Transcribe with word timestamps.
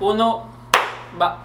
uno, 0.00 0.44
va. 1.20 1.38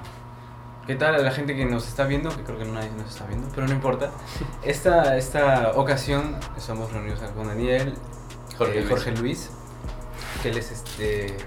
¿Qué 0.87 0.95
tal 0.95 1.15
a 1.15 1.17
la 1.17 1.31
gente 1.31 1.55
que 1.55 1.65
nos 1.65 1.87
está 1.87 2.05
viendo? 2.05 2.29
Que 2.35 2.43
creo 2.43 2.59
que 2.59 2.65
nadie 2.65 2.91
nos 2.91 3.09
está 3.09 3.25
viendo, 3.25 3.47
pero 3.55 3.67
no 3.67 3.73
importa. 3.73 4.11
Esta, 4.63 5.17
esta 5.17 5.71
ocasión 5.75 6.35
estamos 6.57 6.91
reunidos 6.91 7.19
con 7.35 7.47
Daniel, 7.47 7.95
Jorge 8.57 8.73
eh, 8.79 8.81
Luis. 8.81 8.89
Jorge 8.89 9.11
Luis, 9.13 9.49
que 10.43 10.49
él 10.49 10.57
es 10.57 10.71
este... 10.71 11.37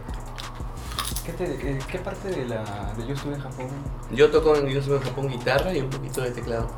¿Qué, 1.25 1.33
te- 1.35 1.45
eh, 1.73 1.79
qué 1.91 1.99
parte 1.99 2.29
de 2.31 2.47
la 2.47 2.65
de 2.97 3.07
Yo 3.07 3.13
estuve 3.13 3.35
en 3.35 3.41
Japón 3.43 3.67
Yo 4.11 4.31
toco 4.31 4.57
en, 4.57 4.67
yo 4.69 4.81
soy 4.83 4.97
en 4.97 5.03
Japón 5.03 5.29
guitarra 5.29 5.75
y 5.75 5.81
un 5.83 5.91
poquito 5.91 6.23
de 6.23 6.31
teclado. 6.31 6.69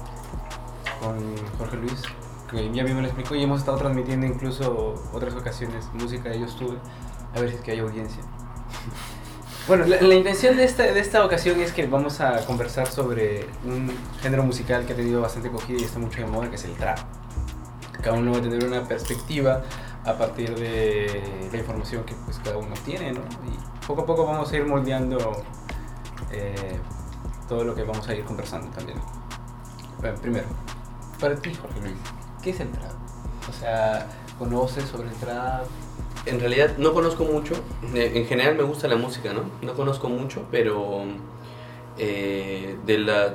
con 1.00 1.16
Jorge 1.56 1.76
Luis? 1.76 2.02
Que 2.50 2.70
ya 2.72 2.82
mismo 2.82 3.00
lo 3.00 3.06
explicó 3.06 3.36
y 3.36 3.44
hemos 3.44 3.60
estado 3.60 3.78
transmitiendo 3.78 4.26
incluso 4.26 4.94
otras 5.12 5.34
ocasiones 5.34 5.86
música 5.94 6.30
de 6.30 6.40
Yo 6.40 6.46
estuve. 6.46 6.78
A 7.34 7.40
ver 7.40 7.50
si 7.50 7.56
es 7.56 7.60
que 7.62 7.70
hay 7.72 7.78
audiencia. 7.78 8.22
Bueno, 9.70 9.86
la, 9.86 10.02
la 10.02 10.14
intención 10.16 10.56
de 10.56 10.64
esta, 10.64 10.82
de 10.82 10.98
esta 10.98 11.24
ocasión 11.24 11.60
es 11.60 11.70
que 11.70 11.86
vamos 11.86 12.20
a 12.20 12.44
conversar 12.44 12.88
sobre 12.88 13.46
un 13.64 13.88
género 14.20 14.42
musical 14.42 14.84
que 14.84 14.94
ha 14.94 14.96
tenido 14.96 15.20
bastante 15.20 15.46
acogida 15.46 15.78
y 15.80 15.84
está 15.84 16.00
mucho 16.00 16.22
de 16.22 16.26
moda, 16.26 16.50
que 16.50 16.56
es 16.56 16.64
el 16.64 16.72
trap. 16.72 16.98
Cada 18.02 18.16
uno 18.16 18.32
va 18.32 18.38
a 18.38 18.42
tener 18.42 18.64
una 18.64 18.82
perspectiva 18.88 19.62
a 20.04 20.14
partir 20.14 20.58
de 20.58 21.48
la 21.52 21.58
información 21.58 22.02
que 22.02 22.14
pues, 22.24 22.40
cada 22.42 22.56
uno 22.56 22.74
tiene, 22.84 23.12
¿no? 23.12 23.20
Y 23.20 23.86
poco 23.86 24.02
a 24.02 24.06
poco 24.06 24.26
vamos 24.26 24.50
a 24.50 24.56
ir 24.56 24.66
moldeando 24.66 25.44
eh, 26.32 26.80
todo 27.48 27.62
lo 27.62 27.72
que 27.72 27.84
vamos 27.84 28.08
a 28.08 28.14
ir 28.16 28.24
conversando 28.24 28.76
también. 28.76 28.98
Bueno, 30.00 30.18
primero, 30.20 30.48
para 31.20 31.36
ti, 31.36 31.54
Jorge 31.54 31.80
Luis, 31.80 31.96
¿qué 32.42 32.50
es 32.50 32.58
el 32.58 32.72
trap? 32.72 32.90
O 33.48 33.52
sea, 33.52 34.08
¿conoces 34.36 34.88
sobre 34.88 35.10
el 35.10 35.14
trap? 35.14 35.64
En 36.26 36.38
realidad 36.38 36.76
no 36.78 36.92
conozco 36.92 37.24
mucho. 37.24 37.54
Eh, 37.94 38.12
En 38.14 38.26
general 38.26 38.56
me 38.56 38.62
gusta 38.62 38.88
la 38.88 38.96
música, 38.96 39.32
¿no? 39.32 39.42
No 39.62 39.74
conozco 39.74 40.08
mucho, 40.08 40.44
pero 40.50 41.02
eh, 41.98 42.76
de 42.86 42.98
la, 42.98 43.34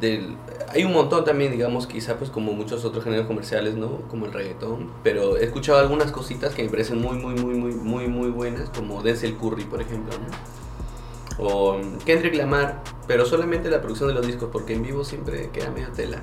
del, 0.00 0.36
hay 0.72 0.84
un 0.84 0.92
montón 0.92 1.24
también, 1.24 1.52
digamos, 1.52 1.86
quizá 1.86 2.16
pues 2.16 2.30
como 2.30 2.52
muchos 2.52 2.84
otros 2.84 3.04
géneros 3.04 3.26
comerciales, 3.26 3.74
¿no? 3.76 4.02
Como 4.08 4.26
el 4.26 4.32
reggaetón. 4.32 4.90
Pero 5.02 5.36
he 5.36 5.44
escuchado 5.44 5.78
algunas 5.78 6.10
cositas 6.10 6.54
que 6.54 6.62
me 6.64 6.70
parecen 6.70 7.00
muy, 7.00 7.16
muy, 7.18 7.34
muy, 7.34 7.54
muy, 7.54 7.74
muy, 7.74 8.08
muy 8.08 8.30
buenas, 8.30 8.70
como 8.70 9.02
Denzel 9.02 9.36
Curry, 9.36 9.64
por 9.64 9.80
ejemplo, 9.80 10.12
¿no? 10.18 10.52
O 11.38 11.80
Kendrick 12.04 12.34
Lamar, 12.34 12.82
pero 13.06 13.24
solamente 13.26 13.70
la 13.70 13.80
producción 13.80 14.08
de 14.08 14.14
los 14.14 14.26
discos, 14.26 14.50
porque 14.52 14.74
en 14.74 14.82
vivo 14.82 15.04
siempre 15.04 15.50
queda 15.50 15.70
medio 15.70 15.88
tela. 15.92 16.22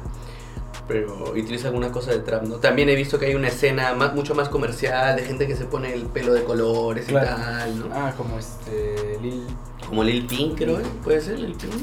Pero 0.89 1.31
utiliza 1.31 1.67
alguna 1.69 1.91
cosa 1.91 2.11
de 2.11 2.19
trap, 2.19 2.43
¿no? 2.43 2.55
También 2.55 2.89
he 2.89 2.95
visto 2.95 3.17
que 3.19 3.27
hay 3.27 3.35
una 3.35 3.47
escena 3.47 3.93
más, 3.93 4.13
mucho 4.15 4.35
más 4.35 4.49
comercial, 4.49 5.15
de 5.15 5.21
gente 5.23 5.47
que 5.47 5.55
se 5.55 5.63
pone 5.65 5.93
el 5.93 6.07
pelo 6.07 6.33
de 6.33 6.43
colores 6.43 7.05
Claro. 7.05 7.27
y 7.27 7.41
tal, 7.41 7.79
¿no? 7.79 7.85
Ah, 7.93 8.13
como 8.17 8.37
este 8.37 9.17
Lil... 9.21 9.45
Como 9.87 10.03
Lil 10.03 10.25
Pink, 10.27 10.57
creo, 10.57 10.79
¿eh? 10.79 10.83
¿Puede 11.03 11.21
ser 11.21 11.39
Lil 11.39 11.55
Pink? 11.55 11.73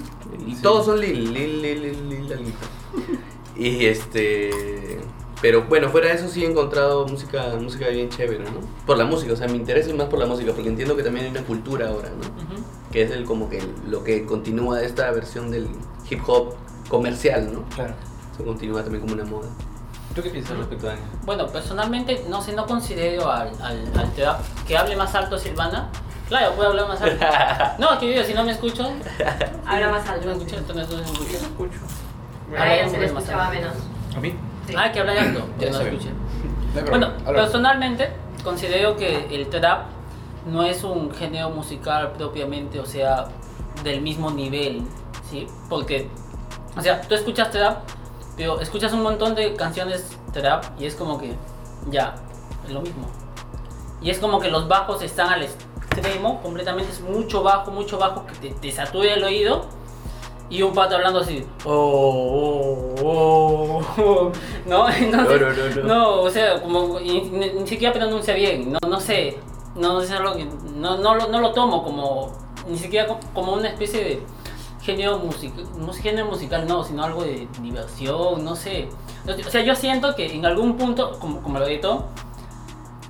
Y 0.46 0.54
Sí. 0.56 0.62
Todos 0.62 0.84
son 0.86 1.00
Lil, 1.00 1.32
Lil, 1.32 1.62
Lil, 1.62 1.82
Lil, 1.82 2.08
Lil, 2.10 2.32
alguito. 2.32 2.58
Y 3.56 3.86
este... 3.86 4.98
Pero 5.40 5.64
bueno, 5.64 5.90
fuera 5.90 6.08
de 6.08 6.14
eso 6.14 6.28
sí 6.28 6.44
he 6.44 6.50
encontrado 6.50 7.06
música, 7.06 7.54
música 7.60 7.88
bien 7.88 8.08
chévere, 8.08 8.44
¿no? 8.44 8.60
Por 8.86 8.96
la 8.98 9.04
música, 9.04 9.32
o 9.34 9.36
sea, 9.36 9.46
me 9.48 9.56
interesa 9.56 9.92
más 9.94 10.08
por 10.08 10.18
la 10.18 10.26
música, 10.26 10.52
porque 10.52 10.68
entiendo 10.68 10.96
que 10.96 11.02
también 11.02 11.26
hay 11.26 11.30
una 11.30 11.42
cultura 11.44 11.88
ahora, 11.90 12.08
¿no? 12.10 12.26
Ujú. 12.54 12.62
Que 12.90 13.02
es 13.02 13.10
el 13.10 13.24
como 13.24 13.48
que 13.50 13.62
lo 13.88 14.02
que 14.02 14.24
continúa 14.24 14.78
de 14.78 14.86
esta 14.86 15.10
versión 15.12 15.50
del 15.50 15.68
hip 16.10 16.20
hop 16.26 16.54
comercial, 16.88 17.52
¿no? 17.52 17.64
Claro. 17.74 17.94
Eso 18.36 18.44
continúa 18.44 18.82
también 18.82 19.00
como 19.00 19.14
una 19.14 19.24
moda. 19.24 19.48
¿Tú 20.14 20.22
qué 20.22 20.28
piensas 20.30 20.56
respecto 20.58 20.86
a 20.86 20.90
Daniel? 20.90 21.08
Bueno, 21.24 21.46
personalmente, 21.46 22.24
no 22.28 22.42
sé, 22.42 22.52
no 22.52 22.66
considero 22.66 23.30
al, 23.30 23.48
al, 23.62 23.90
al 23.98 24.12
trap 24.12 24.40
que 24.68 24.76
hable 24.76 24.94
más 24.96 25.14
alto 25.14 25.38
Silvana. 25.38 25.88
Claro, 26.28 26.52
puedo 26.54 26.70
hablar 26.70 26.88
más 26.88 27.00
alto. 27.00 27.24
No, 27.78 27.92
es 27.94 27.98
que 27.98 28.14
yo, 28.14 28.22
si 28.24 28.34
no 28.34 28.44
me 28.44 28.52
escucho, 28.52 28.90
Habla 29.66 29.90
más 29.90 30.04
yo 30.04 30.12
alto. 30.12 30.26
me 30.26 30.32
escucho, 30.34 30.56
entonces 30.56 30.88
no 30.90 30.96
se 31.04 31.12
escucha. 31.12 31.36
escucho. 31.38 31.78
A 32.58 32.62
Habla 32.62 32.88
se 32.88 32.98
le 32.98 33.06
escuchaba 33.06 33.46
alto. 33.48 33.60
menos. 33.60 33.74
¿A 34.16 34.20
mí? 34.20 34.34
Sí. 34.66 34.74
Ah, 34.76 34.92
que 34.92 35.00
habla 35.00 35.12
alto, 35.22 35.46
que 35.58 35.70
no 35.70 35.80
escuché. 35.80 36.10
No 36.74 36.90
Bueno, 36.90 37.12
personalmente 37.24 38.10
considero 38.44 38.96
que 38.96 39.34
el 39.34 39.48
trap 39.48 39.86
no 40.46 40.62
es 40.62 40.84
un 40.84 41.10
género 41.12 41.50
musical 41.50 42.12
propiamente, 42.12 42.80
o 42.80 42.86
sea, 42.86 43.28
del 43.82 44.00
mismo 44.02 44.30
nivel, 44.30 44.82
¿sí? 45.30 45.46
Porque, 45.68 46.08
o 46.76 46.80
sea, 46.82 47.00
tú 47.00 47.14
escuchas 47.14 47.50
trap, 47.50 47.78
pero 48.36 48.60
escuchas 48.60 48.92
un 48.92 49.02
montón 49.02 49.34
de 49.34 49.54
canciones 49.54 50.04
trap 50.32 50.64
y 50.78 50.86
es 50.86 50.94
como 50.94 51.18
que, 51.18 51.34
ya, 51.90 52.14
es 52.66 52.72
lo 52.72 52.80
mismo. 52.82 53.06
Y 54.02 54.10
es 54.10 54.18
como 54.18 54.38
que 54.40 54.50
los 54.50 54.68
bajos 54.68 55.02
están 55.02 55.30
al 55.30 55.42
extremo, 55.42 56.40
completamente 56.42 56.92
es 56.92 57.00
mucho 57.00 57.42
bajo, 57.42 57.70
mucho 57.70 57.98
bajo, 57.98 58.26
que 58.26 58.34
te, 58.34 58.54
te 58.54 58.70
satura 58.72 59.14
el 59.14 59.24
oído. 59.24 59.64
Y 60.48 60.62
un 60.62 60.72
pato 60.72 60.94
hablando 60.94 61.18
así, 61.20 61.44
oh, 61.64 63.00
oh, 63.02 63.02
oh, 63.02 63.82
oh", 64.00 64.32
¿no? 64.66 64.88
Entonces, 64.88 65.40
No, 65.82 65.82
no, 65.82 65.94
no, 65.94 66.20
o 66.22 66.30
sea, 66.30 66.62
como 66.62 67.00
ni, 67.00 67.20
ni 67.22 67.66
siquiera 67.66 67.92
pronuncia 67.92 68.32
bien, 68.34 68.70
no, 68.72 68.78
no 68.88 69.00
sé, 69.00 69.38
no 69.74 70.00
no, 70.76 70.96
no, 70.98 71.14
lo, 71.16 71.26
no 71.28 71.40
lo 71.40 71.52
tomo 71.52 71.82
como 71.82 72.32
ni 72.68 72.78
siquiera 72.78 73.08
co- 73.08 73.18
como 73.34 73.54
una 73.54 73.68
especie 73.68 74.04
de 74.04 74.22
género 74.86 75.18
musical, 75.18 75.66
no 75.78 75.92
género 75.92 76.26
musical 76.26 76.66
no, 76.66 76.84
sino 76.84 77.04
algo 77.04 77.24
de 77.24 77.48
diversión, 77.60 78.44
no 78.44 78.56
sé. 78.56 78.88
O 79.46 79.50
sea, 79.50 79.62
yo 79.62 79.74
siento 79.74 80.14
que 80.14 80.32
en 80.34 80.46
algún 80.46 80.76
punto, 80.76 81.18
como, 81.18 81.42
como 81.42 81.58
lo 81.58 81.66
editó, 81.66 82.06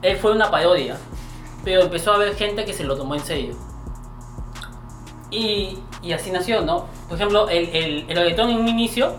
él 0.02 0.16
fue 0.16 0.32
una 0.32 0.50
parodia, 0.50 0.96
pero 1.62 1.82
empezó 1.82 2.12
a 2.12 2.16
haber 2.16 2.34
gente 2.34 2.64
que 2.64 2.72
se 2.72 2.84
lo 2.84 2.96
tomó 2.96 3.14
en 3.14 3.20
serio. 3.20 3.54
Y, 5.30 5.78
y 6.02 6.12
así 6.12 6.30
nació, 6.30 6.62
¿no? 6.62 6.86
Por 7.08 7.16
ejemplo, 7.16 7.48
el, 7.48 7.68
el, 7.68 8.04
el 8.08 8.16
reggaetón 8.16 8.50
en 8.50 8.60
un 8.60 8.68
inicio 8.68 9.14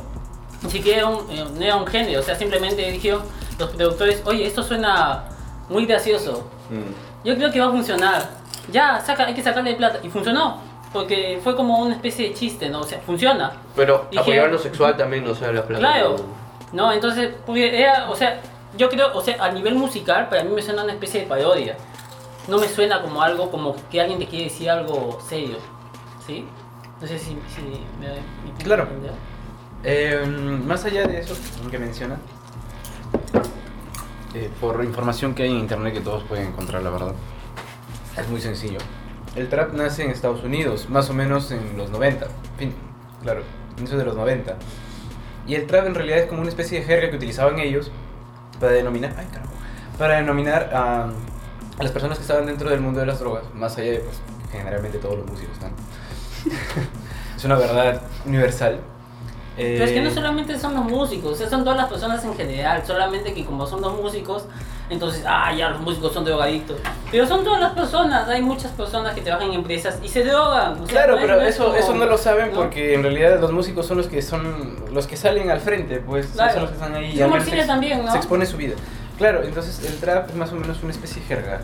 ni 0.64 0.72
siquiera 0.72 1.00
era 1.00 1.08
un, 1.08 1.30
eh, 1.30 1.46
no 1.54 1.62
era 1.62 1.76
un 1.76 1.88
género, 1.88 2.20
o 2.20 2.24
sea, 2.24 2.36
simplemente 2.36 2.92
dijeron 2.92 3.22
los 3.60 3.70
productores, 3.70 4.22
oye, 4.26 4.46
esto 4.46 4.64
suena 4.64 5.26
muy 5.70 5.86
gracioso, 5.86 6.48
yo 7.24 7.36
creo 7.36 7.52
que 7.52 7.60
va 7.60 7.68
a 7.68 7.72
funcionar, 7.72 8.30
ya, 8.72 9.02
saca, 9.06 9.26
hay 9.26 9.34
que 9.34 9.44
sacarle 9.44 9.76
plata, 9.76 10.00
y 10.04 10.10
funcionó, 10.10 10.58
porque 10.98 11.40
fue 11.44 11.56
como 11.56 11.80
una 11.80 11.94
especie 11.94 12.30
de 12.30 12.34
chiste, 12.34 12.70
¿no? 12.70 12.80
O 12.82 12.84
sea, 12.84 13.00
funciona, 13.00 13.52
Pero 13.76 14.08
Dije- 14.10 14.22
apoyar 14.22 14.50
lo 14.52 14.58
sexual 14.58 14.98
también, 14.98 15.28
o 15.28 15.36
sea, 15.36 15.52
la 15.52 15.64
plata. 15.64 15.80
claro, 15.80 16.16
¿no? 16.74 16.92
Entonces, 16.92 17.34
porque 17.46 17.80
era, 17.80 18.10
o 18.10 18.16
sea, 18.16 18.42
yo 18.76 18.90
creo, 18.90 19.16
o 19.16 19.22
sea, 19.22 19.38
a 19.44 19.52
nivel 19.52 19.76
musical, 19.76 20.28
para 20.30 20.44
mí 20.44 20.52
me 20.52 20.62
suena 20.62 20.84
una 20.84 20.94
especie 20.94 21.22
de 21.22 21.28
parodia, 21.28 21.78
no 22.48 22.58
me 22.58 22.68
suena 22.68 23.02
como 23.02 23.22
algo, 23.22 23.52
como 23.52 23.76
que 23.92 24.02
alguien 24.02 24.18
te 24.18 24.26
quiere 24.26 24.46
decir 24.46 24.70
algo 24.72 25.20
serio, 25.28 25.58
¿sí? 26.26 26.46
No 27.00 27.08
sé 27.08 27.20
si, 27.20 27.38
si 27.56 27.62
me 28.00 28.08
punto 28.08 28.64
Claro. 28.64 28.88
Eh, 29.84 30.26
más 30.66 30.84
allá 30.86 31.06
de 31.06 31.20
eso 31.20 31.36
que 31.70 31.78
menciona, 31.78 32.18
eh, 34.34 34.50
por 34.60 34.84
información 34.84 35.36
que 35.36 35.44
hay 35.44 35.52
en 35.52 35.58
internet 35.60 35.94
que 35.94 36.02
todos 36.02 36.24
pueden 36.24 36.48
encontrar, 36.48 36.82
la 36.82 36.90
verdad, 36.90 37.14
es 38.18 38.28
muy 38.30 38.42
sencillo. 38.42 38.80
El 39.38 39.50
trap 39.50 39.74
nace 39.74 40.04
en 40.04 40.10
Estados 40.10 40.44
Unidos, 40.44 40.90
más 40.90 41.12
o 41.12 41.14
menos 41.14 41.52
en 41.52 41.78
los 41.78 41.92
90, 41.92 42.26
en 42.26 42.32
fin, 42.58 42.74
claro, 43.22 43.44
inicio 43.78 43.96
de 43.96 44.04
los 44.04 44.16
90. 44.16 44.56
Y 45.46 45.54
el 45.54 45.68
trap 45.68 45.86
en 45.86 45.94
realidad 45.94 46.18
es 46.18 46.26
como 46.26 46.42
una 46.42 46.50
especie 46.50 46.80
de 46.80 46.86
jerga 46.86 47.12
que 47.12 47.18
utilizaban 47.18 47.60
ellos 47.60 47.92
para 48.60 48.72
denominar, 48.72 49.14
ay 49.16 49.28
carajo, 49.28 49.52
para 50.00 50.16
denominar 50.16 50.72
a, 50.74 51.04
a 51.04 51.84
las 51.84 51.92
personas 51.92 52.18
que 52.18 52.24
estaban 52.24 52.48
dentro 52.48 52.70
del 52.72 52.82
mundo 52.82 53.00
de 53.00 53.06
las 53.06 53.20
drogas, 53.20 53.44
más 53.54 53.78
allá 53.78 53.92
de, 53.92 54.00
pues, 54.00 54.20
generalmente 54.52 54.98
todos 54.98 55.20
los 55.20 55.28
músicos, 55.28 55.56
¿no? 55.62 55.68
es 57.38 57.46
una 57.46 57.56
verdad 57.56 58.02
universal. 58.26 58.80
Pero 59.56 59.86
es 59.86 59.92
que 59.92 60.02
no 60.02 60.10
Eh, 60.10 60.14
solamente 60.14 60.58
son 60.60 60.74
los 60.74 60.86
músicos, 60.86 61.38
son 61.38 61.64
todas 61.64 61.78
las 61.78 61.90
personas 61.90 62.24
en 62.26 62.36
general, 62.36 62.84
solamente 62.86 63.34
que 63.34 63.46
como 63.46 63.68
son 63.68 63.82
los 63.82 63.96
músicos, 63.96 64.46
entonces, 64.90 65.24
ah, 65.28 65.52
ya 65.54 65.70
los 65.70 65.82
músicos 65.82 66.14
son 66.14 66.24
drogadictos. 66.26 66.78
Pero 67.12 67.26
son 67.28 67.44
todas 67.44 67.60
las 67.60 67.74
personas, 67.74 68.28
hay 68.30 68.42
muchas 68.42 68.72
personas 68.72 69.14
que 69.14 69.22
trabajan 69.22 69.50
en 69.50 69.56
empresas 69.56 70.00
y 70.04 70.08
se 70.08 70.24
drogan. 70.24 70.74
o 70.74 70.78
sea, 70.78 70.86
Claro, 70.88 71.16
no 71.16 71.22
pero 71.22 71.42
eso, 71.42 71.66
como- 71.66 71.76
eso 71.76 71.94
no 71.94 72.06
lo 72.06 72.18
saben 72.18 72.50
¿no? 72.52 72.56
porque 72.56 72.94
en 72.94 73.04
realidad 73.04 73.40
los 73.40 73.52
músicos 73.52 73.86
son 73.86 73.98
los 73.98 74.08
que 74.08 74.22
son 74.22 74.78
los 74.94 75.06
que 75.08 75.18
salen 75.18 75.50
al 75.50 75.60
frente, 75.60 75.98
pues 76.00 76.28
Claro. 76.28 76.54
son 76.54 76.62
los 76.62 76.70
que 76.72 76.78
están 76.78 76.96
ahí. 76.96 77.12
Sí, 77.14 77.22
al 77.22 77.42
se, 77.44 77.64
también, 77.66 78.06
¿no? 78.06 78.12
se 78.12 78.18
expone 78.18 78.46
su 78.46 78.58
vida. 78.58 78.76
Claro, 79.18 79.44
entonces 79.44 79.84
el 79.84 79.98
trap 80.00 80.30
es 80.30 80.36
más 80.36 80.52
o 80.52 80.56
menos 80.56 80.82
una 80.84 80.92
especie 80.92 81.22
de 81.22 81.28
jerga, 81.28 81.62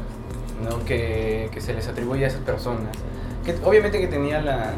¿no? 0.67 0.83
Que, 0.85 1.49
que 1.53 1.61
se 1.61 1.73
les 1.73 1.87
atribuye 1.87 2.25
a 2.25 2.27
esas 2.27 2.41
personas. 2.41 2.89
Que 3.45 3.55
obviamente 3.63 3.99
que 3.99 4.07
tenía 4.07 4.41
la, 4.41 4.71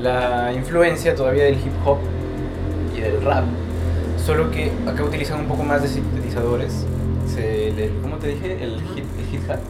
la 0.00 0.52
influencia 0.52 1.14
todavía 1.14 1.44
del 1.44 1.54
hip 1.54 1.72
hop 1.84 1.98
y 2.96 3.00
del 3.00 3.22
rap, 3.22 3.44
solo 4.24 4.50
que 4.50 4.72
acá 4.88 5.02
utilizan 5.04 5.40
un 5.40 5.46
poco 5.48 5.62
más 5.62 5.82
de 5.82 5.88
sintetizadores. 5.88 6.86
Se 7.34 7.72
le- 7.72 7.90
¿Cómo 8.02 8.16
te 8.16 8.28
dije? 8.28 8.62
El 8.62 8.80
hit, 8.94 9.04
el 9.18 9.26
hit 9.26 9.50
hat. 9.50 9.60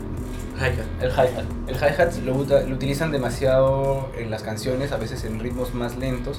Hi-hat. 0.58 1.02
El 1.02 1.10
hi-hat. 1.10 1.44
El 1.68 1.76
hi-hat 1.76 2.14
lo, 2.24 2.34
lo 2.68 2.74
utilizan 2.74 3.12
demasiado 3.12 4.08
en 4.16 4.30
las 4.30 4.42
canciones, 4.42 4.92
a 4.92 4.96
veces 4.96 5.24
en 5.24 5.38
ritmos 5.40 5.74
más 5.74 5.96
lentos, 5.96 6.38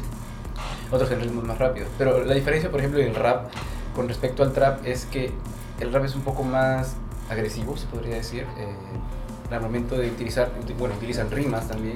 otros 0.92 1.10
en 1.12 1.22
ritmos 1.22 1.44
más 1.44 1.58
rápidos. 1.58 1.90
Pero 1.98 2.24
la 2.24 2.34
diferencia, 2.36 2.70
por 2.70 2.80
ejemplo, 2.80 3.00
del 3.00 3.16
rap 3.16 3.50
con 3.96 4.08
respecto 4.08 4.44
al 4.44 4.52
trap 4.54 4.86
es 4.86 5.06
que 5.06 5.32
el 5.80 5.92
rap 5.92 6.06
es 6.06 6.16
un 6.16 6.22
poco 6.22 6.44
más 6.44 6.96
agresivo, 7.30 7.76
se 7.78 7.88
podría 7.88 8.16
decir. 8.16 8.46
eh, 8.58 8.68
al 9.54 9.60
momento 9.62 9.98
de 9.98 10.08
utilizar, 10.08 10.50
uti- 10.66 10.74
bueno, 10.78 10.96
utilizan 10.96 11.30
rimas 11.30 11.68
también 11.68 11.96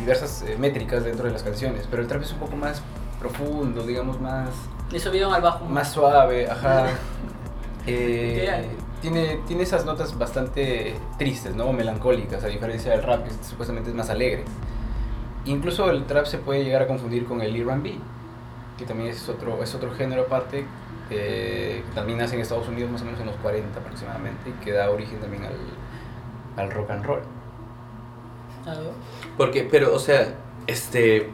diversas 0.00 0.42
eh, 0.42 0.56
métricas 0.58 1.04
dentro 1.04 1.26
de 1.26 1.30
las 1.32 1.44
canciones, 1.44 1.86
pero 1.88 2.02
el 2.02 2.08
trap 2.08 2.22
es 2.22 2.32
un 2.32 2.38
poco 2.40 2.56
más 2.56 2.82
profundo, 3.20 3.84
digamos, 3.86 4.20
más, 4.20 4.48
Le 4.90 4.98
subieron 4.98 5.32
al 5.32 5.42
bajo. 5.42 5.64
más 5.66 5.92
suave, 5.92 6.50
ajá. 6.50 6.86
Eh, 7.86 8.66
tiene, 9.00 9.40
tiene 9.46 9.64
esas 9.64 9.84
notas 9.84 10.16
bastante 10.16 10.94
tristes, 11.18 11.54
¿no? 11.54 11.72
Melancólicas, 11.72 12.44
a 12.44 12.46
diferencia 12.46 12.92
del 12.92 13.02
rap, 13.02 13.24
que 13.24 13.30
supuestamente 13.44 13.90
es 13.90 13.96
más 13.96 14.10
alegre. 14.10 14.44
Incluso 15.44 15.90
el 15.90 16.04
trap 16.04 16.26
se 16.26 16.38
puede 16.38 16.62
llegar 16.64 16.82
a 16.82 16.86
confundir 16.86 17.24
con 17.24 17.42
el 17.42 17.56
R&B, 17.56 17.94
que 18.78 18.84
también 18.84 19.10
es 19.10 19.28
otro, 19.28 19.62
es 19.62 19.74
otro 19.74 19.92
género 19.92 20.22
aparte, 20.22 20.64
eh, 21.10 21.82
que 21.84 21.94
también 21.94 22.18
nace 22.18 22.36
en 22.36 22.42
Estados 22.42 22.68
Unidos 22.68 22.92
más 22.92 23.02
o 23.02 23.04
menos 23.04 23.20
en 23.20 23.26
los 23.26 23.36
40 23.36 23.80
aproximadamente, 23.80 24.50
y 24.50 24.64
que 24.64 24.72
da 24.72 24.90
origen 24.90 25.18
también 25.18 25.44
al, 25.44 25.56
al 26.56 26.70
rock 26.70 26.90
and 26.90 27.04
roll. 27.04 27.22
Porque, 29.36 29.66
pero, 29.68 29.94
o 29.94 29.98
sea, 29.98 30.34
este. 30.66 31.30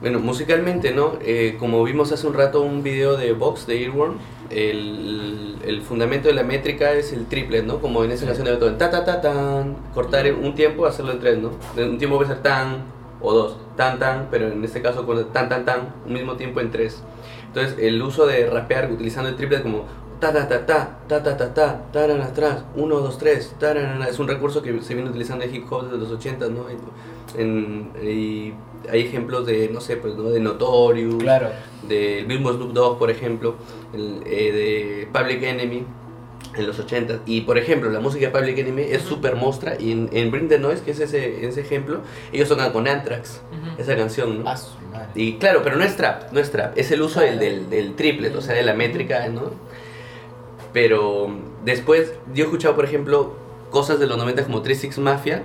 Bueno, 0.00 0.18
musicalmente, 0.18 0.92
¿no? 0.92 1.14
Eh, 1.22 1.56
como 1.58 1.82
vimos 1.82 2.12
hace 2.12 2.26
un 2.26 2.34
rato 2.34 2.60
un 2.60 2.82
video 2.82 3.16
de 3.16 3.32
Vox 3.32 3.66
de 3.66 3.82
Earworm, 3.82 4.18
el, 4.50 5.56
el 5.64 5.82
fundamento 5.82 6.28
de 6.28 6.34
la 6.34 6.42
métrica 6.42 6.92
es 6.92 7.12
el 7.12 7.26
triple, 7.26 7.62
¿no? 7.62 7.80
Como 7.80 8.04
en 8.04 8.10
esa 8.10 8.26
canción 8.26 8.44
de 8.46 8.52
Beethoven, 8.52 8.78
ta 8.78 8.90
ta 8.90 9.04
ta 9.04 9.20
tan, 9.20 9.76
cortar 9.94 10.32
un 10.32 10.54
tiempo, 10.54 10.86
hacerlo 10.86 11.12
en 11.12 11.20
tres, 11.20 11.38
¿no? 11.38 11.50
Un 11.76 11.98
tiempo 11.98 12.16
puede 12.16 12.30
ser 12.30 12.42
tan 12.42 12.84
o 13.20 13.32
dos, 13.32 13.56
tan 13.76 13.98
tan, 13.98 14.28
pero 14.30 14.48
en 14.48 14.62
este 14.64 14.82
caso 14.82 15.06
con 15.06 15.32
tan 15.32 15.48
tan 15.48 15.64
tan, 15.64 15.94
un 16.06 16.12
mismo 16.12 16.34
tiempo 16.36 16.60
en 16.60 16.70
tres. 16.70 17.02
Entonces, 17.46 17.76
el 17.78 18.02
uso 18.02 18.26
de 18.26 18.48
rapear 18.50 18.90
utilizando 18.90 19.28
el 19.28 19.36
triple 19.36 19.62
como 19.62 19.84
ta 20.20 20.32
ta 20.32 20.48
ta 20.48 20.66
ta, 20.66 20.98
ta 21.08 21.22
ta 21.22 21.36
ta 21.36 21.54
ta, 21.54 21.82
taran 21.92 22.20
atrás, 22.20 22.64
1, 22.76 22.96
2, 22.96 23.18
3, 23.18 23.56
tararara. 23.58 24.08
es 24.08 24.18
un 24.18 24.28
recurso 24.28 24.62
que 24.62 24.80
se 24.82 24.94
viene 24.94 25.10
utilizando 25.10 25.44
en 25.44 25.54
hip 25.54 25.70
hop 25.70 25.84
desde 25.84 25.98
los 25.98 26.10
80, 26.10 26.48
¿no? 26.48 26.66
En- 27.36 27.90
y 28.02 28.52
hay 28.90 29.00
ejemplos 29.02 29.46
de, 29.46 29.68
no 29.70 29.80
sé, 29.80 29.96
pues, 29.96 30.14
¿no? 30.14 30.24
De 30.30 30.40
Notorious, 30.40 31.16
Claro. 31.22 31.48
del 31.88 32.26
mismo 32.26 32.52
Snoop 32.52 32.72
Dogg, 32.72 32.98
por 32.98 33.10
ejemplo, 33.10 33.54
el, 33.92 34.22
eh, 34.26 34.52
de 34.52 35.08
Public 35.18 35.42
Enemy 35.42 35.84
en 36.56 36.66
los 36.68 36.78
80 36.78 37.18
y 37.26 37.40
por 37.40 37.58
ejemplo 37.58 37.90
la 37.90 37.98
música 37.98 38.26
de 38.26 38.30
Public 38.38 38.56
Enemy 38.58 38.82
es 38.82 39.02
súper 39.02 39.34
mostra 39.34 39.74
y 39.76 39.90
en, 39.90 40.08
en 40.12 40.30
Bring 40.30 40.46
the 40.48 40.60
Noise 40.60 40.82
que 40.84 40.92
es 40.92 41.00
ese, 41.00 41.44
ese 41.44 41.60
ejemplo 41.62 41.98
ellos 42.32 42.48
tocan 42.48 42.70
con 42.70 42.86
Anthrax 42.86 43.40
Ujú. 43.50 43.82
esa 43.82 43.96
canción 43.96 44.44
¿no? 44.44 44.48
Ah, 44.48 44.56
su 44.56 44.70
madre. 44.92 45.08
Y 45.16 45.32
claro, 45.38 45.62
pero 45.64 45.74
no 45.74 45.82
es 45.82 45.96
trap, 45.96 46.30
no 46.30 46.38
es 46.38 46.52
trap, 46.52 46.78
es 46.78 46.92
el 46.92 47.02
uso 47.02 47.18
del, 47.20 47.40
del, 47.40 47.68
del 47.70 47.96
triplet, 47.96 48.36
o 48.36 48.40
sea, 48.40 48.54
de 48.54 48.62
la 48.62 48.72
métrica, 48.74 49.26
¿no? 49.30 49.50
Pero 50.72 51.28
después, 51.64 52.12
yo 52.34 52.44
he 52.44 52.46
escuchado, 52.46 52.74
por 52.74 52.84
ejemplo, 52.84 53.34
cosas 53.70 53.98
de 53.98 54.06
los 54.06 54.16
90 54.16 54.44
como 54.44 54.62
36 54.62 54.98
Mafia, 54.98 55.42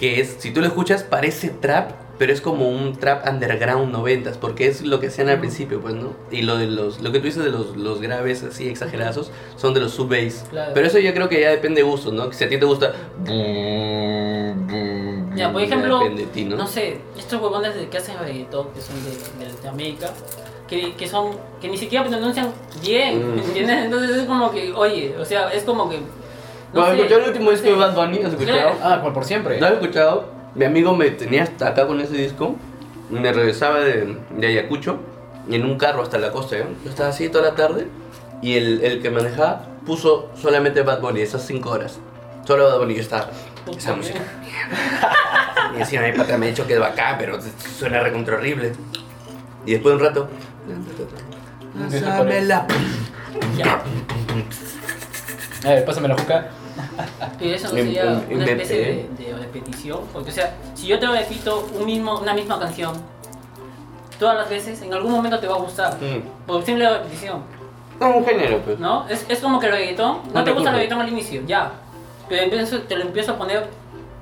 que 0.00 0.18
es, 0.18 0.36
si 0.38 0.50
tú 0.50 0.62
lo 0.62 0.66
escuchas, 0.66 1.02
parece 1.02 1.50
trap, 1.50 1.90
pero 2.18 2.32
es 2.32 2.40
como 2.40 2.70
un 2.70 2.96
trap 2.96 3.28
underground 3.28 3.92
90 3.92 4.32
porque 4.40 4.66
es 4.66 4.80
lo 4.80 4.98
que 4.98 5.08
hacían 5.08 5.28
al 5.28 5.40
principio, 5.40 5.78
pues, 5.82 5.94
¿no? 5.94 6.14
Y 6.30 6.40
lo 6.40 6.56
de 6.56 6.68
los, 6.68 7.02
lo 7.02 7.12
que 7.12 7.18
tú 7.18 7.26
dices 7.26 7.44
de 7.44 7.50
los, 7.50 7.76
los 7.76 8.00
graves 8.00 8.42
así 8.42 8.66
exagerados 8.66 9.30
son 9.56 9.74
de 9.74 9.80
los 9.80 9.92
sub-bass. 9.92 10.46
Claro. 10.48 10.72
Pero 10.72 10.86
eso 10.86 10.98
yo 10.98 11.12
creo 11.12 11.28
que 11.28 11.38
ya 11.38 11.50
depende 11.50 11.82
de 11.82 11.86
gustos, 11.86 12.14
¿no? 12.14 12.32
Si 12.32 12.42
a 12.42 12.48
ti 12.48 12.58
te 12.58 12.64
gusta... 12.64 12.94
Ya, 15.36 15.52
por 15.52 15.62
ejemplo, 15.62 16.00
de 16.00 16.26
ti, 16.32 16.44
¿no? 16.44 16.56
no 16.56 16.66
sé, 16.66 16.98
estos 17.18 17.40
huevones 17.40 17.72
que 17.90 17.98
hacen 17.98 18.18
reggaetón, 18.18 18.68
que 18.74 18.80
son 18.80 18.96
de, 19.04 19.10
de, 19.44 19.52
de 19.62 19.68
América, 19.68 20.10
que, 20.66 20.94
que 20.94 21.06
son, 21.08 21.32
que 21.60 21.68
ni 21.68 21.76
siquiera 21.76 22.06
pronuncian 22.06 22.52
bien, 22.82 23.18
Mm. 23.32 23.36
¿me 23.36 23.44
entiendes? 23.44 23.84
Entonces 23.84 24.16
es 24.16 24.24
como 24.24 24.50
que, 24.50 24.72
oye, 24.72 25.14
o 25.18 25.24
sea, 25.26 25.52
es 25.52 25.62
como 25.64 25.88
que... 25.90 25.98
¿No 26.72 26.82
has 26.82 26.90
sé, 26.90 26.96
escuchado 26.96 27.20
el 27.22 27.28
último 27.28 27.50
disco 27.50 27.66
de. 27.68 27.74
Bad 27.74 27.94
Bunny? 27.94 28.18
¿Has 28.18 28.32
escuchado? 28.32 28.72
Ah, 28.82 29.00
por, 29.02 29.12
por 29.12 29.24
siempre. 29.24 29.58
¿Lo 29.60 29.66
has 29.66 29.72
escuchado? 29.72 30.28
Mi 30.54 30.64
amigo 30.64 30.94
me 30.96 31.10
tenía 31.10 31.42
hasta 31.44 31.68
acá 31.68 31.86
con 31.86 32.00
ese 32.00 32.14
disco. 32.14 32.56
Me 33.10 33.32
regresaba 33.32 33.80
de, 33.80 34.16
de 34.30 34.46
Ayacucho 34.46 34.98
en 35.50 35.64
un 35.64 35.76
carro 35.78 36.02
hasta 36.02 36.18
la 36.18 36.30
costa. 36.30 36.56
¿eh? 36.56 36.64
Yo 36.84 36.90
estaba 36.90 37.08
así 37.08 37.28
toda 37.28 37.50
la 37.50 37.54
tarde 37.56 37.86
y 38.42 38.56
el, 38.56 38.82
el 38.84 39.02
que 39.02 39.10
manejaba 39.10 39.62
puso 39.86 40.30
solamente 40.40 40.82
Bad 40.82 41.00
Bunny, 41.00 41.20
esas 41.22 41.44
5 41.46 41.70
horas. 41.70 41.98
Solo 42.46 42.64
Bad 42.68 42.78
Bunny. 42.78 42.94
Yo 42.94 43.00
estaba, 43.02 43.30
esa 43.76 43.94
música. 43.94 44.20
mierda". 44.40 45.76
Y 45.76 45.80
encima 45.80 46.02
mi 46.02 46.12
pata 46.12 46.36
me 46.36 46.46
ha 46.46 46.48
dicho 46.50 46.66
que 46.66 46.74
es 46.74 46.80
bacán, 46.80 47.16
pero 47.18 47.38
suena 47.78 48.00
recontra 48.00 48.36
horrible. 48.36 48.72
Y 49.66 49.72
después 49.72 49.92
de 49.92 50.02
un 50.02 50.08
rato. 50.08 50.28
Pásamela. 51.90 52.66
Ya, 53.56 53.82
A 55.64 55.68
ver, 55.74 55.84
pásame 55.84 56.08
la 56.08 56.16
juca. 56.18 56.48
Pero 57.38 57.54
eso 57.54 57.68
no 57.68 57.74
sería 57.74 58.22
una 58.30 58.44
especie 58.44 58.78
de, 58.78 59.24
de 59.24 59.34
repetición, 59.38 60.00
porque 60.12 60.30
o 60.30 60.32
sea, 60.32 60.54
si 60.74 60.86
yo 60.86 60.98
te 60.98 61.06
repito 61.06 61.68
un 61.78 61.86
mismo, 61.86 62.18
una 62.18 62.34
misma 62.34 62.58
canción 62.58 62.92
todas 64.18 64.36
las 64.36 64.50
veces, 64.50 64.82
en 64.82 64.92
algún 64.92 65.12
momento 65.12 65.38
te 65.40 65.46
va 65.46 65.56
a 65.56 65.58
gustar, 65.58 65.94
Mm. 65.94 66.46
por 66.46 66.62
simple 66.64 66.88
repetición. 66.88 67.42
No, 67.98 68.16
un 68.16 68.24
género, 68.24 68.58
pues. 68.62 68.78
¿No? 68.78 69.06
Es, 69.08 69.24
es 69.28 69.38
como 69.40 69.58
que 69.60 69.66
el 69.66 69.72
reggaetón, 69.72 70.18
no, 70.28 70.32
No 70.40 70.44
te 70.44 70.52
gusta 70.52 70.70
el 70.70 70.76
reggaetón 70.76 71.00
al 71.00 71.08
inicio, 71.08 71.42
ya. 71.46 71.72
Pero 72.28 72.42
empiezo- 72.44 72.80
te 72.82 72.96
lo 72.96 73.02
empiezo 73.02 73.32
a 73.32 73.36
poner 73.38 73.66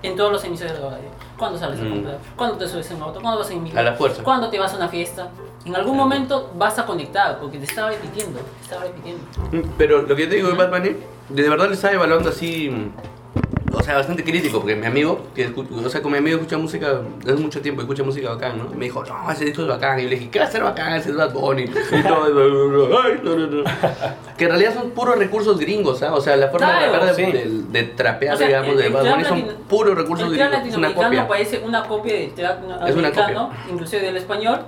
en 0.03 0.17
todos 0.17 0.33
los 0.33 0.43
emisores 0.45 0.73
de 0.75 0.79
la 0.81 0.91
radio. 0.91 1.09
Cuando 1.39 1.59
sales 1.59 1.81
a 1.81 1.85
Mm. 1.85 1.91
comprar, 1.91 2.19
cuando 2.37 2.57
te 2.59 2.69
subes 2.69 2.91
en 2.91 2.97
un 2.97 3.03
auto, 3.05 3.21
cuando 3.21 3.39
vas 3.39 3.51
en 3.51 3.63
micro, 3.63 3.79
A 3.79 3.83
la 3.83 3.93
fuerza. 3.95 4.23
cuando 4.25 4.51
te 4.51 4.59
vas 4.59 4.73
a 4.75 4.77
una 4.77 4.89
fiesta. 4.89 5.29
En 5.65 5.75
algún 5.77 5.97
momento 5.97 6.51
vas 6.57 6.79
a 6.79 6.85
conectar, 6.87 7.39
porque 7.39 7.59
te 7.59 7.65
estaba 7.65 7.91
repitiendo, 7.91 8.41
te 8.41 8.63
estaba 8.65 8.83
repitiendo. 8.85 9.23
Pero 9.77 10.03
lo 10.03 10.17
que 10.17 10.23
yo 10.25 10.29
te 10.29 10.37
digo 10.37 10.49
de 10.51 10.55
Bunny, 10.67 10.97
de 11.29 11.49
verdad 11.49 11.69
le 11.69 11.75
estaba 11.75 11.95
evaluando 11.95 12.31
así, 12.31 12.71
mm, 12.71 12.91
sea, 13.89 13.97
bastante 13.97 14.23
crítico, 14.25 14.59
porque 14.61 14.77
mi 14.77 14.87
amigo, 14.87 15.27
que 15.35 15.47
o 15.49 15.89
sea, 15.89 16.03
con 16.03 16.13
mi 16.13 16.19
amigo 16.19 16.37
escucha 16.37 16.59
música 16.59 17.01
desde 17.25 17.41
mucho 17.41 17.61
tiempo, 17.61 17.81
escucha 17.83 18.03
música 18.03 18.31
bacán, 18.31 18.59
¿no? 18.59 18.73
Y 18.73 18.77
me 18.77 18.85
dijo, 18.87 19.03
no, 19.05 19.31
ese 19.33 19.45
disco 19.47 19.63
es 19.63 19.69
bacán. 19.69 19.99
Y 19.99 20.03
yo 20.05 20.09
le 20.11 20.17
dije, 20.17 20.31
¿qué 20.31 20.39
va 20.39 20.45
a 20.45 20.51
ser 20.51 20.63
bacán? 20.63 20.93
Ese 20.95 21.11
es 21.11 21.17
Bad 21.17 21.33
Bunny. 21.33 21.63
Y 21.65 22.03
todo, 22.03 22.99
ay, 23.03 23.21
no, 23.23 23.37
no, 23.37 23.47
no. 23.47 23.65
Que 24.37 24.45
en 24.45 24.51
realidad 24.51 24.75
son 24.75 24.91
puros 24.91 25.17
recursos 25.19 25.59
gringos, 25.59 26.03
¿ah? 26.03 26.15
O 26.15 26.21
sea, 26.21 26.37
la 26.37 26.49
forma 26.49 26.67
Claro, 26.79 27.07
de 27.07 27.07
de, 27.07 27.15
sí. 27.15 27.33
de- 27.33 27.63
de 27.73 27.83
trapear, 27.85 28.35
O 28.35 28.39
sea, 28.39 28.47
digamos, 28.47 28.71
el- 28.73 28.77
de 28.79 28.87
el 28.87 28.93
Bad 28.93 29.03
trap 29.03 29.15
Bunny 29.15 29.25
son 29.29 29.45
puros 29.69 29.97
recursos 29.97 30.27
el 30.29 30.35
gringos. 30.39 30.67
Es 30.69 30.77
una 30.77 30.95
copia. 30.95 31.27
parece 31.29 31.59
una 31.65 31.83
copia 31.85 32.15
del 32.15 32.35
trap 32.35 32.65
una 32.65 32.77
americano, 32.77 33.51
inclusive 33.71 34.03
del 34.03 34.17
español. 34.17 34.61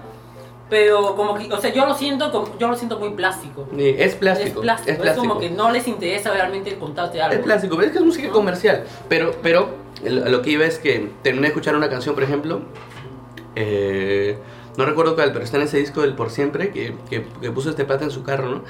Pero 0.70 1.16
como 1.16 1.34
que, 1.36 1.52
o 1.52 1.60
sea, 1.60 1.72
yo 1.74 1.84
lo 1.84 1.94
siento, 1.94 2.30
como- 2.30 2.56
yo 2.58 2.68
lo 2.68 2.76
siento 2.76 2.98
muy 2.98 3.10
plástico. 3.10 3.66
Sí, 3.76 3.94
Es 3.98 4.14
plástico, 4.14 4.60
Es 4.60 4.62
plástico, 4.62 4.92
es 4.92 4.98
plástico. 5.00 5.28
como 5.28 5.40
que 5.40 5.50
no 5.50 5.70
les 5.72 5.88
interesa 5.88 6.30
realmente 6.30 6.78
contarte 6.78 7.20
algo. 7.20 7.34
Es 7.36 7.42
plástico, 7.42 7.74
pero 7.76 7.86
es 7.88 7.92
que 7.92 7.98
es 7.98 8.04
música 8.04 8.28
¿No? 8.28 8.32
comercial. 8.34 8.84
Pero, 9.08 9.34
pero 9.42 9.68
lo 10.04 10.40
que 10.42 10.50
iba 10.50 10.64
es 10.64 10.78
que 10.78 11.10
terminé 11.22 11.42
de 11.42 11.48
escuchar 11.48 11.74
una 11.74 11.90
canción, 11.90 12.14
por 12.14 12.22
ejemplo, 12.24 12.60
eh, 13.56 14.38
no 14.76 14.84
recuerdo 14.86 15.14
cuál, 15.16 15.32
pero 15.32 15.44
está 15.44 15.56
en 15.56 15.64
ese 15.64 15.78
disco 15.78 16.02
del 16.02 16.14
Por 16.14 16.30
Siempre, 16.30 16.70
que, 16.70 16.94
que, 17.10 17.26
que 17.40 17.50
puso 17.50 17.70
este 17.70 17.84
pata 17.84 18.04
en 18.04 18.10
su 18.10 18.22
carro, 18.22 18.48
¿no? 18.48 18.62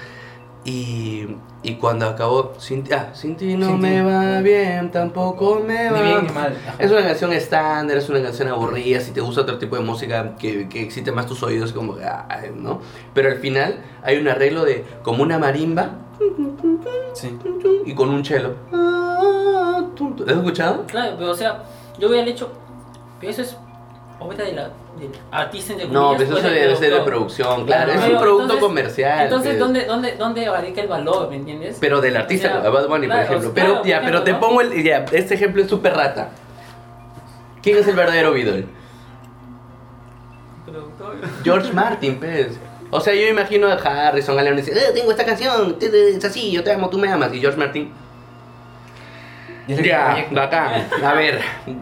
Y, 0.62 1.26
y 1.62 1.76
cuando 1.76 2.06
acabó, 2.06 2.52
sin, 2.58 2.84
ti- 2.84 2.92
ah, 2.92 3.08
sin 3.14 3.34
ti 3.36 3.56
no 3.56 3.66
Sin 3.68 3.76
ti. 3.76 3.82
me 3.82 4.02
va 4.02 4.40
bien, 4.42 4.90
tampoco 4.90 5.60
me 5.66 5.84
Ni 5.84 5.90
va 5.90 6.02
bien 6.02 6.26
ni 6.26 6.32
mal. 6.34 6.54
Es 6.78 6.90
una 6.90 7.02
canción 7.02 7.32
estándar, 7.32 7.96
es 7.96 8.08
una 8.10 8.22
canción 8.22 8.48
aburrida, 8.48 9.00
si 9.00 9.12
te 9.12 9.22
gusta 9.22 9.40
otro 9.40 9.56
tipo 9.58 9.76
de 9.76 9.82
música 9.82 10.36
que, 10.38 10.68
que 10.68 10.82
excite 10.82 11.12
más 11.12 11.26
tus 11.26 11.42
oídos, 11.42 11.72
como, 11.72 11.96
ah, 12.04 12.28
¿no? 12.54 12.80
Pero 13.14 13.30
al 13.30 13.38
final 13.38 13.80
hay 14.02 14.18
un 14.18 14.28
arreglo 14.28 14.64
de 14.66 14.84
como 15.02 15.22
una 15.22 15.38
marimba 15.38 15.92
Sí. 17.14 17.34
y 17.86 17.94
con 17.94 18.10
un 18.10 18.22
cello. 18.24 18.54
¿Lo 18.70 20.24
has 20.26 20.36
escuchado? 20.36 20.84
Claro, 20.86 21.16
pero 21.18 21.30
o 21.30 21.34
sea, 21.34 21.62
yo 21.98 22.08
hubiera 22.08 22.26
hecho. 22.28 22.50
Pero 23.18 23.32
eso 23.32 23.42
es 23.42 23.56
obra 24.20 24.44
de 24.44 24.52
la, 24.52 24.62
del 24.98 25.10
artista 25.32 25.72
entre 25.72 25.88
No, 25.88 26.08
comillas, 26.12 26.28
pues 26.30 26.44
eso 26.44 26.54
debe 26.54 26.76
ser 26.76 26.92
de 26.94 27.00
producción, 27.00 27.66
claro. 27.66 27.92
Es 27.92 28.00
Pero 28.00 28.12
un 28.14 28.20
producto 28.20 28.42
entonces- 28.44 28.66
comercial. 28.68 29.20
Entonces, 29.24 29.48
pues. 29.50 29.58
¿dónde, 29.58 29.84
dónde, 29.86 30.16
¿dónde 30.16 30.48
radica 30.50 30.80
el 30.82 30.88
valor, 30.88 31.30
me 31.30 31.36
entiendes? 31.36 31.78
Pero 31.80 32.00
del 32.00 32.16
artista, 32.16 32.58
O 32.58 32.60
sea, 32.62 32.70
Bad 32.70 32.86
Bunny, 32.88 33.06
claro, 33.06 33.26
por 33.26 33.36
ejemplo. 33.36 33.54
claro, 33.54 33.70
Pero, 33.82 33.84
ya, 33.84 34.00
pero 34.04 34.22
te 34.22 34.34
pongo 34.34 34.60
el. 34.60 34.82
Ya, 34.84 35.04
este 35.12 35.34
ejemplo 35.34 35.62
es 35.62 35.68
súper 35.68 35.94
rata. 35.94 36.30
¿Quién 37.62 37.78
es 37.78 37.88
el 37.88 37.96
verdadero 37.96 38.32
Beatle? 38.32 38.66
George 41.44 41.72
Martin, 41.72 42.18
pues. 42.18 42.58
O 42.90 43.00
sea, 43.00 43.14
yo 43.14 43.26
imagino 43.28 43.68
a 43.68 43.74
Harrison, 43.74 44.38
a 44.38 44.42
Lennon 44.42 44.58
y 44.58 44.62
dice, 44.62 44.76
eh, 44.76 44.92
tengo 44.94 45.10
esta 45.12 45.24
canción, 45.24 45.76
es 45.80 46.24
así, 46.24 46.50
yo 46.50 46.64
te 46.64 46.72
amo, 46.72 46.88
tú 46.90 46.98
me 46.98 47.08
amas. 47.08 47.32
Y 47.32 47.40
George 47.40 47.56
Martin, 47.58 47.92
ya, 49.84 50.26
bacán. 50.30 50.86
A 51.04 51.12
ver, 51.14 51.40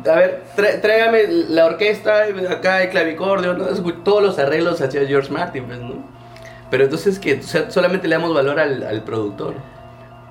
a 0.09 0.14
ver, 0.14 0.42
trá- 0.57 0.80
tráigame 0.80 1.26
la 1.49 1.66
orquesta, 1.66 2.25
acá 2.50 2.83
el 2.83 2.90
clavicordio, 2.90 3.54
¿no? 3.54 3.64
Todos 4.04 4.23
los 4.23 4.38
arreglos 4.38 4.80
hacia 4.80 5.07
George 5.07 5.30
Martin, 5.33 5.64
pues, 5.64 5.78
¿no? 5.78 5.95
Pero 6.71 6.85
entonces 6.85 7.18
que 7.18 7.35
o 7.35 7.42
sea, 7.42 7.71
solamente 7.71 8.09
le 8.09 8.16
damos 8.16 8.35
valor 8.35 8.61
al, 8.61 8.83
al 8.83 9.02
productor. 9.02 9.54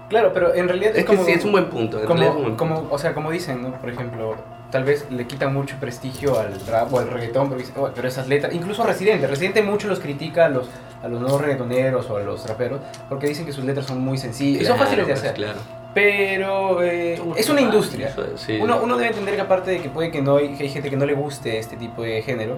Claro, 0.10 0.32
pero 0.34 0.54
en 0.54 0.68
realidad 0.70 0.92
Es, 0.94 1.00
es, 1.00 1.04
que 1.06 1.16
como, 1.16 1.26
sí, 1.26 1.32
es 1.34 1.44
un 1.44 1.52
buen 1.52 1.66
punto. 1.66 2.00
como, 2.06 2.34
punto. 2.56 2.88
o 2.92 2.98
sea, 2.98 3.14
como 3.14 3.30
dicen, 3.32 3.62
¿no? 3.62 3.72
Por 3.74 3.90
ejemplo, 3.90 4.36
tal 4.72 4.86
vez 4.86 5.06
le 5.12 5.28
quitan 5.28 5.54
mucho 5.54 5.76
prestigio 5.82 6.40
al 6.40 6.54
rap 6.66 6.94
o 6.94 7.00
al 7.00 7.10
reggaetón, 7.10 7.50
pero, 7.50 7.62
"Oh, 7.76 7.90
pero 7.94 8.08
esas 8.08 8.28
letras, 8.28 8.54
incluso 8.54 8.84
Residente, 8.86 9.28
Residente 9.28 9.62
mucho 9.64 9.88
los 9.90 10.00
critica 10.00 10.46
a 10.46 10.50
los, 10.50 10.70
a 11.04 11.10
los 11.10 11.20
nuevos 11.20 11.42
reggaetoneros 11.42 12.10
o 12.10 12.16
a 12.18 12.22
los 12.22 12.48
raperos, 12.48 12.80
porque 13.10 13.28
dicen 13.28 13.46
que 13.46 13.52
sus 13.52 13.66
letras 13.66 13.86
son 13.88 14.00
muy 14.00 14.18
sencillas 14.18 14.62
y 14.62 14.66
son 14.66 14.78
fáciles 14.78 15.08
de 15.08 15.12
pues, 15.14 15.24
hacer. 15.24 15.36
Claro. 15.36 15.60
Pero 15.98 16.84
eh, 16.84 17.20
es 17.36 17.50
una 17.50 17.60
industria. 17.62 18.14
Sí. 18.36 18.60
Uno, 18.62 18.80
uno 18.84 18.98
debe 18.98 19.08
entender 19.10 19.34
que 19.36 19.42
aparte 19.42 19.72
de 19.72 19.82
que 19.82 19.90
puede 19.90 20.12
que 20.12 20.22
no 20.22 20.38
hay, 20.38 20.50
que 20.56 20.64
hay 20.64 20.70
gente 20.70 20.92
que 20.92 20.96
no 20.96 21.08
le 21.08 21.16
guste 21.16 21.58
este 21.58 21.76
tipo 21.76 22.04
de 22.04 22.22
género, 22.22 22.58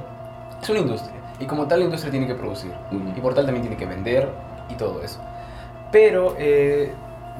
es 0.61 0.69
una 0.69 0.79
industria. 0.79 1.15
Y 1.39 1.45
como 1.45 1.65
tal 1.65 1.79
la 1.79 1.85
industria 1.85 2.11
tiene 2.11 2.27
que 2.27 2.35
producir. 2.35 2.71
Mm. 2.91 3.17
Y 3.17 3.21
por 3.21 3.33
tal 3.33 3.45
también 3.45 3.61
tiene 3.61 3.77
que 3.77 3.85
vender 3.85 4.27
y 4.69 4.73
todo 4.73 5.01
eso. 5.01 5.21
Pero 5.89 6.35
eh, 6.37 6.91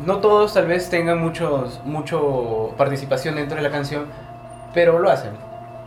no 0.06 0.20
todos 0.20 0.54
tal 0.54 0.68
vez 0.68 0.90
tengan 0.90 1.20
muchos, 1.20 1.82
mucho 1.84 2.74
participación 2.78 3.36
dentro 3.36 3.58
de 3.58 3.62
la 3.62 3.70
canción, 3.70 4.06
pero 4.74 5.00
lo 5.00 5.10
hacen. 5.12 5.32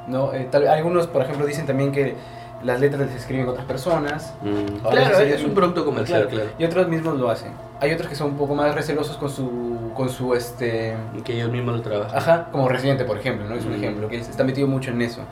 ¿no? 0.09 0.35
Eh, 0.35 0.47
tal- 0.51 0.69
algunos, 0.69 1.07
por 1.07 1.23
ejemplo, 1.23 1.47
dicen 1.47 1.65
también 1.65 1.91
que 1.91 2.17
las 2.63 2.81
letras 2.81 3.07
las 3.07 3.15
escriben 3.17 3.49
otras 3.49 3.65
personas. 3.65 4.35
Mm. 4.43 4.87
Claro, 4.91 5.19
es 5.21 5.41
un 5.43 5.49
un- 5.51 5.55
producto 5.55 5.87
comercial, 5.87 6.29
Claro, 6.29 6.37
claro. 6.37 6.51
Y 6.59 6.65
otros 6.67 6.87
mismos 6.89 7.19
lo 7.19 7.31
hacen. 7.31 7.53
Hay 7.83 7.91
otros 7.91 8.09
que 8.09 8.15
son 8.15 8.31
un 8.31 8.37
poco 8.37 8.55
más 8.55 8.73
recelosos 8.77 9.17
con 9.17 9.29
su, 9.29 9.91
con 9.93 10.09
su 10.09 10.35
este, 10.35 10.95
Que 11.25 11.35
ellos 11.35 11.51
mismos 11.51 11.75
lo 11.75 11.83
trabajan. 11.83 12.17
Ajá, 12.17 12.49
como 12.53 12.69
Residente, 12.69 13.05
por 13.05 13.19
ejemplo, 13.19 13.45
¿no? 13.49 13.57
Es 13.57 13.65
un 13.65 13.73
Mm. 13.73 13.75
ejemplo, 13.75 14.09
que 14.09 14.19
está 14.19 14.45
metido 14.45 14.69
mucho 14.69 14.93
en 14.93 15.03
eso. 15.03 15.23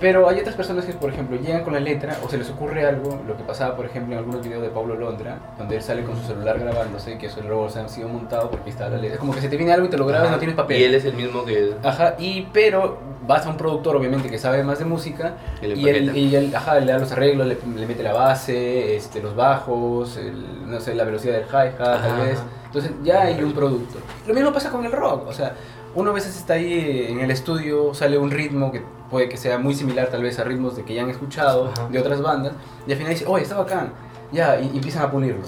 Pero 0.00 0.28
hay 0.28 0.40
otras 0.40 0.54
personas 0.56 0.86
que, 0.86 0.92
por 0.94 1.10
ejemplo, 1.12 1.36
llegan 1.38 1.62
con 1.62 1.74
la 1.74 1.80
letra 1.80 2.16
o 2.24 2.28
se 2.30 2.38
les 2.38 2.48
ocurre 2.48 2.86
algo, 2.86 3.20
lo 3.28 3.36
que 3.36 3.42
pasaba, 3.44 3.76
por 3.76 3.84
ejemplo, 3.84 4.14
en 4.14 4.18
algunos 4.20 4.42
videos 4.42 4.62
de 4.62 4.68
Pablo 4.70 4.94
Londra, 4.94 5.38
donde 5.58 5.76
él 5.76 5.82
sale 5.82 6.02
con 6.04 6.16
su 6.16 6.26
celular 6.26 6.58
grabándose, 6.58 7.18
que 7.18 7.26
eso 7.26 7.42
luego 7.42 7.68
se 7.68 7.80
ha 7.80 7.88
sido 7.88 8.08
montado 8.08 8.50
porque 8.50 8.70
está 8.70 8.88
la 8.88 8.96
letra. 8.96 9.14
Es 9.14 9.20
como 9.20 9.34
que 9.34 9.40
se 9.42 9.48
te 9.50 9.56
viene 9.58 9.72
algo 9.72 9.86
y 9.86 9.90
te 9.90 9.98
lo 9.98 10.06
grabas 10.06 10.28
Ajá. 10.28 10.32
no 10.36 10.38
tienes 10.38 10.56
papel. 10.56 10.80
Y 10.80 10.84
él 10.84 10.94
es 10.94 11.04
el 11.04 11.12
mismo 11.12 11.44
que. 11.44 11.74
Ajá, 11.84 12.14
y 12.18 12.48
pero 12.52 12.98
vas 13.26 13.44
a 13.44 13.50
un 13.50 13.58
productor, 13.58 13.94
obviamente, 13.96 14.30
que 14.30 14.38
sabe 14.38 14.64
más 14.64 14.78
de 14.78 14.86
música, 14.86 15.34
y 15.62 15.86
él, 15.88 16.16
y 16.16 16.34
él, 16.34 16.54
ajá, 16.56 16.80
le 16.80 16.92
da 16.92 16.98
los 16.98 17.12
arreglos, 17.12 17.46
le, 17.46 17.58
le 17.76 17.86
mete 17.86 18.02
la 18.02 18.14
base, 18.14 18.96
este, 18.96 19.20
los 19.22 19.36
bajos, 19.36 20.16
el- 20.16 20.68
no 20.70 20.80
sé, 20.80 20.94
la 20.94 21.04
velocidad 21.04 21.34
del 21.34 21.44
hi-hat, 21.44 21.76
tal 21.78 22.20
vez. 22.26 22.38
Entonces 22.66 22.92
ya 23.02 23.22
hay 23.22 23.42
un 23.42 23.52
producto. 23.52 23.98
Lo 24.26 24.32
mismo 24.32 24.50
pasa 24.52 24.70
con 24.70 24.84
el 24.84 24.92
rock, 24.92 25.26
o 25.28 25.32
sea, 25.32 25.54
uno 25.94 26.10
a 26.10 26.14
veces 26.14 26.36
está 26.36 26.54
ahí 26.54 27.06
en 27.10 27.20
el 27.20 27.30
estudio, 27.30 27.92
sale 27.92 28.16
un 28.16 28.30
ritmo 28.30 28.72
que 28.72 28.80
puede 29.10 29.28
que 29.28 29.36
sea 29.36 29.58
muy 29.58 29.74
similar 29.74 30.08
tal 30.08 30.22
vez 30.22 30.38
a 30.38 30.44
ritmos 30.44 30.76
de 30.76 30.84
que 30.84 30.94
ya 30.94 31.02
han 31.02 31.10
escuchado 31.10 31.72
Ajá. 31.76 31.88
de 31.88 31.98
otras 31.98 32.22
bandas, 32.22 32.52
y 32.86 32.92
al 32.92 32.98
final 32.98 33.12
dice, 33.12 33.26
oye, 33.26 33.42
está 33.42 33.56
bacán, 33.56 33.92
ya, 34.32 34.60
y, 34.60 34.70
y 34.72 34.76
empiezan 34.76 35.02
a 35.04 35.10
pulirlo. 35.10 35.42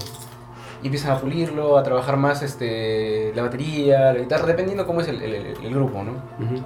Y 0.82 0.86
empiezan 0.86 1.12
a 1.12 1.18
pulirlo, 1.20 1.78
a 1.78 1.82
trabajar 1.84 2.16
más 2.16 2.42
este, 2.42 3.32
la 3.36 3.42
batería, 3.42 4.12
la 4.12 4.18
guitarra, 4.18 4.46
dependiendo 4.46 4.84
cómo 4.86 5.00
es 5.00 5.08
el, 5.08 5.22
el- 5.22 5.34
el- 5.34 5.64
el 5.64 5.74
grupo, 5.74 6.02
¿no? 6.02 6.12
Ujú. 6.44 6.64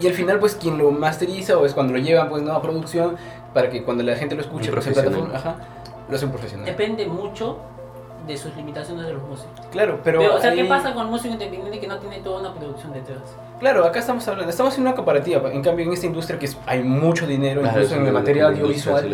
Y 0.00 0.06
al 0.06 0.12
final, 0.12 0.38
pues, 0.38 0.54
quien 0.54 0.76
lo 0.78 0.90
masteriza 0.90 1.56
o 1.56 1.64
es 1.64 1.72
cuando 1.72 1.92
lo 1.94 1.98
llevan, 1.98 2.28
pues, 2.28 2.42
¿no? 2.42 2.52
a 2.52 2.60
producción, 2.62 3.16
para 3.54 3.70
que 3.70 3.82
cuando 3.82 4.02
la 4.04 4.14
gente 4.16 4.34
lo 4.34 4.42
escuche, 4.42 4.70
pues, 4.70 4.86
en 4.86 4.92
plataforma, 4.92 5.34
ajá, 5.34 5.56
lo 6.08 6.14
hace 6.14 6.26
un 6.26 6.30
profesional. 6.30 6.66
Depende 6.66 7.06
mucho 7.06 7.58
de 8.26 8.36
sus 8.36 8.54
limitaciones 8.56 9.06
de 9.06 9.12
los 9.14 9.22
músicos. 9.22 9.66
Claro, 9.70 10.00
pero... 10.04 10.20
Pero, 10.20 10.34
o 10.36 10.40
sea, 10.40 10.52
¿qué 10.54 10.64
pasa 10.64 10.92
con 10.92 11.06
un 11.06 11.10
músico 11.12 11.32
independiente 11.32 11.80
que 11.80 11.86
no 11.86 11.98
tiene 11.98 12.20
toda 12.20 12.40
una 12.40 12.52
producción 12.54 12.92
detrás? 12.92 13.22
Claro, 13.58 13.84
acá 13.84 13.98
estamos 14.00 14.26
hablando, 14.28 14.50
estamos 14.50 14.72
haciendo 14.72 14.90
una 14.90 14.96
comparativa. 14.96 15.50
En 15.50 15.62
cambio, 15.62 15.86
en 15.86 15.92
esta 15.92 16.06
industria 16.06 16.38
que 16.38 16.46
es- 16.46 16.58
hay 16.66 16.82
mucho 16.82 17.26
dinero, 17.26 17.60
Claro, 17.62 17.76
incluso 17.78 17.94
en 17.96 18.02
el 18.02 18.10
una- 18.10 18.18
material 18.20 18.52
audiovisual, 18.52 19.08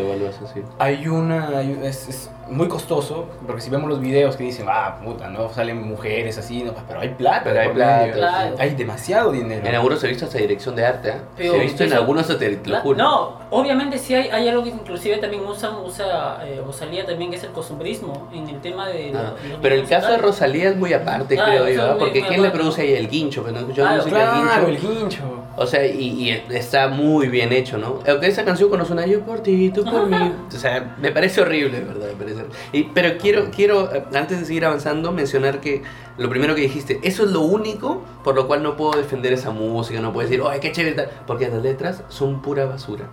hay 0.79 1.07
una. 1.09 1.49
hay- 1.59 1.79
es, 1.83 2.09
es 2.09 2.31
muy 2.49 2.69
costoso, 2.69 3.27
porque 3.47 3.63
si 3.63 3.71
vemos 3.71 3.89
los 3.89 4.01
videos 4.01 4.37
que 4.37 4.45
dicen, 4.45 4.67
ah, 4.69 4.97
puta, 5.03 5.29
no 5.29 5.49
salen 5.53 5.83
mujeres 5.87 6.37
así, 6.39 6.63
no, 6.63 6.73
pero 6.87 7.01
hay 7.01 7.09
plata. 7.11 7.41
Pero 7.45 7.61
hay 7.61 7.69
plata, 7.71 8.01
medio. 8.03 8.15
Claro. 8.15 8.57
Hay 8.59 8.71
demasiado 8.75 9.33
dinero. 9.33 9.67
En 9.67 9.75
algunos 9.75 10.03
he 10.05 10.09
visto 10.09 10.25
hasta 10.27 10.39
dirección 10.39 10.77
de 10.77 10.85
arte, 10.87 11.11
¿ah? 11.13 11.19
Pero 11.37 11.55
he 11.55 11.61
visto 11.61 11.83
en 11.85 11.91
eso- 11.91 11.99
algunos 11.99 12.23
hasta, 12.29 12.39
te 12.39 12.59
lo 12.65 12.77
juro. 12.81 12.99
No, 12.99 13.39
obviamente 13.51 13.99
sí 13.99 14.15
hay, 14.15 14.29
hay 14.29 14.49
algo 14.49 14.63
que 14.63 14.71
inclusive 14.71 15.17
también 15.19 15.45
usan, 15.45 15.77
usa 15.85 16.39
eh, 16.45 16.61
Rosalía 16.65 17.07
también, 17.07 17.31
que 17.31 17.37
es 17.37 17.45
el 17.45 17.51
costumbrismo 17.51 18.29
en 18.33 18.49
el 18.49 18.61
tema 18.61 18.89
de... 18.89 19.13
Ah, 19.15 19.33
los- 19.43 19.51
los 19.51 19.59
pero 19.61 19.75
el 19.75 19.87
caso 19.89 20.11
de. 20.13 20.19
Rosalía 20.19 20.69
es 20.71 20.77
muy 20.77 20.93
aparte, 20.93 21.35
Claro, 21.35 21.65
creo 21.65 21.69
yo, 21.75 21.83
¿ah? 21.83 21.91
muy- 21.93 21.99
porque 22.01 22.23
¿quién 22.27 22.43
le 22.43 22.51
produce 22.51 22.83
ahí 22.83 22.93
el 22.95 23.09
guincho? 23.09 23.45
Que 23.45 23.53
no 23.53 23.61
escuchamos 23.61 23.89
Claro, 23.91 24.03
música 24.03 24.19
del 24.35 24.43
Claro, 24.47 24.67
guincho. 24.67 24.91
el 24.91 24.99
guincho. 24.99 25.23
O 25.57 25.67
sea, 25.69 25.87
y, 25.87 26.01
y 26.31 26.31
está 26.51 26.89
muy 26.89 27.29
bien 27.29 27.53
hecho, 27.53 27.79
¿no? 27.79 28.01
Aunque 28.09 28.27
esa 28.27 28.45
canción 28.45 28.69
cuando 28.69 28.85
suena 28.87 29.07
yo 29.07 29.21
por 29.21 29.41
ti, 29.41 29.71
tú 29.71 29.85
por 29.85 30.09
mí. 30.09 30.33
O 30.49 30.59
sea, 30.59 30.97
me 31.01 31.13
parece 31.13 31.43
horrible, 31.43 31.81
¿verdad? 31.81 32.09
Me 32.09 32.15
parece 32.15 32.45
y, 32.73 32.85
pero 32.85 33.17
quiero, 33.19 33.51
quiero, 33.55 33.95
eh, 33.95 34.03
antes 34.15 34.41
de 34.41 34.47
seguir 34.47 34.65
avanzando, 34.65 35.13
mencionar 35.13 35.61
que 35.61 35.83
lo 36.19 36.29
primero 36.29 36.57
que 36.57 36.63
dijiste, 36.63 36.99
eso 37.05 37.25
es 37.25 37.31
lo 37.31 37.43
único 37.43 38.03
por 38.25 38.35
lo 38.35 38.49
cual 38.49 38.65
no 38.65 38.77
puedo 38.77 39.01
defender 39.01 39.33
esa 39.33 39.51
música, 39.51 40.01
no 40.01 40.13
puedo 40.13 40.29
decir, 40.29 40.43
¡ay, 40.49 40.59
qué 40.59 40.73
chévere! 40.73 40.97
tal", 40.97 41.11
Porque 41.27 41.49
las 41.49 41.63
letras 41.63 42.03
son 42.09 42.43
pura 42.43 42.65
basura. 42.65 43.05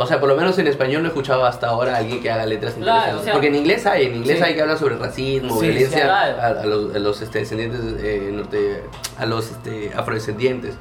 O 0.00 0.06
sea, 0.06 0.20
por 0.20 0.28
lo 0.28 0.36
menos 0.36 0.56
en 0.60 0.68
español 0.68 1.02
no 1.02 1.08
he 1.08 1.10
escuchado 1.10 1.44
hasta 1.44 1.68
ahora 1.68 1.94
a 1.94 1.98
alguien 1.98 2.20
que 2.20 2.30
haga 2.30 2.46
letras 2.46 2.74
Claro, 2.74 2.88
interesantes. 2.90 3.20
o 3.20 3.24
sea- 3.24 3.32
Porque 3.32 3.48
en 3.48 3.54
inglés 3.56 3.84
hay, 3.86 4.06
en 4.06 4.14
inglés 4.16 4.38
Sí. 4.38 4.44
hay 4.44 4.54
que 4.54 4.62
hablar 4.62 4.78
sobre 4.78 4.96
racismo, 4.96 5.58
Sí, 5.58 5.66
violencia 5.66 5.98
sí, 5.98 6.04
claro. 6.04 6.40
a, 6.40 6.46
a 6.62 6.66
los, 6.66 6.94
a 6.94 6.98
los, 7.00 7.20
este, 7.22 7.38
descendientes 7.40 7.80
eh, 8.00 8.30
norte, 8.32 8.82
a 9.18 9.26
los 9.26 9.50
este, 9.50 9.90
afrodescendientes. 9.96 10.74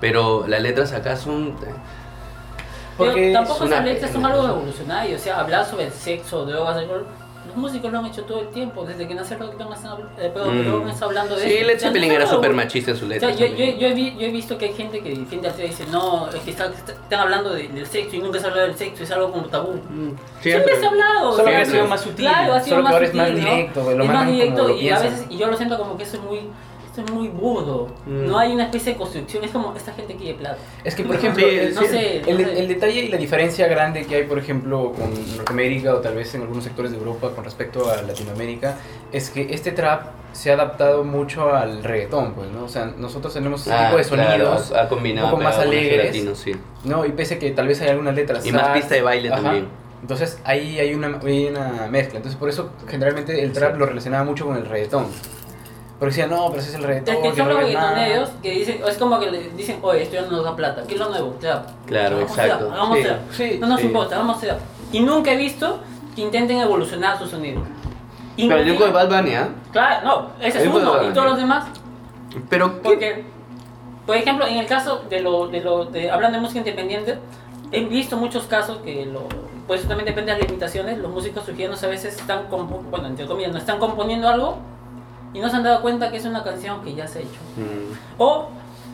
Pero 0.00 0.44
las 0.46 0.60
letras 0.62 0.92
acá 0.92 1.16
son. 1.16 1.54
Pero 1.60 1.74
Porque 2.96 3.32
tampoco 3.32 3.64
es 3.64 3.66
una 3.66 3.76
esas 3.76 3.84
letras 3.86 4.10
son 4.12 4.26
algo 4.26 4.46
revolucionario, 4.46 5.16
o 5.16 5.18
sea, 5.18 5.40
hablar 5.40 5.64
sobre 5.64 5.84
el 5.86 5.92
sexo, 5.92 6.44
drogas, 6.44 6.76
alcohol. 6.76 7.06
Los 7.46 7.56
músicos 7.56 7.90
lo 7.90 7.98
han 8.00 8.06
hecho 8.06 8.22
todo 8.24 8.40
el 8.40 8.48
tiempo, 8.48 8.84
desde 8.84 9.08
que 9.08 9.14
nació 9.14 9.36
el 9.36 9.42
reggaetón 9.44 9.72
están 9.72 9.92
eh, 10.18 10.30
Mm. 10.34 10.70
rock 10.70 11.02
hablando 11.02 11.34
de 11.34 11.42
Sí, 11.42 11.52
eso. 11.54 11.66
Led 11.66 11.76
O 11.76 11.78
sea, 11.80 11.88
Zeppelin 11.88 12.12
era 12.12 12.26
súper 12.26 12.52
machista 12.52 12.90
en 12.90 12.96
O 12.96 13.00
sea, 13.00 13.08
letras. 13.08 13.32
yo, 13.38 13.46
yo, 13.46 13.50
también. 13.52 13.78
yo 13.78 13.86
he, 13.88 13.94
vi- 13.94 14.16
yo 14.18 14.26
he 14.26 14.30
visto 14.30 14.58
que 14.58 14.66
hay 14.66 14.74
gente 14.74 15.00
que 15.00 15.08
defiende 15.16 15.48
al 15.48 15.58
y 15.58 15.62
dice, 15.68 15.84
no, 15.90 16.28
es 16.28 16.34
que 16.40 16.50
está- 16.50 16.66
está- 16.66 16.92
están 16.92 17.20
hablando 17.20 17.54
de- 17.54 17.68
del 17.68 17.86
sexo 17.86 18.16
y 18.16 18.18
nunca 18.20 18.38
se 18.38 18.46
habla 18.46 18.62
del 18.62 18.76
sexo, 18.76 19.02
es 19.02 19.10
algo 19.10 19.32
como 19.32 19.46
tabú. 19.46 19.72
Mm, 19.88 20.10
Siempre 20.42 20.76
se 20.78 20.84
ha 20.84 20.88
hablado. 20.90 21.32
Solo 21.32 21.42
o 21.42 21.46
sea, 21.46 21.56
que 21.56 21.62
ha 21.62 21.64
sido 21.64 21.86
más 21.86 22.00
sutil, 22.02 22.26
Claro, 22.26 22.52
ha 22.52 22.60
sido 22.60 22.76
solo 22.76 22.82
que 22.82 22.84
más 22.84 22.92
ahora 22.92 23.06
es 23.06 23.14
más 23.14 23.28
sutil, 23.28 23.44
¿no? 23.44 23.50
directo, 23.50 23.80
lo 23.96 24.04
es 24.04 24.10
más 24.10 24.26
directo 24.26 24.70
y 24.76 24.90
a 24.90 24.98
veces, 24.98 25.26
y 25.30 25.36
yo 25.38 25.46
lo 25.46 25.56
siento 25.56 25.78
como 25.78 25.96
que 25.96 26.02
eso 26.04 26.16
es 26.18 26.22
muy, 26.22 26.40
esto 26.90 27.02
es 27.04 27.10
muy 27.12 27.28
burdo. 27.28 27.88
Mm. 28.06 28.26
No 28.26 28.38
hay 28.38 28.52
una 28.52 28.64
especie 28.64 28.92
de 28.92 28.98
construcción, 28.98 29.44
es 29.44 29.50
como 29.52 29.74
esta 29.76 29.92
gente 29.92 30.16
quiere 30.16 30.38
plata. 30.38 30.58
Es 30.84 30.94
que, 30.94 31.04
por 31.04 31.16
ejemplo, 31.16 31.46
Sí, 31.48 31.54
el, 31.56 31.74
no 31.74 31.82
sé, 31.82 32.16
el- 32.26 32.42
no 32.42 32.48
sé. 32.48 32.58
el 32.60 32.68
detalle 32.68 33.00
y 33.04 33.08
la 33.08 33.16
diferencia 33.16 33.68
grande 33.68 34.04
que 34.04 34.16
hay, 34.16 34.24
por 34.24 34.38
ejemplo, 34.38 34.92
con 34.92 35.10
Norteamérica 35.36 35.94
o 35.94 35.98
tal 35.98 36.14
vez 36.16 36.34
en 36.34 36.42
algunos 36.42 36.64
sectores 36.64 36.90
de 36.90 36.98
Europa 36.98 37.30
con 37.34 37.44
respecto 37.44 37.88
a 37.90 38.02
Latinoamérica, 38.02 38.76
es 39.12 39.30
que 39.30 39.54
este 39.54 39.70
trap 39.72 40.08
se 40.32 40.50
ha 40.50 40.54
adaptado 40.54 41.02
mucho 41.04 41.54
al 41.54 41.82
reggaetón, 41.82 42.34
pues, 42.34 42.50
¿no? 42.50 42.64
O 42.64 42.68
sea, 42.68 42.86
nosotros 42.96 43.34
tenemos 43.34 43.62
ese 43.62 43.72
Ah, 43.72 43.86
tipo 43.86 43.96
de 43.98 44.04
sonidos, 44.04 44.72
ha, 44.72 44.82
ha 44.82 44.88
combinado 44.88 45.26
un 45.28 45.32
poco 45.32 45.42
más 45.44 45.58
alegres. 45.58 46.06
latino, 46.06 46.34
sí. 46.34 46.52
¿no? 46.84 47.04
Y 47.06 47.12
pese 47.12 47.38
que 47.38 47.50
tal 47.50 47.66
vez 47.68 47.80
hay 47.82 47.88
algunas 47.88 48.14
letras... 48.14 48.44
Y 48.46 48.52
más 48.52 48.62
sad, 48.62 48.74
pista 48.74 48.94
de 48.94 49.02
baile 49.02 49.28
ajá, 49.32 49.42
también. 49.42 49.68
Entonces 50.02 50.38
ahí 50.44 50.78
hay 50.78 50.94
una, 50.94 51.18
hay 51.22 51.46
una 51.46 51.88
mezcla. 51.90 52.16
Entonces 52.18 52.38
por 52.38 52.48
eso 52.48 52.70
generalmente 52.88 53.42
el 53.42 53.52
trap 53.52 53.72
Sí. 53.74 53.78
lo 53.80 53.86
relacionaba 53.86 54.24
mucho 54.24 54.46
con 54.46 54.56
el 54.56 54.64
reggaetón. 54.66 55.06
Porque 56.00 56.06
decían, 56.14 56.30
no, 56.30 56.46
pero 56.48 56.60
ese 56.60 56.70
es 56.70 56.74
el 56.76 56.82
reggaetón. 56.82 57.14
Es 57.16 57.20
que 57.20 57.36
son 57.36 57.48
no 57.48 57.54
los 57.60 57.68
es 57.68 57.74
nada". 57.74 57.90
reggaetoneros 57.94 58.30
que 58.42 58.50
dicen, 58.52 58.80
es 58.88 58.96
como 58.98 59.20
que 59.20 59.30
le 59.30 59.50
dicen, 59.50 59.78
oye, 59.82 60.02
esto 60.02 60.14
ya 60.14 60.22
no 60.22 60.30
nos 60.30 60.44
da 60.44 60.56
plata, 60.56 60.82
¿qué 60.88 60.94
es 60.94 61.00
lo 61.00 61.10
nuevo? 61.10 61.36
Trap. 61.38 61.66
Claro, 61.86 62.16
Hagamos 62.16 62.38
exacto. 62.38 62.58
trap, 62.64 62.72
hagamos 62.72 62.96
Sí, 62.98 63.04
trap. 63.04 63.18
sí, 63.32 63.58
no 63.60 63.66
nos 63.66 63.80
sí. 63.80 63.86
importa, 63.86 64.16
vamos 64.18 64.38
a 64.38 64.40
trap. 64.40 64.58
Y 64.92 65.00
nunca 65.00 65.30
he 65.32 65.36
visto 65.36 65.78
que 66.16 66.22
intenten 66.22 66.58
evolucionar 66.58 67.18
su 67.18 67.26
sonido. 67.26 67.60
Pero 68.36 68.56
el 68.56 68.64
disco 68.64 68.86
de 68.86 68.90
Bad 68.92 69.08
Bunny, 69.10 69.34
¿ah? 69.34 69.48
Claro, 69.72 70.06
no, 70.06 70.44
ese 70.44 70.62
es 70.62 70.66
uno. 70.66 71.02
Y 71.06 71.12
todos 71.12 71.26
los 71.28 71.36
demás 71.36 71.66
Pero, 72.48 72.72
¿qué? 72.76 72.80
Porque, 72.82 73.24
por 74.06 74.16
ejemplo, 74.16 74.46
en 74.46 74.56
el 74.56 74.66
caso 74.66 75.02
de 75.10 75.20
lo, 75.20 75.48
de 75.48 75.60
lo, 75.60 75.84
de, 75.84 76.10
hablando 76.10 76.38
de 76.38 76.42
música 76.42 76.60
independiente, 76.60 77.18
he 77.72 77.84
visto 77.84 78.16
muchos 78.16 78.44
casos 78.44 78.78
que 78.78 79.04
lo, 79.04 79.24
pues 79.66 79.80
eso 79.80 79.88
también 79.90 80.06
depende 80.06 80.32
de 80.32 80.38
las 80.38 80.46
limitaciones, 80.48 80.96
los 80.98 81.10
músicos 81.12 81.44
sugieridos 81.44 81.82
a 81.84 81.88
veces 81.88 82.16
están, 82.16 82.46
bueno, 82.48 83.06
entre 83.08 83.26
comillas, 83.26 83.52
no 83.52 83.58
están 83.58 83.78
componiendo 83.78 84.26
algo 84.28 84.56
y 85.34 85.38
no 85.40 85.48
se 85.48 85.56
han 85.56 85.62
dado 85.62 85.80
cuenta 85.82 86.10
que 86.10 86.16
es 86.16 86.24
una 86.24 86.42
canción 86.44 86.82
que 86.82 86.94
ya 86.94 87.06
se 87.06 87.20
ha 87.20 87.22
hecho. 87.22 87.40
Mm, 87.56 87.94
O 88.18 88.48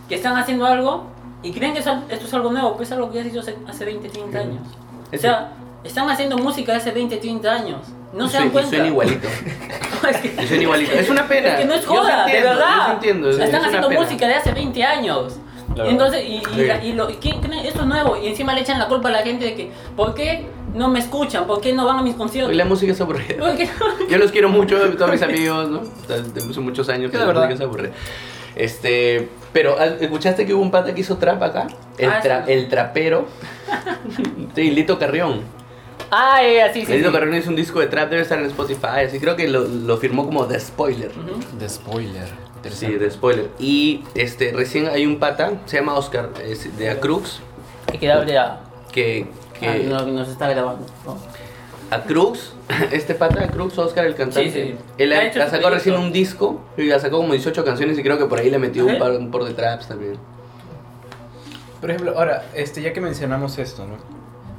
que 0.09 0.15
están 0.17 0.37
haciendo 0.37 0.67
algo 0.67 1.05
y 1.43 1.53
creen 1.53 1.73
que 1.73 1.81
esto 1.81 1.97
es 2.09 2.35
algo 2.35 2.51
nuevo, 2.53 2.77
pues 2.77 2.89
es 2.89 2.93
algo 2.93 3.11
que 3.11 3.17
ya 3.19 3.23
se 3.25 3.29
hizo 3.31 3.41
hace, 3.41 3.57
hace 3.69 3.85
20, 3.85 4.09
30 4.09 4.39
años. 4.39 4.61
O 5.13 5.17
sea, 5.19 5.53
están 5.85 6.09
haciendo 6.11 6.37
música 6.39 6.73
de 6.73 6.79
hace 6.79 6.91
20, 6.91 7.17
30 7.17 7.51
años. 7.53 7.81
No 8.13 8.27
y 8.27 8.29
se 8.29 8.39
dan 8.39 8.51
cuenta. 8.51 8.71
suena 8.71 8.87
igualito. 8.87 9.29
Es 10.09 10.17
que- 10.19 10.47
suena 10.47 10.63
igualito. 10.63 10.93
Es 10.93 11.11
una 11.11 11.27
pena. 11.27 11.49
es 11.49 11.57
que 11.61 11.65
no 11.65 11.75
es 11.75 11.85
joda, 11.87 12.25
de 12.27 12.33
entiendo, 12.37 12.49
verdad. 12.51 12.67
Yo 12.77 12.85
sí 12.87 12.91
entiendo. 12.93 13.31
es- 13.31 13.39
Están 13.39 13.61
es 13.63 13.67
haciendo 13.67 13.91
música 13.91 14.29
de 14.29 14.35
hace 14.35 14.53
20 14.53 14.85
años. 14.85 15.39
Claro. 15.75 15.91
Entonces, 15.91 16.25
y, 16.25 16.35
y, 16.37 16.43
Sí. 16.55 16.65
la- 16.67 16.85
y 16.85 16.93
lo, 16.93 17.11
y 17.11 17.15
¿quién 17.15 17.41
cree? 17.41 17.67
esto 17.67 17.81
es 17.81 17.87
nuevo. 17.87 18.17
Y 18.17 18.29
encima 18.29 18.53
le 18.55 18.61
echan 18.61 18.79
la 18.79 18.87
culpa 18.89 19.09
a 19.09 19.13
la 19.13 19.23
gente 19.23 19.45
de 19.47 19.55
que, 19.57 19.73
¿por 19.97 20.15
qué 20.15 20.47
no 20.77 20.89
me 20.89 20.99
escuchan? 21.01 21.47
¿Por 21.47 21.61
qué 21.61 21.73
no 21.73 21.85
van 21.87 21.99
a 21.99 22.03
mis 22.03 22.15
conciertos? 22.15 22.51
Hoy 22.51 22.57
la 22.57 22.65
música 22.65 22.93
es 22.93 23.01
aburrida. 23.01 23.37
¿Por 23.39 23.57
qué? 23.57 23.69
Yo 24.11 24.19
los 24.19 24.31
quiero 24.31 24.49
mucho, 24.49 24.79
todos 24.97 25.11
mis 25.11 25.23
amigos, 25.23 25.69
¿no? 25.69 25.79
O 25.81 26.07
sea, 26.07 26.19
de 26.19 26.41
hace 26.41 26.61
muchos 26.61 26.89
años 26.89 27.11
que 27.11 27.17
Sí, 27.17 27.21
la 27.25 27.27
la 27.27 27.33
música 27.33 27.49
verdad. 27.49 27.53
es 27.55 27.61
aburrida. 27.61 27.93
Este, 28.55 29.29
pero 29.53 29.79
¿al- 29.79 29.99
¿escuchaste 30.01 30.47
que 30.47 30.55
hubo 30.55 30.63
un 30.63 30.71
pata 30.71 30.95
que 30.95 31.01
hizo 31.01 31.17
trap 31.19 31.43
acá? 31.43 31.67
El, 31.99 32.11
Ah, 32.11 32.23
tra- 32.23 32.47
sí. 32.47 32.53
el 32.53 32.69
trapero. 32.69 33.27
sí, 34.55 34.71
Lito 34.71 34.99
Carrión. 34.99 35.41
Ah, 36.11 36.43
eh, 36.43 36.63
así, 36.63 36.85
sí. 36.87 36.93
Lito 36.93 37.09
sí. 37.09 37.13
Carrión 37.15 37.35
hizo 37.37 37.51
un 37.51 37.57
disco 37.57 37.81
de 37.81 37.87
trap, 37.89 38.09
debe 38.11 38.23
estar 38.23 38.39
en 38.39 38.47
Spotify. 38.47 39.05
Así 39.07 39.19
creo 39.19 39.37
que 39.37 39.49
lo, 39.49 39.63
lo 39.67 39.97
firmó 39.99 40.25
como 40.25 40.47
The 40.47 40.61
Spoiler. 40.61 41.11
De 41.59 41.69
spoiler. 41.69 42.47
Sí, 42.71 42.87
de 42.87 43.11
spoiler. 43.11 43.51
Y 43.61 44.03
este, 44.15 44.53
recién 44.53 44.89
hay 44.89 45.07
un 45.07 45.19
pata, 45.21 45.53
se 45.67 45.77
llama 45.79 45.95
Oscar, 45.95 46.31
es 46.45 46.77
de 46.77 46.91
Acrux, 46.91 47.41
que 47.93 47.99
que, 48.93 49.27
que 49.59 49.69
a 49.69 49.77
lo 49.77 50.05
que 50.05 50.13
nos 50.13 50.29
está 50.29 50.49
grabando. 50.49 50.87
¿no? 51.05 51.17
a 51.91 52.03
Cruz, 52.03 52.55
este 52.91 53.15
pata 53.15 53.41
de 53.41 53.49
Cruz, 53.49 53.79
Oscar 53.79 54.07
el 54.07 54.15
cantante. 54.15 54.51
Sí, 54.51 54.73
sí. 54.73 54.79
Él 54.99 55.13
Ha 55.13 55.27
hecho 55.27 55.41
sacado 55.49 55.71
recién 55.71 55.97
un 55.97 56.13
disco 56.13 56.61
y 56.77 56.91
ha 56.91 56.99
sacado 56.99 57.19
como 57.19 57.33
18 57.33 57.65
canciones 57.65 57.99
y 57.99 58.03
creo 58.03 58.19
que 58.19 58.27
por 58.27 58.39
ahí 58.39 58.51
le 58.51 58.59
metió 58.59 58.87
un 58.87 58.99
par, 58.99 59.13
un 59.13 59.31
par 59.31 59.45
de 59.45 59.55
traps 59.55 59.89
también. 59.89 60.15
Por 61.81 61.91
ejemplo, 61.91 62.19
ahora, 62.19 62.47
este, 62.55 62.83
ya 62.83 62.93
que 62.93 63.01
mencionamos 63.01 63.59
esto, 63.59 63.87
¿no? 63.87 63.97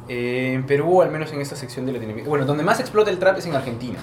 Eh, 0.08 0.54
en 0.54 0.66
Perú, 0.66 1.01
al 1.01 1.12
menos 1.12 1.34
en 1.34 1.42
esta 1.42 1.56
sección 1.56 1.86
de 1.86 1.92
Latinoamérica, 1.92 2.30
bueno, 2.30 2.46
donde 2.46 2.63
más 2.63 2.80
explota 2.80 3.10
el 3.10 3.20
trap 3.20 3.39
es 3.39 3.46
en 3.46 3.56
Argentina. 3.56 4.00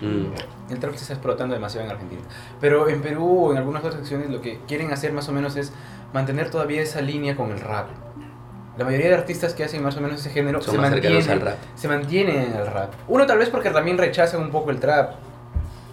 Mm. 0.00 0.72
El 0.72 0.78
trap 0.80 0.94
se 0.94 1.02
está 1.02 1.12
explotando 1.12 1.54
demasiado 1.54 1.86
en 1.86 1.92
Argentina. 1.92 2.22
Pero 2.60 2.88
en 2.88 3.00
Perú 3.02 3.46
o 3.46 3.52
en 3.52 3.58
algunas 3.58 3.84
otras 3.84 4.00
secciones 4.00 4.30
lo 4.30 4.40
que 4.40 4.58
quieren 4.66 4.92
hacer 4.92 5.12
más 5.12 5.28
o 5.28 5.32
menos 5.32 5.54
es 5.56 5.72
mantener 6.12 6.50
todavía 6.50 6.82
esa 6.82 7.00
línea 7.00 7.36
con 7.36 7.52
el 7.52 7.60
rap. 7.60 7.88
La 8.78 8.84
mayoría 8.84 9.08
de 9.08 9.14
artistas 9.14 9.54
que 9.54 9.64
hacen 9.64 9.82
más 9.82 9.96
o 9.96 10.00
menos 10.00 10.20
ese 10.20 10.30
género 10.30 10.60
Son 10.60 10.74
se 10.74 10.80
más 10.80 10.90
mantienen, 10.90 11.30
al 11.30 11.40
rap. 11.40 11.54
se 11.74 11.88
mantienen 11.88 12.36
en 12.42 12.54
el 12.54 12.66
rap. 12.66 12.92
Uno 13.08 13.26
tal 13.26 13.38
vez 13.38 13.48
porque 13.48 13.70
también 13.70 13.96
rechazan 13.98 14.40
un 14.42 14.50
poco 14.50 14.70
el 14.70 14.78
trap. 14.80 15.14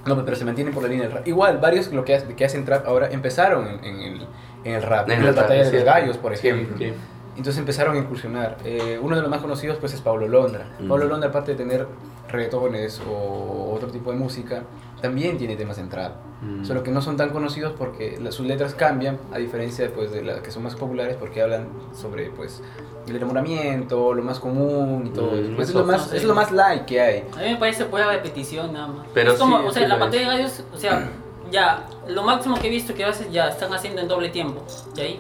No, 0.05 0.23
pero 0.25 0.35
se 0.35 0.43
mantienen 0.43 0.73
por 0.73 0.83
la 0.83 0.89
línea 0.89 1.05
del 1.05 1.13
rap. 1.15 1.27
Igual, 1.27 1.59
varios 1.59 1.87
lo 1.93 2.03
que, 2.03 2.15
hace- 2.15 2.33
que 2.35 2.43
hacen 2.43 2.65
trap 2.65 2.85
ahora 2.87 3.09
empezaron 3.09 3.67
en, 3.67 3.83
en 3.85 3.99
el, 4.01 4.27
en 4.65 4.73
el 4.75 4.81
rap. 4.83 5.09
En, 5.09 5.19
el 5.19 5.25
las 5.27 5.35
batallas 5.35 5.67
de 5.67 5.71
sí. 5.71 5.75
los 5.77 5.85
gallos, 5.85 6.17
por 6.17 6.35
Sí, 6.35 6.47
ejemplo. 6.49 6.77
sí. 6.77 6.93
Entonces 7.37 7.57
empezaron 7.57 7.95
a 7.95 7.99
incursionar. 7.99 8.57
Eh, 8.65 8.99
uno 9.01 9.15
de 9.15 9.21
los 9.21 9.31
más 9.31 9.39
conocidos 9.41 9.77
pues 9.77 9.93
es 9.93 10.01
Pablo 10.01 10.27
Londra. 10.27 10.65
Mm. 10.79 10.89
Pablo 10.89 11.05
Londra, 11.05 11.29
aparte 11.29 11.51
de 11.51 11.57
tener 11.57 11.87
reggaetones 12.29 13.01
o 13.09 13.71
otro 13.73 13.87
tipo 13.89 14.11
de 14.11 14.17
música, 14.17 14.63
también 15.03 15.37
tiene 15.37 15.57
temas 15.57 15.77
en 15.79 15.89
trap. 15.89 16.13
Mm. 16.41 16.63
Solo 16.65 16.81
que 16.81 16.89
no 16.91 17.01
son 17.01 17.17
tan 17.17 17.29
conocidos 17.31 17.73
porque 17.77 18.17
la- 18.21 18.31
sus 18.31 18.45
letras 18.47 18.73
cambian, 18.73 19.17
a 19.33 19.37
diferencia 19.37 19.91
pues, 19.93 20.11
de 20.13 20.23
las 20.23 20.39
que 20.39 20.49
son 20.49 20.63
más 20.63 20.75
populares 20.75 21.17
porque 21.19 21.41
hablan 21.41 21.67
sobre 21.93 22.29
pues, 22.31 22.61
el 23.07 23.15
enamoramiento, 23.17 24.13
lo 24.13 24.23
más 24.23 24.39
común 24.39 25.07
y 25.07 25.09
todo 25.09 25.31
Mm, 25.31 25.39
eso. 25.39 25.55
Pues, 25.57 25.69
es, 25.69 25.75
lo 25.75 25.83
más, 25.85 26.13
es 26.13 26.23
lo 26.23 26.33
más 26.33 26.51
light 26.53 26.85
que 26.85 27.01
hay. 27.01 27.25
A 27.35 27.41
mí 27.41 27.49
me 27.51 27.57
parece 27.57 27.83
pura 27.85 28.07
repetición 28.09 28.71
nada 28.71 28.87
más. 28.87 29.05
Pero 29.13 29.33
es 29.33 29.39
como, 29.39 29.59
sí, 29.59 29.65
o 29.67 29.71
sea, 29.73 29.83
sí 29.83 29.87
la 29.89 29.99
pantalla 29.99 30.21
de 30.31 30.37
gallos, 30.37 30.63
o 30.73 30.77
sea, 30.77 31.09
ya, 31.51 31.85
lo 32.07 32.23
máximo 32.23 32.57
que 32.57 32.67
he 32.67 32.71
visto 32.71 32.93
que 32.93 33.03
a 33.03 33.07
veces 33.07 33.29
ya 33.29 33.49
están 33.49 33.73
haciendo 33.73 34.01
en 34.01 34.07
doble 34.07 34.29
tiempo. 34.29 34.63
¿Y 34.95 35.01
ahí? 35.01 35.19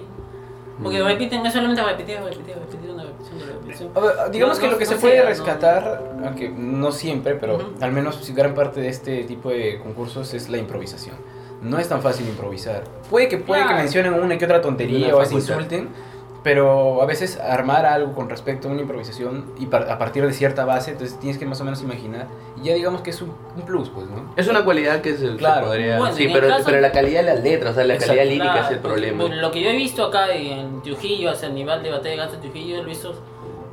Porque 0.81 1.03
Mm. 1.03 1.05
repiten, 1.07 1.45
es 1.45 1.53
solamente 1.53 1.83
repetir, 1.83 2.17
repetir, 2.17 2.55
repetir, 2.55 2.89
una 2.89 3.03
repetición 3.03 3.39
de 3.39 3.45
repetición. 3.45 3.89
A 3.95 3.99
ver, 3.99 4.31
digamos 4.31 4.57
No, 4.57 4.61
que 4.61 4.65
no- 4.67 4.71
lo 4.73 4.77
que 4.79 4.85
no 4.85 4.91
se 4.91 4.97
puede 4.97 5.19
no- 5.19 5.25
rescatar, 5.25 6.03
aunque 6.25 6.49
no 6.49 6.91
siempre, 6.91 7.35
pero 7.35 7.55
Ujú. 7.57 7.65
al 7.81 7.91
menos 7.91 8.33
gran 8.33 8.55
parte 8.55 8.81
de 8.81 8.89
este 8.89 9.23
tipo 9.25 9.49
de 9.49 9.79
concursos 9.79 10.33
es 10.33 10.49
la 10.49 10.57
improvisación. 10.57 11.15
No 11.61 11.77
es 11.79 11.87
tan 11.87 12.01
fácil 12.01 12.27
improvisar. 12.27 12.83
Puede 13.09 13.27
que 13.29 13.37
puede 13.37 13.61
que 13.61 13.67
Claro. 13.67 13.81
mencionen 13.83 14.13
una 14.15 14.37
que 14.37 14.45
otra 14.45 14.61
tontería 14.61 15.07
Una 15.09 15.15
o 15.17 15.21
facultad. 15.21 15.37
insulten, 15.55 15.89
pero 16.43 17.01
a 17.01 17.05
veces 17.05 17.39
armar 17.39 17.85
algo 17.85 18.13
con 18.13 18.29
respecto 18.29 18.67
a 18.67 18.71
una 18.71 18.81
improvisación 18.81 19.45
y 19.57 19.65
par- 19.67 19.89
a 19.89 19.97
partir 19.97 20.25
de 20.25 20.33
cierta 20.33 20.65
base, 20.65 20.91
entonces 20.91 21.17
tienes 21.19 21.37
que 21.37 21.45
más 21.45 21.61
o 21.61 21.63
menos 21.63 21.81
imaginar 21.81 22.27
y 22.61 22.65
ya 22.67 22.73
digamos 22.73 23.01
que 23.01 23.11
es 23.11 23.21
un, 23.21 23.33
un 23.55 23.61
plus, 23.63 23.89
pues, 23.89 24.07
¿no? 24.07 24.33
Es 24.35 24.47
una 24.49 24.63
cualidad 24.65 25.01
que 25.01 25.13
se, 25.15 25.29
se 25.31 25.35
Claro. 25.37 25.67
podría... 25.67 25.97
Bueno, 25.97 26.13
sí, 26.15 26.29
pero, 26.33 26.49
pero 26.65 26.81
la 26.81 26.91
calidad 26.91 27.21
de 27.21 27.33
las 27.33 27.43
letras, 27.43 27.71
o 27.71 27.75
sea, 27.75 27.85
la 27.85 27.93
Exacto. 27.93 28.15
calidad 28.17 28.33
lírica 28.33 28.65
es 28.65 28.71
el 28.71 28.79
problema. 28.79 29.23
lo 29.23 29.51
que 29.51 29.61
yo 29.61 29.69
he 29.69 29.75
visto 29.75 30.03
acá 30.05 30.33
en 30.33 30.81
Trujillo, 30.81 31.31
hacia 31.31 31.47
el 31.47 31.55
nivel 31.55 31.81
de 31.81 31.91
batalla 31.91 32.09
de 32.11 32.17
gatos 32.17 32.33
de 32.41 32.49
Trujillo, 32.49 32.77
he 32.81 32.83
visto, 32.85 33.13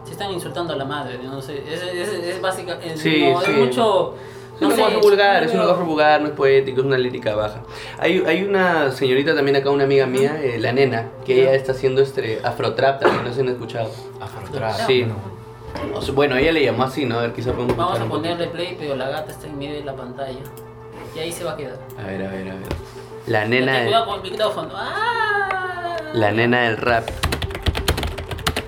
se 0.04 0.12
están 0.12 0.30
insultando 0.30 0.72
a 0.72 0.76
la 0.76 0.84
madre, 0.84 1.18
no 1.22 1.42
sé, 1.42 1.62
es, 1.68 1.82
es, 1.82 2.08
es 2.08 2.40
básica, 2.40 2.78
es, 2.82 3.00
Sí, 3.00 3.24
no, 3.32 3.40
sí. 3.40 3.50
es 3.50 3.56
mucho, 3.58 4.14
no 4.60 4.68
un 4.68 4.72
lenguaje 4.76 4.96
vulgar, 4.98 5.42
es 5.42 5.52
un 5.52 5.58
lenguaje 5.58 5.82
vulgar, 5.82 6.20
no 6.20 6.28
es 6.28 6.34
poético, 6.34 6.80
es 6.80 6.86
una 6.86 6.98
lírica 6.98 7.34
baja. 7.34 7.62
Hay, 7.98 8.22
hay 8.26 8.42
una 8.44 8.90
señorita 8.92 9.34
también 9.34 9.56
acá, 9.56 9.70
una 9.70 9.84
amiga 9.84 10.06
mía, 10.06 10.40
eh, 10.42 10.58
la 10.58 10.72
nena, 10.72 11.08
que 11.24 11.42
ella 11.42 11.54
está 11.54 11.72
haciendo 11.72 12.02
este 12.02 12.40
afrotrap 12.44 13.00
también, 13.00 13.24
no 13.24 13.32
si 13.32 13.40
han 13.40 13.48
escuchado. 13.48 13.90
Afrotrap. 14.20 14.86
Sí. 14.86 15.02
bueno. 15.02 15.96
O 15.96 16.02
sea, 16.02 16.14
bueno, 16.14 16.36
ella 16.36 16.52
le 16.52 16.64
llamó 16.64 16.82
así, 16.84 17.04
¿no? 17.04 17.18
A 17.18 17.22
ver, 17.22 17.32
quizá 17.32 17.52
podemos 17.52 17.76
Vamos 17.76 18.00
a 18.00 18.04
ponerle 18.04 18.48
play, 18.48 18.76
pero 18.78 18.96
la 18.96 19.08
gata 19.08 19.30
está 19.30 19.46
en 19.46 19.58
medio 19.58 19.74
de 19.74 19.84
la 19.84 19.94
pantalla. 19.94 20.40
Y 21.14 21.18
ahí 21.18 21.32
se 21.32 21.44
va 21.44 21.52
a 21.52 21.56
quedar. 21.56 21.78
A 21.98 22.06
ver, 22.06 22.26
a 22.26 22.30
ver, 22.30 22.50
a 22.50 22.54
ver. 22.54 22.62
La 23.26 23.44
nena, 23.44 23.72
Ten 23.72 23.80
de- 23.80 23.86
cuidado 23.90 24.06
con 24.06 24.24
el 24.24 24.30
micrófono. 24.30 24.70
¡Ah! 24.74 25.96
la 26.12 26.32
nena 26.32 26.62
del 26.62 26.76
rap. 26.76 27.08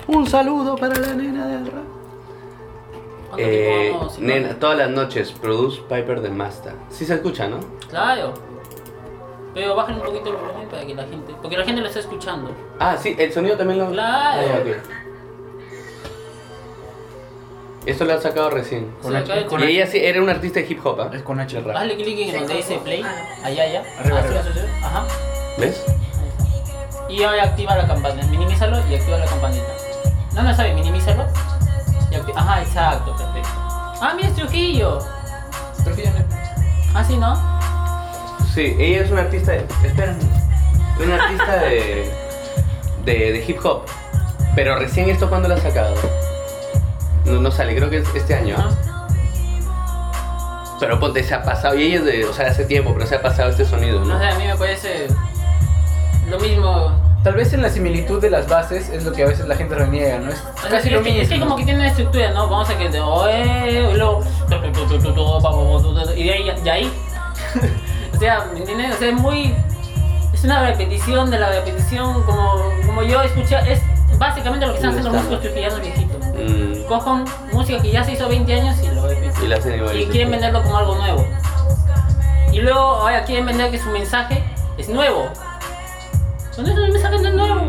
Un 0.07 0.27
saludo 0.27 0.75
para 0.75 0.95
la 0.99 1.13
nena 1.13 1.47
del 1.47 1.65
rap. 1.67 1.83
¿Cuánto 3.35 3.47
Eh, 3.49 3.79
tiempo 3.81 3.97
vamos? 3.99 4.19
nena, 4.19 4.59
todas 4.59 4.77
las 4.77 4.89
noches, 4.89 5.31
Produce 5.31 5.81
Piper 5.81 6.21
de 6.21 6.29
Masta. 6.29 6.75
Sí 6.89 7.05
se 7.05 7.15
escucha, 7.15 7.47
¿no? 7.47 7.59
Claro. 7.89 8.33
Pero 9.53 9.75
bajen 9.75 9.95
un 9.95 10.01
poquito 10.01 10.29
el 10.31 10.35
volumen 10.37 10.67
para 10.69 10.85
que 10.85 10.95
la 10.95 11.03
gente. 11.03 11.33
Porque 11.41 11.57
la 11.57 11.63
gente 11.65 11.81
lo 11.81 11.87
está 11.87 11.99
escuchando. 11.99 12.51
Ah, 12.79 12.97
sí, 12.97 13.15
el 13.19 13.31
sonido 13.33 13.55
también 13.57 13.79
lo... 13.79 13.89
Claro. 13.91 14.41
Ah. 14.41 14.99
Esto 17.85 18.05
lo 18.05 18.13
ha 18.13 18.21
sacado 18.21 18.49
recién. 18.49 18.91
Con 19.01 19.15
H- 19.15 19.45
con 19.45 19.59
Y 19.59 19.63
H- 19.65 19.71
ella 19.73 19.87
sí 19.87 19.97
era 20.01 20.21
una 20.21 20.31
artista 20.31 20.59
de 20.61 20.67
hip 20.69 20.79
hop, 20.85 21.01
¿ah? 21.01 21.09
Es 21.13 21.21
con 21.21 21.39
H. 21.39 21.57
El 21.57 21.65
rap. 21.65 21.75
Hazle 21.75 21.95
clic 21.97 22.19
en 22.29 22.39
donde 22.39 22.53
dice 22.55 22.79
play. 22.83 23.03
Allá, 23.43 23.63
allá. 23.63 23.83
Arriba, 23.99 24.17
Ah, 24.19 24.23
arriba. 24.23 24.41
Ajá. 24.83 25.05
¿Ves? 25.57 25.83
Y 27.09 27.21
ahora 27.23 27.43
activa 27.43 27.75
la 27.75 27.85
campana. 27.85 28.23
Minimízalo 28.27 28.77
y 28.89 28.95
activa 28.95 29.17
la 29.17 29.25
campanita. 29.25 29.67
No, 30.33 30.43
no 30.43 30.55
sabe, 30.55 30.73
minimízalo. 30.73 31.25
Ajá, 32.35 32.61
exacto, 32.61 33.15
perfecto. 33.15 33.49
Ah, 34.01 34.13
mira, 34.15 34.27
es 34.29 34.35
Trujillo. 34.35 34.99
Ah, 36.93 37.03
sí, 37.03 37.17
¿no? 37.17 37.35
Sí, 38.53 38.75
ella 38.79 39.01
es 39.03 39.11
una 39.11 39.21
artista 39.21 39.51
de... 39.53 39.65
Espérame. 39.83 40.19
Una 41.03 41.15
artista 41.23 41.55
de... 41.57 42.13
De, 43.05 43.13
de 43.33 43.45
hip 43.47 43.59
hop. 43.65 43.83
Pero 44.55 44.77
recién 44.77 45.09
esto, 45.09 45.27
¿cuándo 45.29 45.47
lo 45.49 45.55
ha 45.55 45.59
sacado? 45.59 45.95
No, 47.25 47.39
no 47.41 47.51
sale, 47.51 47.75
creo 47.75 47.89
que 47.89 47.97
es 47.97 48.15
este 48.15 48.35
año. 48.35 48.55
Pero 50.79 50.99
ponte, 50.99 51.23
se 51.23 51.33
ha 51.33 51.41
pasado, 51.43 51.75
y 51.75 51.83
ella 51.83 51.95
es 51.99 52.05
de, 52.05 52.25
o 52.25 52.33
sea, 52.33 52.47
hace 52.47 52.65
tiempo, 52.65 52.93
pero 52.93 53.07
se 53.07 53.15
ha 53.15 53.21
pasado 53.21 53.49
este 53.49 53.65
sonido, 53.65 53.99
No 54.01 54.05
¿no? 54.13 54.19
sé, 54.19 54.25
a 54.27 54.35
mí 54.37 54.45
me 54.45 54.55
parece 54.55 55.07
lo 56.29 56.39
mismo. 56.39 56.91
Tal 57.23 57.35
vez 57.35 57.53
en 57.53 57.61
la 57.61 57.69
similitud 57.69 58.21
de 58.21 58.29
las 58.29 58.49
bases 58.49 58.89
es 58.89 59.05
lo 59.05 59.13
que 59.13 59.23
a 59.23 59.27
veces 59.27 59.47
la 59.47 59.55
gente 59.55 59.75
reniega, 59.75 60.19
¿no? 60.19 60.29
Es 60.29 60.41
casi 60.69 60.89
lo 60.89 61.01
que, 61.01 61.09
mismo. 61.09 61.21
es 61.21 61.29
que 61.29 61.39
como 61.39 61.55
que 61.55 61.63
tiene 61.63 61.79
una 61.79 61.87
estructura, 61.87 62.31
¿no? 62.31 62.49
Vamos 62.49 62.69
a 62.69 62.77
que 62.77 62.89
de 62.89 62.97
y 62.97 63.93
luego 63.97 64.23
y 66.15 66.23
de 66.23 66.33
ahí, 66.33 66.61
de 66.63 66.71
ahí. 66.71 66.93
o 68.13 68.19
sea, 68.19 68.45
¿me 68.51 68.59
entiendes? 68.59 68.95
O 68.95 68.99
sea, 68.99 69.07
es 69.07 69.13
muy 69.13 69.55
es 70.33 70.43
una 70.43 70.67
repetición 70.67 71.31
de 71.31 71.39
la 71.39 71.49
repetición 71.49 72.23
como 72.23 72.55
como 72.85 73.03
yo 73.03 73.21
escuché, 73.21 73.57
es 73.71 73.79
básicamente 74.17 74.65
lo 74.65 74.73
que 74.73 74.79
están 74.79 74.91
haciendo 74.91 75.11
los 75.11 75.23
músicos 75.23 75.41
trujillanos 75.41 75.81
viejitos. 75.81 76.17
Mm, 76.27 76.83
Cojan 76.87 77.25
música 77.53 77.81
que 77.81 77.91
ya 77.91 78.03
se 78.03 78.13
hizo 78.13 78.27
20 78.27 78.53
años 78.53 78.75
y 78.83 78.93
lo 78.93 79.07
repiten. 79.07 79.43
y 79.43 79.47
la 79.47 79.55
hacen 79.55 79.75
igual. 79.75 79.97
Y 79.97 80.05
quieren 80.07 80.31
venderlo 80.31 80.61
como 80.61 80.77
algo 80.77 80.95
nuevo. 80.95 81.25
Y 82.51 82.59
luego 82.59 82.79
ahora 82.79 83.23
quieren 83.23 83.45
vender 83.45 83.71
que 83.71 83.79
su 83.79 83.89
mensaje 83.89 84.43
es 84.77 84.89
nuevo. 84.89 85.29
¿Dónde 86.55 86.71
está 86.71 86.85
el 86.85 86.91
mensaje 86.93 87.19
no 87.19 87.27
es 87.29 87.35
nuevo? 87.35 87.67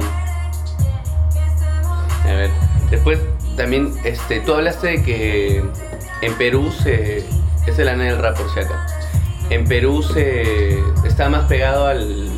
A 2.25 2.27
ver, 2.33 2.51
después 2.91 3.19
también, 3.57 3.95
este, 4.05 4.41
tú 4.41 4.55
hablaste 4.55 4.87
de 4.89 5.03
que 5.03 5.65
en 6.23 6.35
Perú 6.35 6.71
se... 6.73 7.19
Es 7.67 7.79
el 7.79 7.89
anel 7.89 8.09
del 8.09 8.19
rap, 8.19 8.37
por 8.37 8.53
si 8.53 8.61
acá. 8.61 8.87
En 9.51 9.65
Perú 9.67 10.03
se... 10.03 10.79
Está 11.07 11.29
más 11.29 11.45
pegado 11.47 11.87
al... 11.87 12.31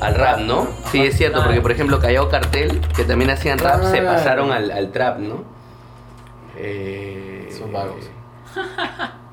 Al 0.00 0.14
rap, 0.14 0.40
¿no? 0.40 0.68
Sí, 0.92 1.00
es 1.02 1.16
cierto, 1.16 1.42
porque 1.42 1.60
por 1.60 1.72
ejemplo 1.72 1.98
Callao 1.98 2.28
Cartel, 2.28 2.80
que 2.94 3.02
también 3.04 3.30
hacían 3.30 3.58
rap, 3.58 3.82
se 3.82 3.98
Claro. 3.98 4.16
pasaron 4.16 4.52
al, 4.52 4.70
al 4.70 4.92
trap, 4.92 5.18
¿no? 5.18 5.42
Eh, 6.56 7.48
Son 7.58 7.72
vagos. 7.72 8.04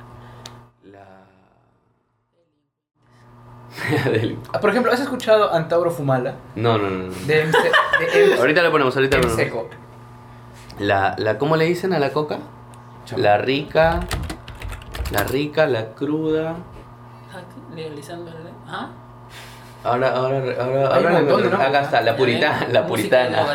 Del- 4.06 4.38
Ah, 4.54 4.60
Por 4.60 4.70
ejemplo, 4.70 4.92
¿has 4.92 5.00
escuchado 5.00 5.54
Antauro 5.54 5.92
Fumala? 5.92 6.36
No, 6.56 6.78
no, 6.78 6.90
no. 6.90 7.04
no. 7.08 7.14
De 7.26 7.44
MC, 7.46 7.58
de 8.14 8.28
MC 8.28 8.40
Ahorita 8.40 8.62
lo 8.64 8.72
ponemos, 8.72 8.96
ahorita 8.96 9.18
lo 9.18 9.22
ponemos. 9.24 9.42
Seco. 9.42 9.70
La, 10.80 11.16
la, 11.18 11.38
¿Cómo 11.38 11.56
le 11.56 11.66
dicen 11.66 11.94
a 11.94 12.00
la 12.00 12.12
coca? 12.12 12.38
La 13.16 13.38
rica, 13.38 14.00
la 15.12 15.24
rica, 15.24 15.66
la 15.68 15.90
cruda. 15.94 16.56
Legalizando 17.76 18.32
el... 18.32 18.38
¿Ah? 18.68 18.90
Ahora, 19.84 20.10
ahora, 20.16 20.38
ahora, 20.38 20.96
Hay 20.96 21.06
un 21.06 21.08
ahora, 21.08 21.12
montón, 21.22 21.52
¿no? 21.52 21.58
acá 21.58 21.82
está, 21.82 22.02
la 22.02 22.16
puritana, 22.18 22.68
la 22.72 22.88
puritana. 22.88 23.46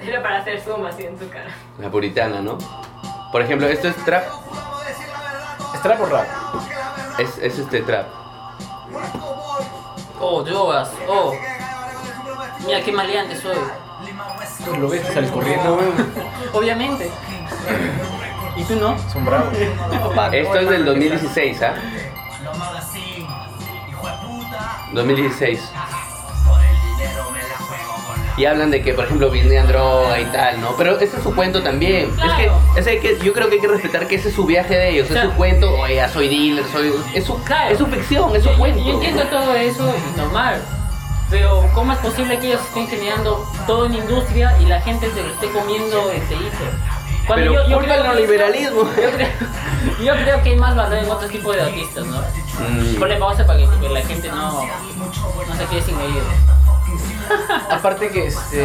Era 0.00 0.22
para 0.22 0.38
hacer 0.38 0.60
zoom 0.60 0.86
así 0.86 1.02
en 1.04 1.16
tu 1.18 1.28
cara. 1.28 1.50
la 1.80 1.90
puritana, 1.90 2.40
¿no? 2.40 2.56
Por 3.32 3.42
ejemplo, 3.42 3.66
esto 3.66 3.88
es 3.88 3.96
trap, 4.04 4.22
¿Es 5.74 5.82
trap 5.82 6.00
o 6.00 6.06
rap? 6.06 6.26
es, 7.18 7.38
es 7.38 7.58
este 7.58 7.82
trap. 7.82 8.06
Oh, 10.20 10.42
drogas. 10.42 10.90
Oh. 11.08 11.32
Mira 12.66 12.82
qué 12.82 12.92
maleante 12.92 13.36
soy. 13.40 13.56
Tú 14.64 14.76
lo 14.76 14.88
ves, 14.88 15.06
sales 15.12 15.30
corriendo. 15.30 15.78
Obviamente. 16.52 17.10
¿Y 18.56 18.64
tú 18.64 18.76
no? 18.76 18.98
Son 19.10 19.24
bravos. 19.24 19.54
Esto 20.32 20.58
es 20.58 20.70
del 20.70 20.84
2016, 20.84 21.62
¿ah? 21.62 21.74
2016. 24.92 25.60
Y 28.38 28.44
hablan 28.46 28.70
de 28.70 28.82
que, 28.82 28.94
por 28.94 29.04
ejemplo, 29.04 29.30
vendían 29.30 29.66
droga 29.66 30.18
y 30.20 30.24
tal, 30.26 30.60
¿no? 30.60 30.76
Pero 30.76 30.98
ese 31.00 31.16
es 31.16 31.22
su 31.22 31.34
cuento 31.34 31.62
también. 31.62 32.10
Claro. 32.12 32.60
Es 32.76 32.86
que, 32.86 32.92
es 32.94 33.00
que 33.18 33.24
yo 33.24 33.32
creo 33.32 33.48
que 33.48 33.56
hay 33.56 33.60
que 33.60 33.68
respetar 33.68 34.06
que 34.06 34.14
ese 34.14 34.28
es 34.28 34.34
su 34.34 34.44
viaje 34.46 34.74
de 34.74 34.90
ellos, 34.90 35.10
es 35.10 35.20
su 35.22 35.30
cuento, 35.32 35.72
oye, 35.78 35.96
ya 35.96 36.08
soy 36.08 36.28
dealer, 36.28 36.64
soy... 36.72 36.92
Es 37.14 37.24
su, 37.24 37.36
Claro. 37.42 37.70
es 37.72 37.78
su 37.78 37.86
ficción, 37.86 38.34
es 38.36 38.42
su 38.42 38.48
Yo- 38.48 38.52
yo- 38.54 38.58
cuento. 38.58 38.84
Yo 38.84 38.92
entiendo 38.94 39.22
todo 39.24 39.54
eso 39.54 39.92
y 40.14 40.18
normal. 40.18 40.62
Pero 41.30 41.68
¿cómo 41.74 41.92
es 41.92 41.98
posible 41.98 42.38
que 42.38 42.46
ellos 42.48 42.60
estén 42.62 42.88
generando 42.88 43.46
todo 43.66 43.84
en 43.86 43.94
industria 43.94 44.56
y 44.60 44.66
la 44.66 44.80
gente 44.80 45.10
se 45.10 45.22
lo 45.22 45.28
esté 45.34 45.48
comiendo 45.50 46.10
este 46.10 46.34
hijo? 46.34 46.64
Pero 47.34 47.52
culpa 47.66 47.80
del 47.92 48.02
que- 48.02 48.08
neoliberalismo. 48.08 48.80
Yo 48.96 49.10
creo, 49.10 49.28
yo 50.00 50.12
creo 50.14 50.42
que 50.42 50.48
hay 50.50 50.56
más 50.56 50.74
valor 50.74 50.96
en 50.98 51.10
otro 51.10 51.28
tipo 51.28 51.52
de 51.52 51.60
artistas, 51.60 52.06
¿no? 52.06 52.16
Mm. 52.18 52.98
Ponle 52.98 53.16
pausa 53.16 53.46
para 53.46 53.58
que, 53.58 53.68
que 53.80 53.88
la 53.90 54.00
gente 54.00 54.28
no, 54.28 54.62
no 54.62 55.56
se 55.56 55.64
quede 55.66 55.82
sin 55.82 55.94
oído. 55.96 56.22
Aparte 57.70 58.08
que 58.08 58.26
este. 58.26 58.62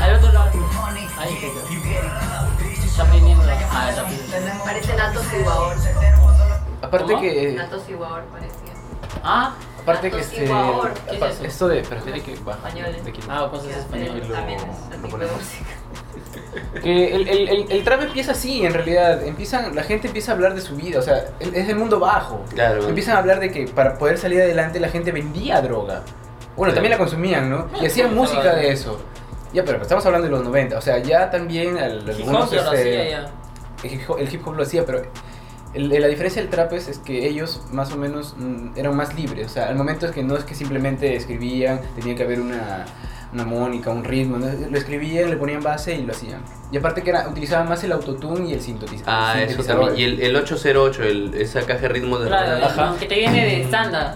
Al 0.00 0.16
otro 0.16 0.32
lado. 0.32 0.50
Ahí 1.18 1.34
que 1.36 1.52
Está 2.84 3.02
aprendiendo. 3.04 3.44
Ah, 3.70 3.88
está 3.90 4.02
aprendiendo. 4.02 4.64
Parece 4.64 4.96
Nato. 4.96 5.20
Aparte 6.82 7.12
¿Cómo? 7.12 7.20
que. 7.22 7.52
Nato 7.52 7.80
Siguaor 7.80 8.22
parecía. 8.24 8.72
Ah, 9.24 9.54
Aparte 9.82 10.10
que 10.10 10.16
Natos 10.16 10.32
este. 10.32 10.44
Iguahor, 10.44 10.92
¿qué 10.92 11.10
es 11.10 11.16
aparte- 11.22 11.34
eso? 11.34 11.44
Esto 11.44 11.68
de. 11.68 11.82
Pero 11.88 11.96
espera 12.00 12.20
que. 12.24 12.32
Españoles. 12.32 13.04
de 13.04 13.10
aquí. 13.10 13.20
ah, 13.28 13.48
cosas 13.50 13.66
Y 13.66 13.70
españolas. 13.70 14.28
lo- 14.28 14.34
También 14.34 14.58
es 14.60 14.96
lo 14.96 15.02
de 15.02 15.08
ponemos. 15.08 15.40
Que 16.82 17.14
el, 17.14 17.28
el, 17.28 17.48
el, 17.48 17.72
el 17.72 17.84
trap 17.84 18.02
empieza 18.02 18.32
así, 18.32 18.64
en 18.64 18.72
realidad. 18.72 19.22
Empiezan, 19.24 19.74
la 19.74 19.82
gente 19.82 20.06
empieza 20.06 20.32
a 20.32 20.34
hablar 20.34 20.54
de 20.54 20.60
su 20.62 20.74
vida, 20.76 20.98
o 20.98 21.02
sea, 21.02 21.24
es 21.40 21.68
el 21.68 21.76
mundo 21.76 21.98
bajo. 21.98 22.44
Claro. 22.54 22.88
Empiezan 22.88 23.16
a 23.16 23.18
hablar 23.18 23.40
de 23.40 23.50
que 23.50 23.66
para 23.66 23.98
poder 23.98 24.16
salir 24.18 24.40
adelante 24.40 24.80
la 24.80 24.88
gente 24.88 25.12
vendía 25.12 25.60
droga. 25.60 26.02
Bueno, 26.56 26.72
también 26.72 26.90
la 26.92 26.98
consumían, 26.98 27.50
¿no? 27.50 27.66
Y 27.80 27.86
hacían 27.86 28.08
¿cómo 28.08 28.22
música 28.22 28.54
de 28.54 28.70
eso. 28.72 28.98
Ya, 29.52 29.64
pero 29.64 29.80
estamos 29.82 30.04
hablando 30.06 30.26
de 30.26 30.30
los 30.32 30.42
90, 30.44 30.76
o 30.76 30.80
sea, 30.80 30.98
ya 30.98 31.30
también 31.30 31.78
al- 31.78 32.00
Hip 32.02 32.08
algunos... 32.20 32.48
hop 32.48 32.54
ya 32.54 32.62
lo 32.64 32.72
este, 32.72 33.00
hacía 33.02 33.10
ya. 33.10 33.30
el 33.84 33.92
hip 33.92 34.00
hop, 34.10 34.18
el 34.18 34.34
hip 34.34 34.46
lo 34.46 34.62
hacía, 34.62 34.84
pero 34.84 35.02
el- 35.74 35.88
la 35.88 36.08
diferencia 36.08 36.42
del 36.42 36.50
trap 36.50 36.72
es, 36.72 36.88
es 36.88 36.98
que 36.98 37.26
ellos 37.28 37.62
más 37.70 37.92
o 37.92 37.96
menos 37.96 38.34
mm, 38.38 38.70
eran 38.76 38.96
más 38.96 39.14
libres. 39.14 39.46
O 39.46 39.50
sea, 39.50 39.68
al 39.68 39.76
momento 39.76 40.06
es 40.06 40.12
que 40.12 40.22
no 40.22 40.36
es 40.36 40.44
que 40.44 40.54
simplemente 40.54 41.14
escribían, 41.16 41.80
tenía 41.94 42.14
que 42.16 42.22
haber 42.24 42.40
una, 42.40 42.84
una 43.32 43.44
mónica, 43.44 43.90
un 43.90 44.04
ritmo. 44.04 44.38
¿no? 44.38 44.46
Lo 44.70 44.76
escribían, 44.78 45.30
le 45.30 45.36
ponían 45.36 45.62
base 45.62 45.94
y 45.94 46.02
lo 46.04 46.12
hacían. 46.12 46.42
Y 46.72 46.76
aparte 46.78 47.02
que 47.02 47.10
era, 47.10 47.28
utilizaban 47.28 47.68
más 47.68 47.82
el 47.84 47.92
autotune 47.92 48.48
y 48.48 48.52
el 48.54 48.60
sintetiz- 48.60 49.02
Ah, 49.06 49.34
eso 49.38 49.48
sintetizador. 49.48 49.86
también. 49.88 50.10
Y 50.10 50.14
el, 50.14 50.20
el 50.22 50.36
808, 50.36 51.02
el, 51.04 51.34
esa 51.34 51.60
caja 51.62 51.80
de 51.82 51.88
ritmo 51.88 52.18
de 52.18 52.28
Claro, 52.28 52.92
el 52.94 52.98
que 52.98 53.06
te 53.06 53.14
viene 53.14 53.44
de 53.44 53.62
estándar. 53.62 54.12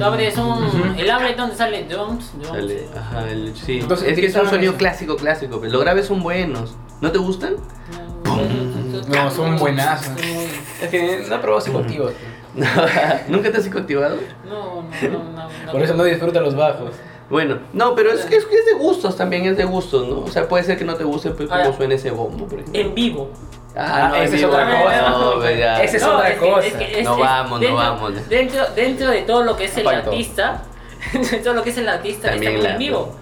Tú 0.00 0.06
abres 0.06 0.38
un. 0.38 0.94
El 0.96 1.10
abre 1.10 1.34
donde 1.34 1.54
sale 1.56 1.84
drums. 1.84 2.32
drums 2.32 2.48
Sale, 2.48 2.88
ajá, 2.96 3.28
el- 3.28 3.54
sí. 3.54 3.80
Entonces, 3.80 4.08
es 4.08 4.18
que 4.18 4.26
es 4.26 4.34
un 4.34 4.48
sonido 4.48 4.70
eso. 4.72 4.78
clásico, 4.78 5.16
clásico. 5.16 5.60
pero 5.60 5.72
Los 5.72 5.82
graves 5.82 6.06
son 6.06 6.22
buenos. 6.22 6.74
¿No 7.02 7.12
te 7.12 7.18
gustan? 7.18 7.56
No, 9.08 9.30
son 9.30 9.58
buenazos. 9.58 10.12
Es 10.80 10.88
que 10.88 11.26
no 11.28 11.40
probó 11.42 11.60
psicoactivos. 11.60 12.12
¿Nunca 13.28 13.52
te 13.52 13.58
has 13.58 13.64
psicoactivado? 13.64 14.16
No, 14.48 14.82
no, 14.82 15.08
no, 15.10 15.18
no, 15.32 15.48
no. 15.66 15.72
Por 15.72 15.82
eso 15.82 15.94
no 15.94 16.04
disfruta 16.04 16.40
los 16.40 16.56
bajos. 16.56 16.92
Bueno, 17.28 17.58
no, 17.72 17.94
pero 17.94 18.10
es 18.10 18.24
que 18.24 18.36
es, 18.36 18.44
es 18.44 18.66
de 18.66 18.72
gustos 18.78 19.16
también, 19.16 19.44
es 19.44 19.56
de 19.56 19.64
gustos, 19.64 20.08
¿no? 20.08 20.20
O 20.20 20.28
sea, 20.28 20.48
puede 20.48 20.64
ser 20.64 20.76
que 20.78 20.84
no 20.84 20.94
te 20.96 21.04
guste 21.04 21.30
pues, 21.30 21.48
Ahora, 21.50 21.64
cómo 21.66 21.76
suena 21.76 21.94
ese 21.94 22.10
bombo, 22.10 22.46
por 22.46 22.58
ejemplo. 22.58 22.80
En 22.80 22.94
vivo. 22.94 23.30
Ah, 23.76 24.08
esa 24.14 24.16
en 24.18 24.24
es 24.24 24.32
vivo. 24.32 24.52
otra 24.52 24.82
cosa. 24.82 25.08
No. 25.10 25.44
Esa 25.44 25.96
es 25.96 26.02
No, 26.02 26.16
otra 26.16 26.36
cosa. 26.38 26.68
No 27.04 27.18
vamos, 27.18 27.60
no 27.60 27.74
vamos. 27.74 28.28
Dentro, 28.28 28.66
dentro 28.74 29.10
de 29.10 29.22
todo 29.22 29.44
lo 29.44 29.56
que 29.56 29.64
es 29.66 29.76
el 29.76 29.86
artista, 29.86 30.62
dentro 31.12 31.30
de 31.38 31.44
todo 31.44 31.54
lo 31.54 31.62
que 31.62 31.70
es 31.70 31.78
el 31.78 31.88
artista, 31.88 32.30
También 32.30 32.56
está 32.56 32.72
en 32.72 32.78
vivo. 32.78 33.14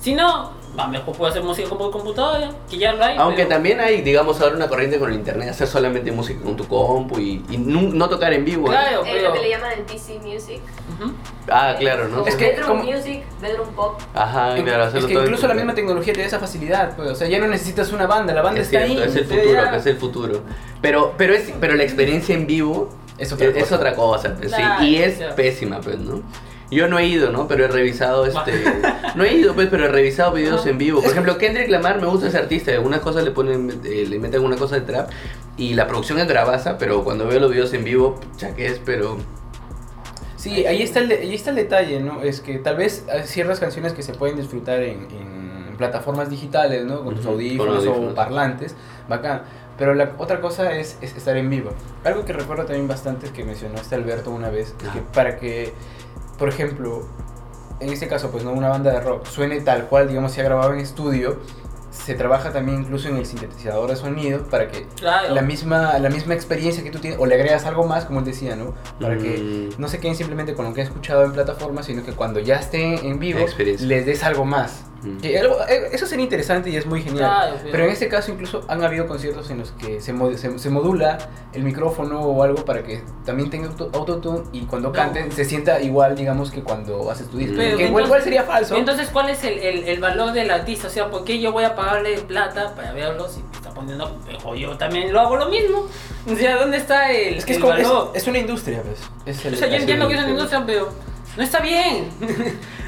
Si 0.00 0.14
no, 0.14 0.52
va, 0.78 0.86
mejor 0.86 1.14
puedo 1.16 1.30
hacer 1.30 1.42
música 1.42 1.68
con 1.68 1.90
computadora, 1.90 2.50
que 2.68 2.78
ya 2.78 2.92
lo 2.92 3.04
hay. 3.04 3.16
Aunque 3.18 3.38
pero- 3.44 3.48
también 3.50 3.80
hay, 3.80 4.02
digamos, 4.02 4.40
ahora 4.40 4.56
una 4.56 4.68
corriente 4.68 4.98
con 4.98 5.10
el 5.10 5.16
internet, 5.16 5.48
hacer 5.50 5.66
solamente 5.66 6.10
música 6.12 6.42
con 6.42 6.56
tu 6.56 6.66
compu 6.66 7.18
y, 7.18 7.44
y 7.50 7.58
nu- 7.58 7.90
no, 7.92 8.08
tocar 8.08 8.32
en 8.32 8.44
vivo. 8.44 8.68
¿eh? 8.68 8.70
Claro, 8.70 9.04
Eh, 9.04 9.10
pero. 9.12 9.28
lo 9.28 9.34
que 9.34 9.40
le 9.40 9.48
llaman 9.50 9.72
el 9.72 9.82
PC 9.84 10.18
Music. 10.22 10.60
Ujú. 11.00 11.12
Ah, 11.50 11.74
claro, 11.78 12.08
¿no? 12.08 12.16
Como 12.18 12.26
Es 12.28 12.36
que 12.36 12.50
bedroom 12.50 12.68
como- 12.68 12.84
Music, 12.84 13.22
Bedroom 13.40 13.68
Pop. 13.74 14.00
Ajá, 14.14 14.56
Es- 14.56 14.62
claro, 14.62 14.82
es 14.82 14.88
hacerlo 14.88 15.08
que 15.08 15.14
todo 15.14 15.24
incluso 15.24 15.48
la 15.48 15.54
misma 15.54 15.74
tecnología 15.74 16.12
te 16.12 16.20
da 16.20 16.26
esa 16.26 16.38
facilidad, 16.38 16.94
pues, 16.96 17.10
o 17.10 17.14
sea, 17.14 17.28
ya 17.28 17.38
no 17.38 17.48
necesitas 17.48 17.92
una 17.92 18.06
banda, 18.06 18.32
la 18.32 18.42
banda 18.42 18.60
Es 18.60 18.66
está 18.66 18.86
cierto, 18.86 19.02
ahí. 19.02 19.08
es 19.08 19.16
el 19.16 19.24
futuro, 19.24 19.52
ya- 19.52 19.76
es 19.76 19.86
el 19.86 19.96
futuro. 19.96 20.40
Pero, 20.80 21.14
pero, 21.16 21.34
es, 21.34 21.52
pero 21.60 21.74
la 21.74 21.82
experiencia 21.82 22.34
en 22.34 22.46
vivo 22.46 22.88
Es 23.18 23.32
otra 23.32 23.46
es, 23.48 23.56
es 23.56 23.62
cosa. 23.64 23.76
otra 23.76 23.94
cosa, 23.94 24.34
pues, 24.38 24.50
sí, 24.50 24.56
Claro, 24.56 24.84
y 24.84 24.96
es 24.96 25.16
claro. 25.16 25.34
pésima, 25.34 25.80
pues, 25.80 25.98
¿no? 25.98 26.22
Yo 26.70 26.88
no 26.88 26.98
he 26.98 27.06
ido, 27.06 27.30
¿no? 27.30 27.48
Pero 27.48 27.64
he 27.64 27.68
revisado 27.68 28.26
este... 28.26 28.52
No 29.16 29.24
he 29.24 29.34
ido, 29.34 29.54
pues, 29.54 29.68
pero 29.68 29.86
he 29.86 29.88
revisado 29.88 30.32
videos 30.32 30.64
en 30.66 30.78
vivo. 30.78 31.00
Por 31.02 31.10
ejemplo, 31.10 31.36
Kendrick 31.36 31.68
Lamar 31.68 32.00
me 32.00 32.06
gusta 32.06 32.28
ese 32.28 32.38
artista. 32.38 32.70
Algunas 32.72 33.00
cosas 33.00 33.24
le 33.24 33.32
ponen, 33.32 33.80
eh, 33.84 34.06
le 34.08 34.18
meten 34.18 34.44
una 34.44 34.56
cosa 34.56 34.76
de 34.76 34.82
trap. 34.82 35.10
Y 35.56 35.74
la 35.74 35.86
producción 35.86 36.18
es 36.20 36.28
bravaza, 36.28 36.78
pero 36.78 37.02
cuando 37.02 37.26
veo 37.26 37.40
los 37.40 37.50
videos 37.50 37.72
en 37.74 37.84
vivo, 37.84 38.20
ya 38.38 38.54
que 38.54 38.66
es, 38.66 38.80
pero... 38.84 39.18
Sí, 40.36 40.64
ahí 40.64 40.80
está, 40.80 41.00
el 41.00 41.10
ahí 41.10 41.34
está 41.34 41.50
el 41.50 41.56
detalle, 41.56 42.00
¿no? 42.00 42.22
Es 42.22 42.40
que 42.40 42.58
tal 42.58 42.76
vez 42.76 43.04
hay 43.12 43.24
ciertas 43.24 43.60
canciones 43.60 43.92
que 43.92 44.02
se 44.02 44.14
pueden 44.14 44.36
disfrutar 44.36 44.80
en, 44.80 45.08
en 45.10 45.76
plataformas 45.76 46.30
digitales, 46.30 46.86
¿no? 46.86 47.04
Con 47.04 47.14
tus 47.14 47.26
audífonos, 47.26 47.86
o 47.86 48.14
parlantes, 48.14 48.74
bacán. 49.08 49.42
Pero 49.76 49.94
la 49.94 50.12
otra 50.18 50.40
cosa 50.40 50.72
es, 50.76 50.96
es 51.02 51.16
estar 51.16 51.36
en 51.36 51.50
vivo. 51.50 51.72
Algo 52.04 52.24
que 52.24 52.32
recuerdo 52.32 52.64
también 52.64 52.86
bastante 52.86 53.26
es 53.26 53.32
que 53.32 53.44
mencionaste 53.44 53.94
Alberto 53.94 54.30
una 54.30 54.50
vez, 54.50 54.74
es 54.82 54.88
que 54.88 55.00
para 55.12 55.38
que, 55.38 55.72
por 56.40 56.48
ejemplo, 56.48 57.06
en 57.78 57.90
este 57.90 58.08
caso, 58.08 58.30
pues 58.32 58.42
no 58.42 58.50
una 58.52 58.68
banda 58.70 58.90
de 58.90 59.00
rock 59.00 59.26
suene 59.26 59.60
tal 59.60 59.84
cual, 59.86 60.08
digamos, 60.08 60.32
se 60.32 60.40
ha 60.40 60.44
grabado 60.44 60.72
en 60.74 60.80
estudio, 60.80 61.38
se 61.92 62.14
trabaja 62.14 62.50
también 62.52 62.80
incluso 62.82 63.08
en 63.08 63.16
el 63.16 63.26
sintetizador 63.26 63.90
de 63.90 63.96
sonido 63.96 64.42
para 64.44 64.68
que 64.68 64.86
Claro. 64.96 65.34
la 65.34 65.42
misma, 65.42 65.98
la 65.98 66.08
misma 66.08 66.34
experiencia 66.34 66.82
que 66.82 66.90
tú 66.90 66.98
tienes, 66.98 67.18
o 67.20 67.26
le 67.26 67.34
agregas 67.34 67.64
algo 67.66 67.84
más, 67.86 68.04
como 68.06 68.20
él 68.20 68.24
decía, 68.24 68.56
¿no? 68.56 68.74
Para 69.00 69.16
que 69.18 69.70
Mm. 69.76 69.80
no 69.80 69.88
se 69.88 69.98
queden 70.00 70.14
simplemente 70.16 70.54
con 70.54 70.64
lo 70.66 70.72
que 70.74 70.80
han 70.82 70.86
escuchado 70.86 71.24
en 71.24 71.32
plataformas, 71.32 71.86
sino 71.86 72.02
que 72.04 72.12
cuando 72.12 72.40
ya 72.40 72.56
estén 72.56 72.94
en 73.04 73.18
vivo 73.18 73.40
les 73.80 74.06
des 74.06 74.22
algo 74.24 74.44
más. 74.44 74.84
Mm. 75.02 75.16
Que 75.18 75.38
algo- 75.38 75.56
eh, 75.68 75.88
eso 75.92 76.04
sería 76.06 76.24
interesante 76.24 76.68
y 76.70 76.76
es 76.76 76.84
muy 76.86 77.00
genial. 77.02 77.18
Claro, 77.30 77.56
pero- 77.58 77.72
pero... 77.72 77.84
en 77.84 77.90
este 77.90 78.08
caso 78.08 78.32
incluso 78.32 78.62
han 78.68 78.84
habido 78.84 79.06
conciertos 79.06 79.50
en 79.50 79.58
los 79.60 79.70
que 79.72 80.00
se, 80.00 80.12
mod- 80.14 80.36
se, 80.36 80.58
se 80.58 80.68
modula 80.70 81.16
el 81.54 81.62
micrófono 81.62 82.20
o 82.20 82.42
algo 82.42 82.64
para 82.64 82.82
que 82.82 83.02
también 83.24 83.48
tenga 83.48 83.68
auto- 83.68 83.90
autotune 83.94 84.42
y 84.52 84.62
cuando 84.66 84.88
No. 84.88 84.94
canten 84.94 85.32
se 85.32 85.44
sienta 85.44 85.80
igual, 85.80 86.16
digamos, 86.16 86.50
que 86.50 86.62
cuando 86.62 87.10
haces 87.10 87.28
tu 87.30 87.38
disco. 87.38 87.54
Pero 87.56 87.76
que 87.78 87.84
igual, 87.86 88.04
entonces- 88.04 88.06
igual 88.06 88.22
sería 88.22 88.42
falso. 88.44 88.76
Entonces, 88.76 89.08
¿cuál 89.10 89.30
es 89.30 89.42
el, 89.44 89.58
el, 89.58 89.84
el 89.84 90.00
valor 90.00 90.32
del 90.32 90.50
artista? 90.50 90.88
O 90.88 90.90
sea, 90.90 91.10
¿por 91.10 91.24
qué 91.24 91.40
yo 91.40 91.52
voy 91.52 91.64
a 91.64 91.74
pagarle 91.74 92.18
plata 92.18 92.74
para 92.74 92.92
verlo 92.92 93.28
si 93.28 93.42
me 93.42 93.52
está 93.56 93.70
poniendo... 93.70 94.18
O 94.44 94.54
yo 94.54 94.76
también 94.76 95.12
lo 95.12 95.20
hago 95.20 95.36
lo 95.36 95.48
mismo. 95.48 95.86
O 96.30 96.36
sea, 96.36 96.56
¿dónde 96.58 96.76
está 96.76 97.10
el, 97.10 97.36
es 97.38 97.44
que 97.46 97.52
es, 97.52 97.56
el 97.56 97.62
como- 97.62 97.74
es, 97.74 97.88
valor? 97.88 98.10
es 98.14 98.26
una 98.26 98.38
industria, 98.38 98.82
pues. 98.82 99.00
Es 99.24 99.44
el- 99.46 99.54
o 99.54 99.56
sea, 99.56 99.68
yo 99.68 99.74
es 99.76 99.80
entiendo 99.80 100.08
que 100.08 100.14
es 100.14 100.20
una 100.20 100.30
industria, 100.30 100.62
pero 100.66 100.90
no 101.36 101.42
está 101.42 101.60
bien. 101.60 102.08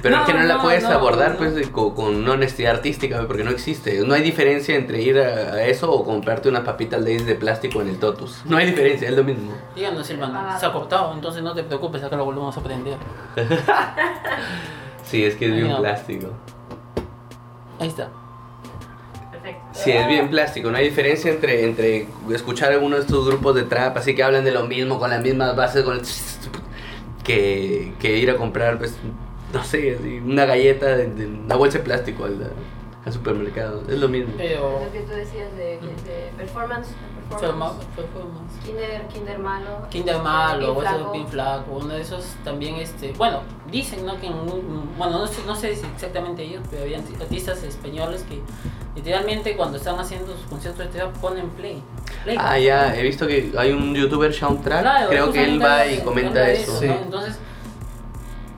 Pero 0.03 0.17
es 0.17 0.23
que 0.23 0.35
no, 0.35 0.43
la 0.43 0.61
puedes 0.61 0.83
no, 0.83 0.91
abordar 0.91 1.33
no. 1.33 1.37
pues 1.39 1.69
con, 1.69 1.95
con 1.95 2.17
una 2.17 2.33
honestidad 2.33 2.75
artística, 2.77 3.25
porque 3.27 3.45
no 3.45 3.51
existe. 3.51 4.01
No 4.05 4.15
hay 4.15 4.23
diferencia 4.23 4.75
entre 4.75 5.01
ir 5.01 5.19
a, 5.19 5.55
a 5.55 5.65
eso 5.65 5.91
o 5.93 6.05
comprarte 6.05 6.49
unas 6.49 6.63
papitas 6.65 7.01
Lay's 7.01 7.25
de 7.25 7.35
plástico 7.37 7.81
en 7.81 7.89
el 7.89 7.99
Totus. 7.99 8.43
No 8.45 8.57
hay 8.57 8.67
diferencia, 8.67 9.09
es 9.09 9.15
lo 9.17 9.23
mismo. 9.25 9.53
Díganos, 9.77 10.07
Silvano, 10.07 10.39
Ah. 10.39 10.57
se 10.59 10.67
ha 10.67 10.73
cortado, 10.73 11.13
entonces 11.15 11.43
no 11.43 11.55
te 11.55 11.63
preocupes, 11.63 12.03
acá 12.03 12.17
lo 12.17 12.25
volvemos 12.25 12.57
a 12.57 12.61
aprender. 12.61 12.97
Sí, 15.05 15.25
es 15.25 15.35
que 15.35 15.47
es 15.47 15.53
Ay, 15.53 15.63
bien 15.63 15.77
plástico. 15.77 16.29
Ahí 17.79 17.89
está. 17.89 18.09
Perfecto. 19.31 19.63
Sí, 19.73 19.91
es 19.91 20.07
bien 20.09 20.31
plástico. 20.31 20.71
No 20.71 20.79
hay 20.79 20.85
diferencia 20.89 21.31
entre, 21.31 21.65
entre 21.65 22.07
escuchar 22.33 22.73
alguno 22.73 22.97
de 22.97 23.03
estos 23.03 23.27
grupos 23.27 23.55
de 23.57 23.65
trap, 23.65 23.97
así 23.99 24.15
que 24.15 24.23
hablan 24.23 24.45
de 24.45 24.53
lo 24.53 24.65
mismo, 24.65 24.99
con 24.99 25.11
las 25.11 25.21
mismas 25.21 25.55
bases, 25.57 25.83
con 25.85 25.95
el 25.99 26.03
que, 27.25 27.93
que 28.01 28.19
ir 28.19 28.31
a 28.31 28.37
comprar, 28.37 28.79
pues, 28.79 28.97
no 29.53 29.65
sé, 29.65 29.99
una 30.25 30.45
galleta 30.45 30.97
de, 30.97 31.07
de 31.09 31.27
una 31.27 31.57
bolsa 31.57 31.79
de 31.79 31.85
plástico 31.85 32.25
al, 32.25 32.53
al 33.05 33.13
supermercado. 33.13 33.83
Es 33.89 33.99
lo 33.99 34.09
mismo. 34.09 34.35
Pero... 34.37 34.81
Lo 34.85 34.93
que 34.93 35.01
tú 35.01 35.13
decías 35.13 35.51
de, 35.57 35.79
de 35.81 36.33
performance. 36.37 36.89
Performance. 37.31 37.83
Kinder, 38.65 39.07
Kinder 39.09 39.39
malo. 39.39 39.87
Kinder 39.91 40.19
Malo, 40.19 40.75
o 40.75 40.83
eso 40.83 40.91
Flaco. 40.97 41.13
bien 41.13 41.27
flaco, 41.27 41.73
uno 41.81 41.95
de 41.95 42.03
esos 42.03 42.25
también, 42.45 42.77
este, 42.77 43.13
bueno, 43.15 43.41
dicen, 43.71 44.05
¿no? 44.05 44.21
Que 44.21 44.27
en 44.27 44.35
un- 44.35 44.91
bueno, 44.99 45.19
no 45.19 45.27
sé, 45.27 45.43
no 45.47 45.57
sé 45.57 45.75
si 45.75 45.87
exactamente 45.87 46.43
ellos, 46.43 46.63
pero 46.71 46.83
habían 46.83 47.03
artistas 47.21 47.63
españoles 47.63 48.25
que 48.29 48.41
literalmente 48.95 49.57
cuando 49.57 49.79
están 49.79 49.99
haciendo 49.99 50.37
sus 50.37 50.47
conciertos 50.47 50.93
de 50.93 51.07
ponen 51.23 51.49
play. 51.51 51.83
play. 52.25 52.37
Ah, 52.39 52.59
ya, 52.59 52.95
he 52.95 53.03
visto 53.03 53.27
que 53.27 53.51
hay 53.57 53.73
un 53.73 53.95
youtuber, 53.95 54.33
Soundtrack, 54.35 54.83
Claro, 54.83 55.09
creo 55.09 55.33
que 55.33 55.45
él 55.45 55.63
va 55.63 55.87
y 55.87 55.99
comenta 56.01 56.41
de 56.41 56.53
eso. 56.61 56.73
¿no? 56.73 56.79
Sí. 56.81 56.87
Entonces, 56.87 57.39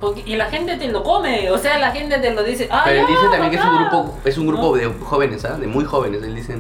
porque, 0.04 0.22
y 0.26 0.36
la 0.36 0.46
gente 0.46 0.76
te 0.76 0.88
lo 0.88 1.02
come, 1.02 1.50
o 1.50 1.58
sea, 1.58 1.78
la 1.78 1.90
gente 1.92 2.18
te 2.18 2.32
lo 2.32 2.42
dice, 2.42 2.68
ah, 2.70 2.82
Pero 2.84 3.00
él 3.00 3.06
dice 3.06 3.22
también 3.30 3.50
que 3.50 3.56
es 3.56 3.64
un 3.64 3.70
bacán". 3.70 3.88
grupo, 3.90 4.18
es 4.24 4.38
un 4.38 4.46
grupo 4.46 4.62
¿No? 4.70 4.72
de 4.74 4.86
jóvenes, 5.00 5.44
¿ah? 5.44 5.56
De 5.58 5.66
muy 5.66 5.84
jóvenes. 5.84 6.22
Él 6.22 6.34
dice 6.34 6.56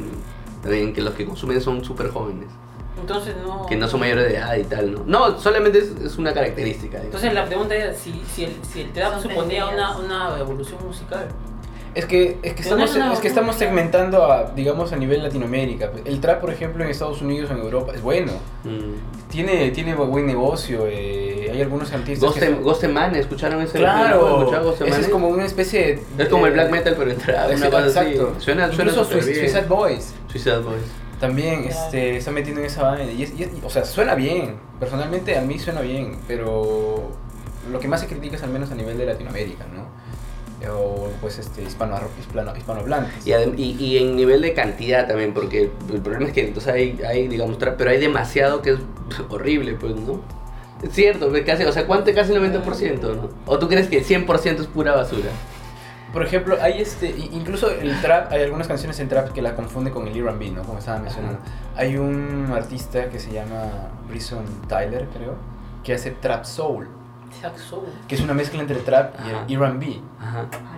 también 0.62 0.92
que 0.92 1.02
los 1.02 1.14
que 1.14 1.26
consumen 1.26 1.60
son 1.60 1.84
súper 1.84 2.10
jóvenes. 2.10 2.48
Entonces 2.98 3.34
no. 3.44 3.66
Que 3.66 3.76
no 3.76 3.86
son 3.88 4.00
mayores 4.00 4.24
de 4.28 4.36
edad 4.38 4.54
y 4.56 4.64
tal, 4.64 4.92
¿no? 4.92 5.02
No, 5.06 5.38
solamente 5.38 5.78
es, 5.78 5.90
es 6.02 6.16
una 6.16 6.32
característica. 6.32 6.98
digamos. 7.00 7.06
Entonces 7.06 7.34
la 7.34 7.44
pregunta 7.44 7.74
era 7.74 7.92
si, 7.92 8.22
si 8.32 8.44
el, 8.44 8.56
si 8.64 8.80
el 8.82 8.92
trap 8.92 9.20
suponía 9.20 9.66
una, 9.66 9.96
una 9.98 10.38
evolución 10.38 10.78
musical. 10.86 11.28
Es 11.94 12.06
que, 12.06 12.38
es 12.42 12.54
que 12.54 12.68
no 12.70 12.84
estamos, 12.84 13.14
es 13.14 13.20
que 13.20 13.28
estamos 13.28 13.54
segmentando 13.56 14.24
a, 14.30 14.50
digamos, 14.50 14.92
a 14.92 14.96
nivel 14.96 15.22
Latinoamérica. 15.22 15.90
El 16.04 16.20
trap, 16.20 16.40
por 16.40 16.50
ejemplo, 16.50 16.82
en 16.82 16.90
Estados 16.90 17.22
Unidos 17.22 17.50
o 17.50 17.54
en 17.54 17.60
Europa 17.60 17.92
es 17.94 18.02
bueno. 18.02 18.32
Mm. 18.64 19.28
Tiene, 19.30 19.70
tiene 19.70 19.94
buen 19.94 20.26
negocio. 20.26 20.86
eh, 20.88 21.50
hay 21.52 21.62
algunos 21.62 21.92
artistas 21.92 22.28
Ghost, 22.28 22.40
que 22.40 22.46
son- 22.46 22.62
Ghost 22.62 22.84
Man, 22.84 23.14
¿escucharon 23.14 23.62
ese? 23.62 23.78
Claro, 23.78 24.38
¿Escucharon 24.40 24.64
Ghost 24.66 24.80
ese 24.82 24.90
Man? 24.90 25.00
es 25.00 25.08
como 25.08 25.28
una 25.28 25.44
especie 25.44 26.00
de... 26.16 26.22
Es 26.24 26.28
como 26.28 26.46
el 26.48 26.52
black 26.52 26.70
metal, 26.70 26.94
pero 26.98 27.10
en 27.12 27.16
trap, 27.18 27.50
Es- 27.50 27.60
una 27.60 27.70
cosa 27.70 27.86
así. 28.00 28.10
exacto. 28.10 28.34
Suena, 28.40 28.72
suena 28.72 28.90
Incluso. 28.90 29.04
Suicide 29.20 29.66
Boys 29.68 30.14
Suicide 30.28 30.58
Boys. 30.58 30.82
también 31.20 31.62
Claro. 31.62 31.84
este, 31.84 32.16
está 32.16 32.32
metiendo 32.32 32.60
en 32.60 32.66
esa 32.66 32.82
vaina. 32.82 33.12
Y, 33.12 33.22
es- 33.22 33.38
y 33.38 33.44
es- 33.44 33.50
o 33.64 33.70
sea, 33.70 33.84
suena 33.84 34.16
bien. 34.16 34.56
Personalmente 34.80 35.38
a 35.38 35.42
mí 35.42 35.60
suena 35.60 35.80
bien, 35.80 36.16
pero 36.26 37.02
lo 37.70 37.78
que 37.78 37.86
más 37.86 38.00
se 38.00 38.08
critica 38.08 38.34
es 38.36 38.42
al 38.42 38.50
menos 38.50 38.70
a 38.72 38.74
nivel 38.74 38.98
de 38.98 39.06
Latinoamérica, 39.06 39.64
¿no? 39.72 39.86
O 40.70 41.10
pues 41.20 41.38
este, 41.38 41.62
hispano, 41.62 41.98
hispano, 42.18 42.56
hispanohablantes. 42.56 43.26
Y, 43.26 43.32
y, 43.32 43.76
y 43.78 43.98
en 43.98 44.16
nivel 44.16 44.42
de 44.42 44.54
cantidad 44.54 45.06
también, 45.06 45.34
porque 45.34 45.70
el 45.92 46.00
problema 46.00 46.26
es 46.26 46.32
que 46.32 46.46
entonces 46.46 46.72
hay, 46.72 47.00
hay, 47.06 47.28
digamos, 47.28 47.58
trap, 47.58 47.76
pero 47.76 47.90
hay 47.90 47.98
demasiado 47.98 48.62
que 48.62 48.70
es 48.70 48.78
horrible, 49.28 49.74
pues, 49.74 49.94
¿no? 49.96 50.20
Es 50.82 50.92
cierto, 50.92 51.32
casi, 51.46 51.64
o 51.64 51.72
sea, 51.72 51.86
¿cuánto? 51.86 52.12
Casi 52.14 52.32
90%, 52.32 53.00
¿no? 53.00 53.30
¿O 53.46 53.58
tú 53.58 53.68
crees 53.68 53.88
que 53.88 53.98
el 53.98 54.04
100% 54.04 54.60
es 54.60 54.66
pura 54.66 54.94
basura? 54.94 55.30
Por 56.12 56.24
ejemplo, 56.24 56.56
hay 56.60 56.80
este, 56.80 57.08
incluso 57.32 57.70
el 57.70 58.00
trap, 58.00 58.30
hay 58.30 58.42
algunas 58.42 58.68
canciones 58.68 59.00
en 59.00 59.08
trap 59.08 59.32
que 59.32 59.42
la 59.42 59.56
confunde 59.56 59.90
con 59.90 60.06
el 60.06 60.16
R&B, 60.16 60.50
¿no? 60.50 60.62
Como 60.62 60.78
estaba 60.78 61.00
mencionando. 61.00 61.40
Hay 61.74 61.96
un 61.96 62.52
artista 62.54 63.08
que 63.08 63.18
se 63.18 63.32
llama 63.32 63.90
Bryson 64.08 64.44
Tyler, 64.68 65.08
creo, 65.12 65.34
que 65.82 65.94
hace 65.94 66.12
trap 66.12 66.44
soul. 66.44 66.86
Que 68.08 68.14
es 68.14 68.20
una 68.20 68.34
mezcla 68.34 68.60
entre 68.60 68.76
trap 68.76 69.14
Ajá. 69.18 69.44
y 69.48 69.54
el 69.54 69.60
R&B. 69.62 70.00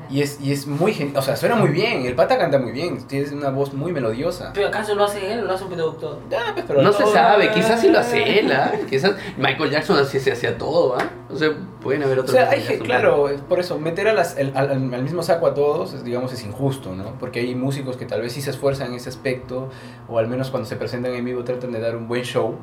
Y 0.09 0.23
es, 0.23 0.41
y 0.41 0.53
es 0.53 0.67
muy, 0.67 0.93
gen- 0.95 1.17
o 1.17 1.23
sea, 1.23 1.37
suena 1.37 1.57
muy 1.57 1.71
bien, 1.71 2.05
el 2.07 2.15
pata 2.15 2.39
canta 2.39 2.59
muy 2.59 2.73
bien, 2.73 3.07
tiene 3.09 3.29
una 3.35 3.51
voz 3.51 3.73
muy 3.75 3.93
melodiosa. 3.93 4.53
Pero 4.55 4.69
acaso 4.69 4.95
lo 4.95 5.05
hace 5.05 5.33
él 5.33 5.41
o 5.41 5.45
lo 5.47 5.53
hace 5.55 5.65
un 5.65 5.71
productor. 5.71 6.19
Ya, 6.31 6.53
pues, 6.55 6.65
pero 6.67 6.83
No 6.83 6.93
se 6.93 7.07
sabe, 7.07 7.51
quizás 7.53 7.81
sí 7.81 7.89
lo 7.89 7.99
hace 7.99 8.39
él, 8.41 8.53
¿ah? 8.53 8.73
Quizás 8.91 9.13
Michael 9.37 9.71
Jackson 9.71 9.99
así 9.99 10.21
se 10.21 10.33
hacía 10.33 10.57
todo, 10.59 10.97
¿ah? 10.97 11.05
O 11.29 11.37
sea, 11.37 11.51
pueden 11.83 12.03
haber 12.05 12.19
O 12.19 12.23
otros. 12.23 12.37
sea, 12.37 12.51
hay, 12.51 12.61
Jackson, 12.63 12.87
claro, 12.87 13.29
por 13.49 13.59
eso, 13.59 13.79
meter 13.79 14.07
a 14.09 14.13
las, 14.13 14.37
el- 14.39 14.53
al, 14.57 14.71
al- 14.71 14.95
al 14.95 15.03
mismo 15.03 15.23
saco 15.23 15.47
a 15.49 15.55
todos, 15.55 15.93
es, 15.93 16.05
digamos, 16.05 16.33
es 16.33 16.45
injusto, 16.45 16.95
¿no? 16.95 17.13
Porque 17.19 17.41
hay 17.41 17.55
músicos 17.55 17.97
que 17.97 18.07
tal 18.07 18.21
vez 18.23 18.33
sí 18.33 18.43
se 18.43 18.51
esfuerzan 18.51 18.89
en 18.89 18.95
ese 18.95 19.09
aspecto, 19.09 19.71
o 20.09 20.19
al 20.19 20.29
menos 20.29 20.51
cuando 20.51 20.69
se 20.69 20.77
presentan 20.77 21.15
en 21.15 21.25
vivo 21.25 21.43
tratan 21.45 21.73
de 21.73 21.81
dar 21.81 21.97
un 21.97 22.07
buen 22.09 22.23
show. 22.23 22.55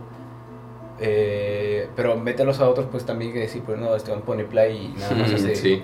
Eh, 1.05 1.87
pero 1.95 2.15
meterlos 2.15 2.59
a 2.59 2.67
otros, 2.69 2.87
pues 2.91 3.05
también 3.05 3.29
hay 3.29 3.33
que 3.35 3.39
decir, 3.41 3.61
pues 3.63 3.77
no, 3.77 3.95
este 3.95 4.11
pone 4.13 4.45
play 4.45 4.93
y 4.95 4.99
nada 4.99 5.15
más 5.15 5.33
hace- 5.33 5.55
Sí. 5.55 5.83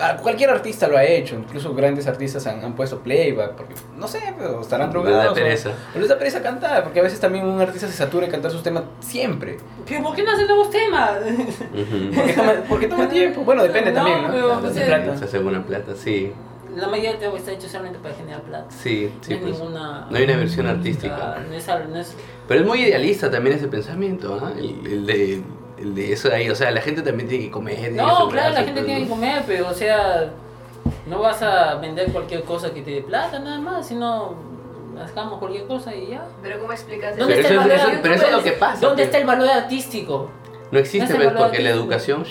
Ah, 0.00 0.16
Cualquier 0.20 0.50
artista 0.50 0.88
lo 0.88 0.96
ha 0.96 1.04
hecho, 1.04 1.36
incluso 1.36 1.72
grandes 1.74 2.08
artistas 2.08 2.46
han, 2.48 2.64
han 2.64 2.74
puesto 2.74 2.98
playback, 3.00 3.52
porque 3.52 3.74
no 3.96 4.08
sé, 4.08 4.18
pero 4.36 4.60
estarán 4.60 4.90
drogados. 4.90 5.32
o- 5.32 5.34
pereza. 5.34 5.70
O 5.94 5.98
les 5.98 6.08
da 6.08 6.18
pereza 6.18 6.42
cantar, 6.42 6.82
porque 6.82 6.98
a 7.00 7.02
veces 7.02 7.20
también 7.20 7.46
un 7.46 7.60
artista 7.60 7.86
se 7.86 7.92
satura 7.92 8.26
de 8.26 8.32
cantar 8.32 8.50
sus 8.50 8.62
temas 8.62 8.84
siempre. 9.00 9.58
Pero 9.86 10.02
¿por 10.02 10.16
qué 10.16 10.22
no 10.24 10.32
hacen 10.32 10.46
nuevos 10.48 10.70
temas? 10.70 11.18
Ujú. 11.72 12.14
Porque 12.14 12.32
toma, 12.32 12.52
porque 12.68 12.86
toma 12.88 13.08
tiempo. 13.08 13.42
Bueno, 13.44 13.62
depende 13.62 13.90
No, 13.92 13.96
también, 13.98 14.22
¿no? 14.22 14.30
pero, 14.32 14.60
pues, 14.62 14.72
plata. 14.72 15.16
Se 15.18 15.24
hace 15.26 15.38
buena 15.38 15.62
plata, 15.64 15.92
sí. 15.94 16.32
La 16.74 16.88
mayoría 16.88 17.14
de 17.14 17.36
está 17.36 17.52
hecho 17.52 17.68
solamente 17.68 17.98
para 17.98 18.14
generar 18.14 18.42
plata. 18.42 18.66
Sí, 18.70 19.12
sí, 19.20 19.30
no 19.30 19.36
hay 19.36 19.42
pues. 19.42 19.58
ninguna. 19.58 20.06
No 20.10 20.16
hay 20.16 20.24
una 20.24 20.36
versión 20.36 20.66
artística. 20.66 21.38
No 21.48 21.54
es, 21.54 21.66
no 21.68 21.98
es- 21.98 22.16
Pero 22.48 22.60
es 22.60 22.66
muy 22.66 22.82
idealista 22.82 23.30
también 23.30 23.56
ese 23.56 23.68
pensamiento, 23.68 24.38
¿ah? 24.42 24.52
El, 24.56 24.86
el 24.86 25.06
de, 25.06 25.42
el 25.78 25.94
de 25.94 26.12
eso 26.12 26.28
de 26.28 26.34
ahí. 26.36 26.50
O 26.50 26.54
sea, 26.54 26.70
la 26.70 26.80
gente 26.80 27.02
también 27.02 27.28
tiene 27.28 27.44
que 27.44 27.50
comer. 27.50 27.76
tiene 27.76 27.90
que 27.90 27.96
No, 27.96 28.04
claro, 28.06 28.24
sobrarse, 28.24 28.50
la 28.52 28.64
gente 28.64 28.72
pues, 28.80 28.86
tiene 28.86 29.02
que 29.04 29.08
comer, 29.08 29.42
pero 29.46 29.68
o 29.68 29.74
sea, 29.74 30.30
no 31.06 31.18
vas 31.20 31.42
a 31.42 31.76
vender 31.76 32.10
cualquier 32.12 32.42
cosa 32.44 32.72
que 32.72 32.82
te 32.82 32.90
dé 32.90 33.02
plata 33.02 33.38
nada 33.38 33.58
más, 33.60 33.86
sino 33.86 34.34
hagamos 35.00 35.38
cualquier 35.38 35.66
cosa 35.66 35.94
y 35.94 36.08
ya. 36.08 36.26
Pero 36.42 36.60
¿cómo 36.60 36.72
explicas 36.72 37.16
¿Dónde 37.16 37.34
Pero 37.34 37.48
está 37.48 37.54
el 37.54 37.60
eso 37.60 37.72
es- 37.74 37.78
valor 37.78 37.92
eso- 37.94 38.00
pero 38.02 38.14
eso 38.14 38.26
es 38.26 38.32
lo 38.32 38.42
que 38.42 38.52
pasa, 38.52 38.80
¿Dónde 38.80 38.94
pues. 38.96 39.06
está 39.06 39.18
el 39.18 39.26
valor 39.26 39.48
artístico? 39.48 40.30
No 40.70 40.78
existe, 40.78 41.12
No 41.12 41.18
¿ves? 41.18 41.26
valora 41.28 41.46
Porque 41.46 41.62
la 41.62 41.70
artístico. 41.70 41.92
educación... 41.94 42.24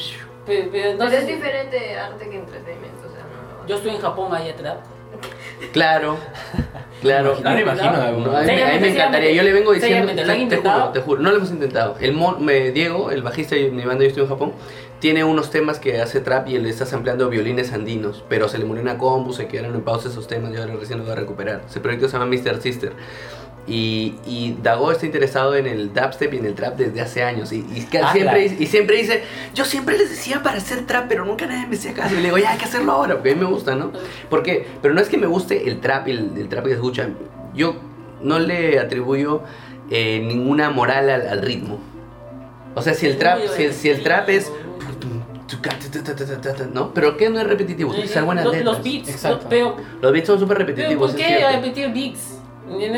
Pero, 0.46 0.70
pero 0.74 0.98
Pero 0.98 1.12
es 1.12 1.28
diferente 1.28 1.98
arte 1.98 2.30
que 2.30 2.36
entretenimiento. 2.38 2.93
Yo 3.68 3.76
estoy 3.76 3.92
en 3.92 4.02
Japón 4.02 4.34
ahí 4.34 4.50
atrás. 4.50 4.78
Claro, 5.72 6.18
claro. 7.02 7.38
No 7.44 7.52
me 7.52 7.62
imagino, 7.62 7.92
No, 7.92 7.98
a, 7.98 8.12
mí, 8.12 8.28
a 8.28 8.42
mí 8.42 8.46
Seriamente, 8.46 8.80
me 8.80 8.94
encantaría. 8.94 9.32
Yo 9.32 9.44
le 9.44 9.54
vengo 9.54 9.72
diciendo, 9.72 10.12
te, 10.14 10.58
juro, 10.58 10.90
te 10.90 11.00
juro, 11.02 11.22
no 11.22 11.32
lo 11.32 11.38
hemos 11.38 11.52
intentado. 11.52 11.96
El 12.00 12.14
mon, 12.14 12.44
me, 12.44 12.72
Diego, 12.72 13.12
el 13.12 13.22
bajista 13.22 13.56
de 13.56 13.70
mi 13.70 13.84
banda, 13.84 14.04
yo 14.04 14.10
estoy 14.10 14.24
en 14.24 14.30
Japón, 14.30 14.54
tiene 15.00 15.24
unos 15.24 15.50
temas 15.50 15.80
que 15.80 16.02
hace 16.02 16.20
trap 16.22 16.48
y 16.48 16.56
él 16.56 16.66
está 16.66 16.86
sampleando 16.86 17.30
violines 17.30 17.74
andinos, 17.74 18.24
pero 18.30 18.48
se 18.50 18.58
le 18.58 18.66
murió 18.66 18.82
una 18.82 18.98
compu, 18.98 19.34
se 19.34 19.48
quedaron 19.48 19.76
en 19.76 19.82
pausa 19.82 20.10
esos 20.10 20.28
temas 20.28 20.54
y 20.54 20.58
ahora 20.58 20.76
recién 20.76 21.00
lo 21.00 21.06
va 21.06 21.14
a 21.14 21.16
recuperar. 21.16 21.62
Ese 21.70 21.80
proyecto 21.80 22.08
se 22.08 22.18
llama 22.18 22.26
Mr. 22.26 22.62
Sister. 22.62 22.94
Y, 23.66 24.16
y 24.26 24.58
Dago 24.62 24.92
está 24.92 25.06
interesado 25.06 25.56
en 25.56 25.68
el 25.68 25.94
dubstep 25.94 26.34
y 26.34 26.38
en 26.38 26.46
el 26.46 26.54
trap 26.54 26.76
desde 26.76 27.00
hace 27.00 27.24
años. 27.24 27.52
Y, 27.54 27.60
y 27.60 27.88
Ah, 28.02 28.12
siempre, 28.12 28.22
claro. 28.22 28.38
dice- 28.40 28.58
y 28.60 28.66
siempre 28.68 28.98
dice, 28.98 29.24
yo 29.54 29.64
siempre 29.64 29.98
les 29.98 30.10
decía 30.10 30.44
para 30.44 30.58
hacer 30.58 30.86
trap, 30.86 31.06
pero 31.08 31.24
nunca 31.24 31.46
nadie 31.46 31.66
me 31.68 31.76
hacía 31.78 31.94
caso. 31.94 32.14
Y 32.14 32.18
le 32.18 32.24
digo, 32.24 32.38
ya 32.38 32.52
hay 32.52 32.58
que 32.58 32.66
hacerlo 32.66 32.92
ahora, 32.92 33.14
porque 33.16 33.32
a 33.32 33.36
mí 33.36 33.40
me 33.40 33.48
gusta, 33.48 33.74
¿no? 33.76 33.92
¿Por 34.30 34.44
qué? 34.44 34.68
Pero 34.82 34.94
no 34.94 35.00
es 35.00 35.08
que 35.08 35.18
me 35.18 35.28
guste 35.28 35.68
el 35.70 35.80
trap, 35.80 36.10
el, 36.10 36.32
el 36.38 36.50
trap 36.50 36.66
que 36.66 36.74
escucha. 36.74 37.08
Yo 37.54 37.76
no 38.22 38.38
le 38.40 38.80
atribuyo 38.80 39.44
eh, 39.90 40.20
ninguna 40.26 40.70
moral 40.70 41.10
al, 41.10 41.28
al 41.28 41.42
ritmo. 41.42 41.80
O 42.76 42.82
sea, 42.82 42.94
si 42.96 43.06
el 43.06 43.18
trap, 43.18 43.40
si 43.56 43.64
el, 43.64 43.74
si 43.74 43.90
el 43.90 44.04
trap 44.04 44.28
es... 44.30 44.52
¿No? 46.74 46.94
Pero 46.94 47.16
¿qué 47.18 47.30
no 47.30 47.40
es 47.40 47.48
repetitivo? 47.48 47.94
Ser 47.94 48.24
buenas 48.24 48.44
los, 48.46 48.56
letras. 48.56 48.76
los 48.76 48.84
beats, 48.84 49.10
Exacto. 49.10 49.46
pero, 49.50 49.76
Los 50.02 50.12
beats 50.12 50.28
son 50.28 50.40
súper 50.40 50.58
repetitivos, 50.58 51.12
¿por 51.12 51.20
qué 51.20 51.46
repetir 51.52 51.94
beats? 51.94 52.33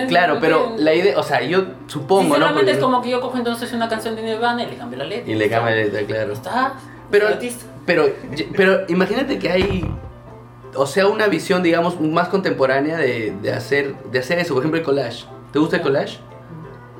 Claro, 0.07 0.33
¿Por 0.33 0.41
pero 0.41 0.75
la 0.77 0.93
idea, 0.93 1.17
o 1.17 1.23
sea, 1.23 1.41
yo 1.41 1.65
supongo, 1.87 2.37
¿no? 2.37 2.53
Porque- 2.53 2.71
es 2.71 2.77
como 2.77 3.01
que 3.01 3.09
yo 3.09 3.19
cojo 3.21 3.37
entonces 3.37 3.71
una 3.73 3.89
canción 3.89 4.15
de 4.15 4.21
Nirvana 4.21 4.63
y 4.63 4.69
le 4.69 4.77
cambio 4.77 4.99
la 4.99 5.05
letra. 5.05 5.31
Y 5.31 5.35
le 5.35 5.49
cambia 5.49 5.75
la 5.75 5.81
letra, 5.83 6.03
claro. 6.03 6.33
Está. 6.33 6.73
Pero, 7.11 7.27
pero, 7.85 8.05
pero 8.55 8.81
imagínate 8.87 9.39
que 9.39 9.49
hay, 9.49 9.85
o 10.75 10.85
sea, 10.85 11.07
una 11.07 11.27
visión, 11.27 11.63
digamos, 11.63 11.99
más 11.99 12.27
contemporánea 12.29 12.97
de, 12.97 13.33
de 13.41 13.51
hacer, 13.53 13.95
de 14.11 14.19
hacer 14.19 14.39
eso. 14.39 14.53
Por 14.53 14.61
ejemplo, 14.63 14.79
el 14.79 14.85
collage. 14.85 15.25
¿Te 15.51 15.59
gusta 15.59 15.77
el 15.77 15.81
collage? 15.81 16.19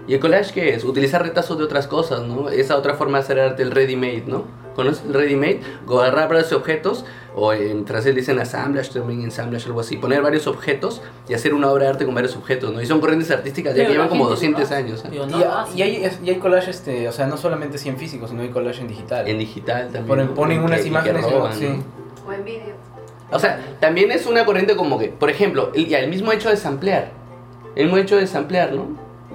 ¿Y 0.08 0.14
el 0.14 0.20
collage 0.20 0.54
qué 0.54 0.74
es? 0.76 0.84
Utilizar 0.84 1.24
retazos 1.24 1.58
de 1.58 1.64
otras 1.64 1.88
cosas, 1.88 2.22
¿no? 2.22 2.50
Esa 2.50 2.78
otra 2.78 2.94
forma 2.94 3.18
de 3.18 3.24
hacer 3.24 3.40
arte, 3.40 3.64
el 3.64 3.72
ready-made, 3.72 4.24
¿no? 4.28 4.46
¿Conoces 4.76 5.04
el 5.06 5.14
ready-made? 5.14 5.62
Agarrar 5.90 6.30
varios 6.30 6.52
objetos, 6.52 7.06
o 7.36 7.52
en 7.54 7.86
francés 7.86 8.16
dicen 8.16 8.40
assemblage, 8.40 8.92
también 8.94 9.22
ensamblage, 9.22 9.66
algo 9.68 9.82
así. 9.82 9.98
Poner 9.98 10.22
varios 10.22 10.48
objetos 10.48 11.02
y 11.28 11.34
hacer 11.34 11.54
una 11.54 11.70
obra 11.70 11.84
de 11.84 11.90
arte 11.90 12.06
con 12.06 12.16
varios 12.16 12.36
objetos, 12.38 12.74
¿no? 12.74 12.82
Y 12.82 12.86
son 12.86 13.02
corrientes 13.02 13.30
artísticas 13.32 13.74
ya 13.74 13.80
Pero 13.80 13.88
que 13.88 13.94
llevan 13.94 14.08
como 14.10 14.24
gente 14.30 14.30
lo 14.30 14.36
200 14.36 14.64
hace, 14.64 14.76
años. 14.76 15.00
¿eh? 15.04 15.08
pero 15.10 15.26
no 15.28 15.40
Y, 15.40 15.44
hace. 15.44 15.78
y 15.78 15.82
hay, 15.82 16.12
y 16.24 16.30
hay 16.30 16.36
collage, 16.38 16.72
este, 16.72 17.08
o 17.10 17.12
sea, 17.12 17.28
no 17.28 17.36
solamente 17.38 17.78
sí 17.78 17.90
en 17.90 17.98
físico, 17.98 18.28
sino 18.28 18.42
hay 18.42 18.50
collage 18.50 18.82
en 18.82 18.88
digital. 18.88 19.28
En 19.28 19.38
digital 19.38 19.84
también. 19.86 20.08
Ponen, 20.08 20.26
¿no? 20.28 20.34
ponen 20.34 20.60
que- 20.60 20.66
unas 20.66 20.82
que 20.82 20.88
imágenes, 20.88 21.30
roban, 21.30 21.54
sí. 21.54 21.68
¿no? 21.68 22.30
O 22.30 22.32
en 22.34 22.44
vídeo. 22.46 22.74
O 23.32 23.40
sea, 23.40 23.60
también 23.80 24.12
es 24.12 24.26
una 24.28 24.46
corriente 24.46 24.76
como 24.76 24.98
que, 24.98 25.10
por 25.10 25.30
ejemplo, 25.30 25.72
el, 25.76 25.88
ya, 25.88 26.00
el 26.00 26.10
mismo 26.10 26.32
hecho 26.32 26.50
de 26.50 26.58
samplear. 26.58 27.12
El 27.76 27.86
mismo 27.86 27.98
hecho 27.98 28.16
de 28.16 28.28
samplear, 28.28 28.72
¿no? 28.72 28.88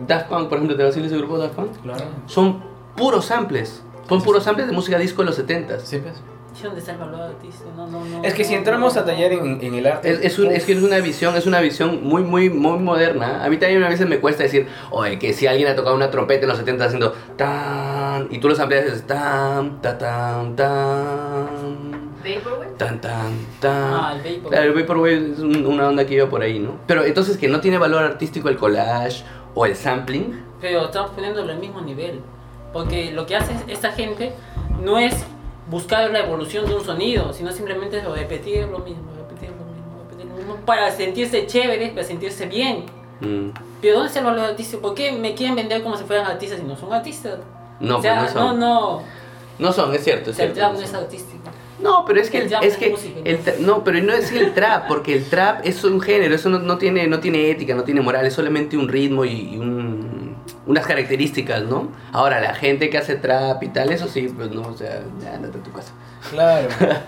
Daft 0.06 0.28
Punk, 0.28 0.48
por 0.48 0.56
ejemplo, 0.56 0.76
¿te 0.76 0.82
vas 0.84 0.92
a 0.92 0.94
decir 0.96 1.04
ese 1.04 1.18
grupo 1.18 1.36
Daft 1.36 1.54
Punk? 1.54 1.72
Claro. 1.82 2.04
Son 2.26 2.62
puros 2.96 3.26
samples. 3.26 3.82
Son 4.08 4.22
puros 4.22 4.42
samples 4.44 4.66
de 4.68 4.72
música 4.72 4.98
disco 4.98 5.22
de 5.22 5.26
los 5.26 5.38
70s. 5.38 5.80
Sí, 5.84 5.98
pues. 5.98 6.14
¿Y 6.60 6.64
¿Dónde 6.64 6.80
está 6.80 6.92
el 6.92 6.98
valor 6.98 7.20
artístico? 7.22 7.70
No, 7.76 7.86
no, 7.86 8.04
no, 8.04 8.22
Es 8.22 8.34
que 8.34 8.44
si 8.44 8.54
entramos 8.54 8.94
no, 8.94 9.00
a 9.00 9.04
tallar 9.04 9.32
en, 9.32 9.58
en 9.62 9.74
el 9.74 9.86
arte. 9.86 10.10
Es, 10.10 10.20
es, 10.22 10.38
un- 10.38 10.52
es 10.52 10.64
que 10.64 10.72
es 10.72 10.82
una 10.82 10.98
visión, 10.98 11.34
es 11.36 11.46
una 11.46 11.60
visión 11.60 12.02
muy, 12.04 12.22
muy, 12.22 12.50
muy 12.50 12.78
moderna. 12.78 13.42
A 13.44 13.48
mí 13.48 13.56
también 13.56 13.82
a 13.82 13.88
veces 13.88 14.06
me 14.08 14.18
cuesta 14.20 14.42
decir, 14.42 14.66
oye, 14.90 15.18
que 15.18 15.32
si 15.32 15.46
alguien 15.46 15.68
ha 15.68 15.74
tocado 15.74 15.96
una 15.96 16.10
trompeta 16.10 16.42
en 16.42 16.48
los 16.48 16.58
70 16.58 16.84
haciendo 16.84 17.14
tan, 17.36 18.28
y 18.30 18.38
tú 18.38 18.48
los 18.48 18.60
amplias 18.60 18.82
y 18.82 18.86
dices 18.86 19.06
tan, 19.06 19.80
ta, 19.80 19.96
tan, 19.98 20.54
tan, 20.56 22.10
Vaporwave. 22.22 22.76
tan, 22.76 23.00
tan, 23.00 23.32
tan. 23.60 23.72
Ah, 23.94 24.12
el 24.14 24.18
Vaporwave. 24.18 24.48
Claro, 24.50 24.64
el 24.72 24.80
Vaporwave 24.80 25.32
es 25.32 25.38
un- 25.38 25.66
una 25.66 25.88
onda 25.88 26.06
que 26.06 26.14
iba 26.14 26.28
por 26.28 26.42
ahí, 26.42 26.58
¿no? 26.58 26.76
Pero 26.86 27.04
entonces 27.04 27.36
que 27.38 27.48
no 27.48 27.60
tiene 27.60 27.78
valor 27.78 28.02
artístico 28.04 28.48
el 28.48 28.56
collage 28.56 29.24
o 29.54 29.66
el 29.66 29.74
sampling. 29.76 30.42
Pero 30.60 30.84
estamos 30.86 31.12
poniéndolo 31.12 31.52
al 31.52 31.58
mismo 31.58 31.80
nivel. 31.80 32.20
Porque 32.72 33.10
lo 33.12 33.26
que 33.26 33.34
hace 33.36 33.52
esta 33.68 33.90
gente 33.92 34.32
no 34.82 34.98
es 34.98 35.24
buscar 35.70 36.10
la 36.10 36.20
evolución 36.20 36.66
de 36.66 36.74
un 36.74 36.84
sonido, 36.84 37.32
sino 37.32 37.52
simplemente 37.52 38.00
repetir 38.02 38.66
lo 38.68 38.80
mismo, 38.80 39.04
repetir 39.16 39.50
lo 39.50 39.64
mismo, 39.72 40.02
repetir 40.08 40.26
lo 40.30 40.36
mismo, 40.36 40.56
para 40.66 40.90
sentirse 40.90 41.46
chévere, 41.46 41.88
para 41.90 42.04
sentirse 42.04 42.46
bien. 42.46 42.84
Mm, 43.20 43.50
Pero 43.80 43.94
¿dónde 43.94 44.08
está 44.08 44.20
el 44.20 44.26
valor 44.26 44.44
artístico? 44.46 44.82
¿Por 44.82 44.94
qué 44.94 45.12
me 45.12 45.34
quieren 45.34 45.54
vender 45.56 45.82
como 45.82 45.96
si 45.96 46.04
fueran 46.04 46.26
artistas 46.26 46.58
y 46.60 46.64
no 46.66 46.76
son 46.76 46.92
artistas? 46.92 47.38
No, 47.80 47.98
o 47.98 48.02
sea, 48.02 48.20
pues 48.20 48.34
no 48.34 48.48
son. 48.48 48.60
no, 48.60 48.90
no, 48.98 49.02
No 49.58 49.72
son, 49.72 49.94
es 49.94 50.02
cierto. 50.04 50.30
Es 50.30 50.38
el 50.38 50.52
cierto, 50.52 50.54
trap 50.54 50.72
no 50.74 50.80
es 50.80 50.94
artístico. 50.94 51.40
No, 51.80 52.04
pero 52.06 52.20
es 52.20 52.28
que 52.30 52.36
El 52.38 52.42
el, 52.44 52.48
trap 52.50 52.62
es 52.62 52.72
es 52.74 52.78
que 52.78 52.90
música, 52.90 53.20
el 53.24 53.42
tra- 53.42 53.56
no, 53.58 53.84
pero 53.84 54.02
no 54.02 54.12
es 54.12 54.30
el 54.32 54.52
trap, 54.52 54.86
porque 54.86 55.14
el 55.14 55.24
trap 55.30 55.64
es 55.64 55.82
un 55.84 55.98
género, 56.00 56.34
eso 56.34 56.50
no, 56.50 56.58
no 56.58 56.76
tiene 56.76 57.06
no 57.06 57.20
tiene 57.20 57.50
ética, 57.50 57.74
no 57.74 57.84
tiene 57.84 58.02
moral, 58.02 58.26
es 58.26 58.34
solamente 58.34 58.76
un 58.76 58.86
ritmo 58.88 59.24
y, 59.24 59.54
y 59.54 59.56
un- 59.56 60.19
unas 60.70 60.86
características, 60.86 61.62
¿no? 61.64 61.88
Ahora 62.12 62.40
la 62.40 62.54
gente 62.54 62.88
que 62.90 62.98
hace 62.98 63.16
trap 63.16 63.62
y 63.62 63.68
tal, 63.68 63.90
eso 63.92 64.08
sí, 64.08 64.32
pues 64.34 64.50
no, 64.50 64.62
o 64.62 64.76
sea, 64.76 65.00
ya 65.22 65.34
andate 65.34 65.58
a 65.58 65.62
tu 65.62 65.72
casa. 65.72 65.92
Claro. 66.30 66.68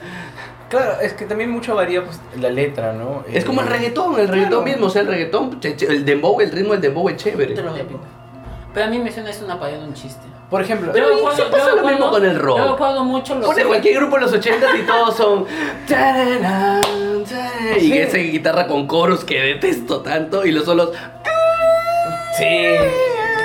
Claro, 0.68 1.00
es 1.02 1.12
que 1.12 1.26
también 1.26 1.50
mucho 1.50 1.74
varía 1.74 2.02
pues, 2.02 2.18
la 2.40 2.48
letra, 2.48 2.94
¿no? 2.94 3.24
Es 3.30 3.44
como 3.44 3.60
el 3.60 3.66
Eh, 3.66 3.70
reggaetón, 3.72 4.18
el 4.18 4.26
reggaetón 4.26 4.62
Claro. 4.64 4.64
mismo, 4.64 4.86
o 4.86 4.88
sea, 4.88 5.02
el 5.02 5.08
reggaetón, 5.08 5.60
el 5.62 6.04
dembow, 6.06 6.40
el 6.40 6.50
ritmo 6.50 6.72
del 6.72 6.80
dembow 6.80 7.10
es 7.10 7.16
chévere. 7.18 7.52
Te 7.54 7.60
lo 7.60 7.72
voy 7.72 7.80
a 7.80 7.86
pintar. 7.86 8.08
Pero 8.72 8.86
a 8.86 8.88
mí 8.88 8.98
me 8.98 9.12
suena 9.12 9.28
es 9.28 9.42
una 9.42 9.60
payada 9.60 9.84
un 9.84 9.92
chiste. 9.92 10.22
Por 10.48 10.62
ejemplo, 10.62 10.90
Pero 10.94 11.08
sí 11.36 11.42
pasa 11.50 11.66
yo 11.68 11.76
lo 11.76 11.82
mismo 11.82 12.06
recuerdo- 12.06 12.10
con 12.10 12.24
el 12.24 12.38
rock. 12.38 12.56
Yo 12.58 12.72
recuerdo 12.72 13.04
mucho 13.04 13.34
los... 13.34 13.44
Pone 13.44 13.64
cualquier 13.64 13.96
grupo 13.96 14.16
en 14.16 14.22
los 14.22 14.32
80 14.32 14.66
y 14.78 14.82
todos 14.86 15.14
son. 15.14 15.44
Y 17.78 17.92
esa 17.98 18.16
guitarra 18.16 18.66
con 18.66 18.86
coros 18.86 19.24
que 19.26 19.40
detesto 19.42 20.00
tanto 20.00 20.46
y 20.46 20.52
los 20.52 20.64
solos. 20.64 20.90
sí, 22.38 22.44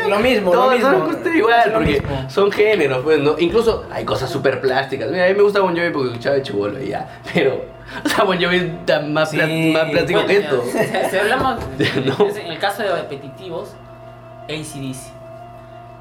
lo 0.10 0.20
mismo, 0.20 0.54
lo 0.54 0.60
Todos 0.62 0.74
mismo. 0.74 0.90
son 0.92 1.02
justo 1.08 1.30
igual, 1.30 1.68
lo 1.70 1.74
porque 1.78 1.92
mismo. 2.02 2.30
son 2.30 2.52
géneros, 2.52 3.00
pues, 3.04 3.20
¿no? 3.20 3.36
Incluso 3.40 3.86
hay 3.92 4.06
cosas 4.06 4.30
súper 4.30 4.60
plásticas. 4.62 5.10
Mira, 5.12 5.26
a 5.26 5.28
mí 5.30 5.34
me 5.36 5.44
gusta 5.44 5.60
Bon 5.62 5.76
Jovi 5.76 5.90
porque 5.92 6.10
escuchaba 6.10 6.36
de 6.36 6.42
chivolo 6.44 6.82
y 6.82 6.90
ya. 6.90 7.08
Pero, 7.34 7.66
o 8.06 8.10
sea, 8.10 8.24
Bon 8.24 8.38
Jovi 8.42 8.56
es 8.58 8.86
tan 8.86 9.14
más, 9.14 9.30
Sí. 9.32 9.38
más 9.74 9.90
plástico 9.90 10.22
Bueno, 10.22 10.28
que 10.28 10.38
esto. 10.38 10.64
ya, 10.74 11.10
Si 11.10 11.18
hablamos, 11.18 11.60
No. 12.06 12.28
en 12.30 12.48
el 12.52 12.60
caso 12.60 12.84
de 12.84 12.92
repetitivos, 12.96 13.76
ACDC. 14.50 15.14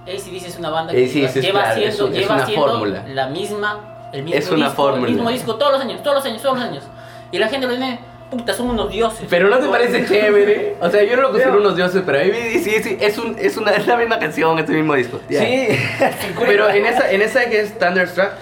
ACDC 0.07 0.47
es 0.47 0.59
una 0.59 0.71
banda 0.71 0.93
que 0.93 1.07
lleva, 1.09 1.29
es 1.29 1.35
lleva 1.35 1.61
claro, 1.63 1.81
un- 1.81 1.83
es 1.83 1.99
lleva 2.21 2.35
una 2.35 2.43
haciendo 2.45 2.67
fórmula. 2.69 3.05
la 3.09 3.27
misma, 3.27 3.81
el 4.13 4.23
mismo 4.23 4.39
Es 4.39 4.51
una 4.51 4.67
disco, 4.67 4.83
fórmula. 4.83 5.09
el 5.09 5.15
mismo 5.15 5.31
disco 5.31 5.57
todos 5.57 5.73
los 5.73 5.81
años, 5.81 6.03
todos 6.03 6.17
los 6.17 6.25
años, 6.27 6.43
todos 6.43 6.59
los 6.59 6.65
años. 6.69 6.85
Y 7.33 7.39
la 7.39 7.49
gente 7.49 7.67
lo 7.67 7.73
tiene, 7.75 7.99
puta, 8.31 8.53
son 8.53 8.71
unos 8.71 8.91
dioses. 8.91 9.27
Pero 9.31 9.49
no 9.49 9.59
te 9.59 9.69
parece 9.69 10.05
chévere. 10.07 10.77
O 10.81 10.91
sea, 10.91 11.03
yo 11.05 11.17
no 11.17 11.23
lo 11.23 11.29
considero 11.31 11.59
unos 11.59 11.77
dioses, 11.77 12.03
pero 12.05 12.19
a 12.21 12.25
mí 12.25 12.59
sí, 12.61 12.83
sí, 12.83 12.97
es, 13.01 13.19
un, 13.19 13.37
es, 13.39 13.57
una, 13.57 13.71
es 13.73 13.87
la 13.87 13.97
misma 13.97 14.19
canción, 14.19 14.59
es 14.59 14.69
el 14.69 14.77
mismo 14.77 14.95
disco. 14.95 15.21
ya. 15.29 15.41
Sí, 15.41 15.69
Pero 16.47 16.69
en 16.71 16.87
esa, 16.87 17.11
en 17.11 17.23
esa 17.23 17.45
que 17.49 17.61
es 17.61 17.79
Thunderstruck, 17.79 18.33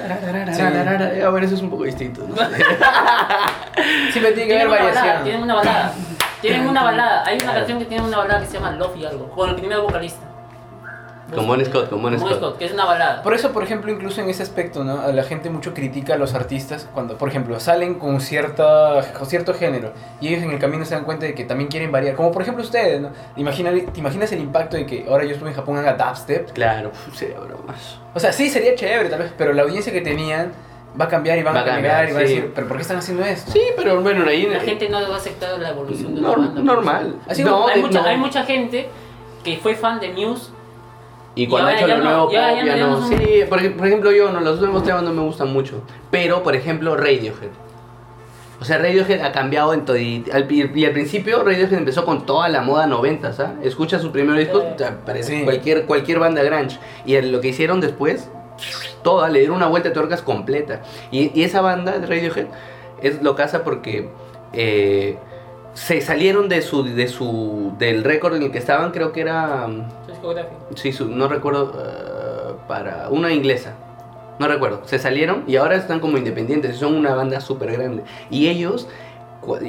Sí. 0.52 0.62
a 0.62 1.30
ver, 1.30 1.44
eso 1.44 1.54
es 1.54 1.60
un 1.60 1.70
poco 1.70 1.84
distinto. 1.84 2.26
¿no? 2.26 2.34
siempre 4.12 4.32
tiene 4.32 4.48
que 4.48 4.54
Tienen 4.56 4.66
haber 4.68 4.80
una 4.82 4.84
balada, 4.84 4.94
variación. 4.94 5.22
tienen 5.24 5.42
una 5.42 5.54
balada. 5.54 5.92
Tienen 6.40 6.68
una 6.68 6.82
balada. 6.84 7.22
Hay 7.26 7.38
una 7.42 7.54
canción 7.54 7.78
que 7.78 7.84
tiene 7.86 8.04
una 8.04 8.18
balada 8.18 8.40
que 8.40 8.46
se 8.46 8.54
llama 8.54 8.70
Love 8.72 8.96
y 8.98 9.04
algo, 9.06 9.28
con 9.30 9.50
el 9.50 9.56
primer 9.56 9.78
vocalista. 9.80 10.20
Con 11.34 11.46
Bon 11.46 11.64
Scott, 11.64 11.88
con 11.90 12.02
Bon 12.02 12.18
Scott. 12.18 12.58
que 12.58 12.64
es 12.66 12.72
una 12.72 12.84
balada. 12.84 13.22
Por 13.22 13.34
eso, 13.34 13.52
por 13.52 13.62
ejemplo, 13.62 13.90
incluso 13.92 14.20
en 14.20 14.28
ese 14.30 14.42
aspecto, 14.42 14.84
¿no? 14.84 15.10
La 15.12 15.22
gente 15.24 15.50
mucho 15.50 15.74
critica 15.74 16.14
a 16.14 16.16
los 16.16 16.34
artistas 16.34 16.88
cuando, 16.92 17.16
por 17.18 17.28
ejemplo, 17.28 17.58
salen 17.60 17.94
con, 17.94 18.20
cierta, 18.20 19.00
con 19.18 19.26
cierto 19.26 19.54
género 19.54 19.92
y 20.20 20.28
ellos 20.28 20.42
en 20.42 20.50
el 20.50 20.58
camino 20.58 20.84
se 20.84 20.94
dan 20.94 21.04
cuenta 21.04 21.26
de 21.26 21.34
que 21.34 21.44
también 21.44 21.68
quieren 21.70 21.90
variar. 21.92 22.14
Como 22.16 22.30
por 22.32 22.42
ejemplo 22.42 22.62
ustedes, 22.62 23.00
¿no? 23.00 23.10
Imagina, 23.36 23.70
¿Te 23.92 24.00
imaginas 24.00 24.30
el 24.32 24.40
impacto 24.40 24.76
de 24.76 24.86
que 24.86 25.06
ahora 25.08 25.24
yo 25.24 25.32
estuve 25.32 25.50
en 25.50 25.56
Japón 25.56 25.76
haga 25.78 25.94
dubstep? 25.94 26.52
Claro, 26.52 26.90
sería 27.14 27.38
bromas. 27.40 27.98
O 28.14 28.20
sea, 28.20 28.32
sí, 28.32 28.48
sería 28.50 28.74
chévere 28.74 29.08
tal 29.08 29.18
vez, 29.20 29.32
pero 29.36 29.52
la 29.52 29.62
audiencia 29.62 29.92
que 29.92 30.00
tenían 30.00 30.52
va 31.00 31.06
a 31.06 31.08
cambiar 31.08 31.36
y 31.38 31.42
van 31.42 31.56
Va 31.56 31.60
a 31.60 31.64
cambiar 31.64 32.04
cambiar, 32.04 32.08
y 32.08 32.12
van 32.12 32.16
a 32.20 32.28
decir, 32.28 32.52
¿pero 32.54 32.68
por 32.68 32.76
qué 32.76 32.82
están 32.82 32.98
haciendo 32.98 33.24
esto? 33.24 33.50
Sí, 33.50 33.60
pero 33.76 34.00
bueno, 34.00 34.24
ahí. 34.28 34.46
La 34.46 34.60
gente 34.60 34.88
no 34.88 35.00
va 35.08 35.14
a 35.14 35.18
aceptar 35.18 35.58
la 35.58 35.70
evolución 35.70 36.14
de 36.14 36.20
la 36.20 36.28
Nor- 36.28 36.36
banda. 36.36 36.52
pues. 36.54 36.64
normal. 36.64 37.16
Así 37.28 37.42
no, 37.42 37.66
hay, 37.66 37.76
de- 37.80 37.86
mucha, 37.86 38.00
no. 38.00 38.06
hay 38.06 38.16
mucha 38.16 38.44
gente 38.44 38.88
que 39.42 39.56
fue 39.56 39.74
fan 39.74 39.98
de 39.98 40.10
Muse 40.12 40.52
Y 41.36 41.46
cuando 41.48 41.68
ahora 41.70 41.78
hecho 41.80 41.88
lo 41.88 41.96
no, 41.98 42.04
nuevo 42.04 42.30
ya- 42.32 42.48
pop, 42.50 42.58
ya 42.58 42.76
ya 42.76 42.86
no- 42.86 43.00
no. 43.00 43.08
Sí, 43.08 43.16
por, 43.48 43.72
por 43.76 43.86
ejemplo, 43.86 44.12
yo, 44.12 44.30
no, 44.30 44.40
los 44.40 44.60
nuevos 44.60 44.84
temas 44.84 45.02
no 45.02 45.12
me 45.12 45.22
gustan 45.22 45.52
mucho. 45.52 45.82
Pero, 46.10 46.42
por 46.42 46.54
ejemplo, 46.54 46.96
Radiohead. 46.96 47.50
O 48.60 48.64
sea, 48.64 48.78
Radiohead 48.78 49.20
ha 49.20 49.32
cambiado 49.32 49.74
en 49.74 49.84
todo. 49.84 49.96
Y 49.96 50.24
al, 50.32 50.50
y 50.50 50.84
al 50.84 50.92
principio, 50.92 51.42
Radiohead 51.42 51.72
empezó 51.74 52.04
con 52.04 52.24
toda 52.24 52.48
la 52.48 52.60
moda 52.62 52.86
90, 52.86 53.32
¿sabes? 53.32 53.52
Escucha 53.66 53.98
sus 53.98 54.10
primeros 54.10 54.38
discos, 54.38 54.62
Sí. 54.78 54.84
parece 55.04 55.38
Sí. 55.38 55.44
cualquier, 55.44 55.86
cualquier 55.86 56.20
banda 56.20 56.42
grunge. 56.42 56.78
Y 57.04 57.20
lo 57.20 57.40
que 57.40 57.48
hicieron 57.48 57.80
después, 57.80 58.30
toda, 59.02 59.28
le 59.28 59.40
dieron 59.40 59.56
una 59.56 59.66
vuelta 59.66 59.88
de 59.88 59.94
tuercas 59.94 60.22
completa. 60.22 60.82
Y, 61.10 61.32
y 61.38 61.42
esa 61.42 61.60
banda 61.60 61.98
de 61.98 62.06
Radiohead 62.06 62.46
es 63.02 63.20
lo 63.22 63.34
casa 63.34 63.64
porque 63.64 64.08
eh, 64.52 65.18
se 65.74 66.00
salieron 66.00 66.48
de 66.48 66.62
su, 66.62 66.84
de 66.84 67.08
su, 67.08 67.72
del 67.78 68.04
récord 68.04 68.36
en 68.36 68.44
el 68.44 68.52
que 68.52 68.58
estaban, 68.58 68.92
creo 68.92 69.10
que 69.12 69.20
era... 69.22 69.66
Sí, 70.74 70.92
su- 70.92 71.08
no 71.08 71.28
recuerdo, 71.28 71.72
eh, 71.78 72.54
para 72.68 73.08
una 73.10 73.32
inglesa. 73.32 73.74
No 74.38 74.48
recuerdo. 74.48 74.82
Se 74.84 74.98
salieron 74.98 75.44
y 75.46 75.56
ahora 75.56 75.76
están 75.76 76.00
como 76.00 76.18
independientes. 76.18 76.76
Son 76.76 76.94
una 76.94 77.14
banda 77.14 77.40
súper 77.40 77.72
grande. 77.72 78.02
Y 78.30 78.48
ellos, 78.48 78.88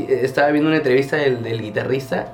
estaba 0.09 0.49
viendo 0.49 0.69
una 0.69 0.77
entrevista 0.77 1.17
del, 1.17 1.43
del 1.43 1.61
guitarrista 1.61 2.33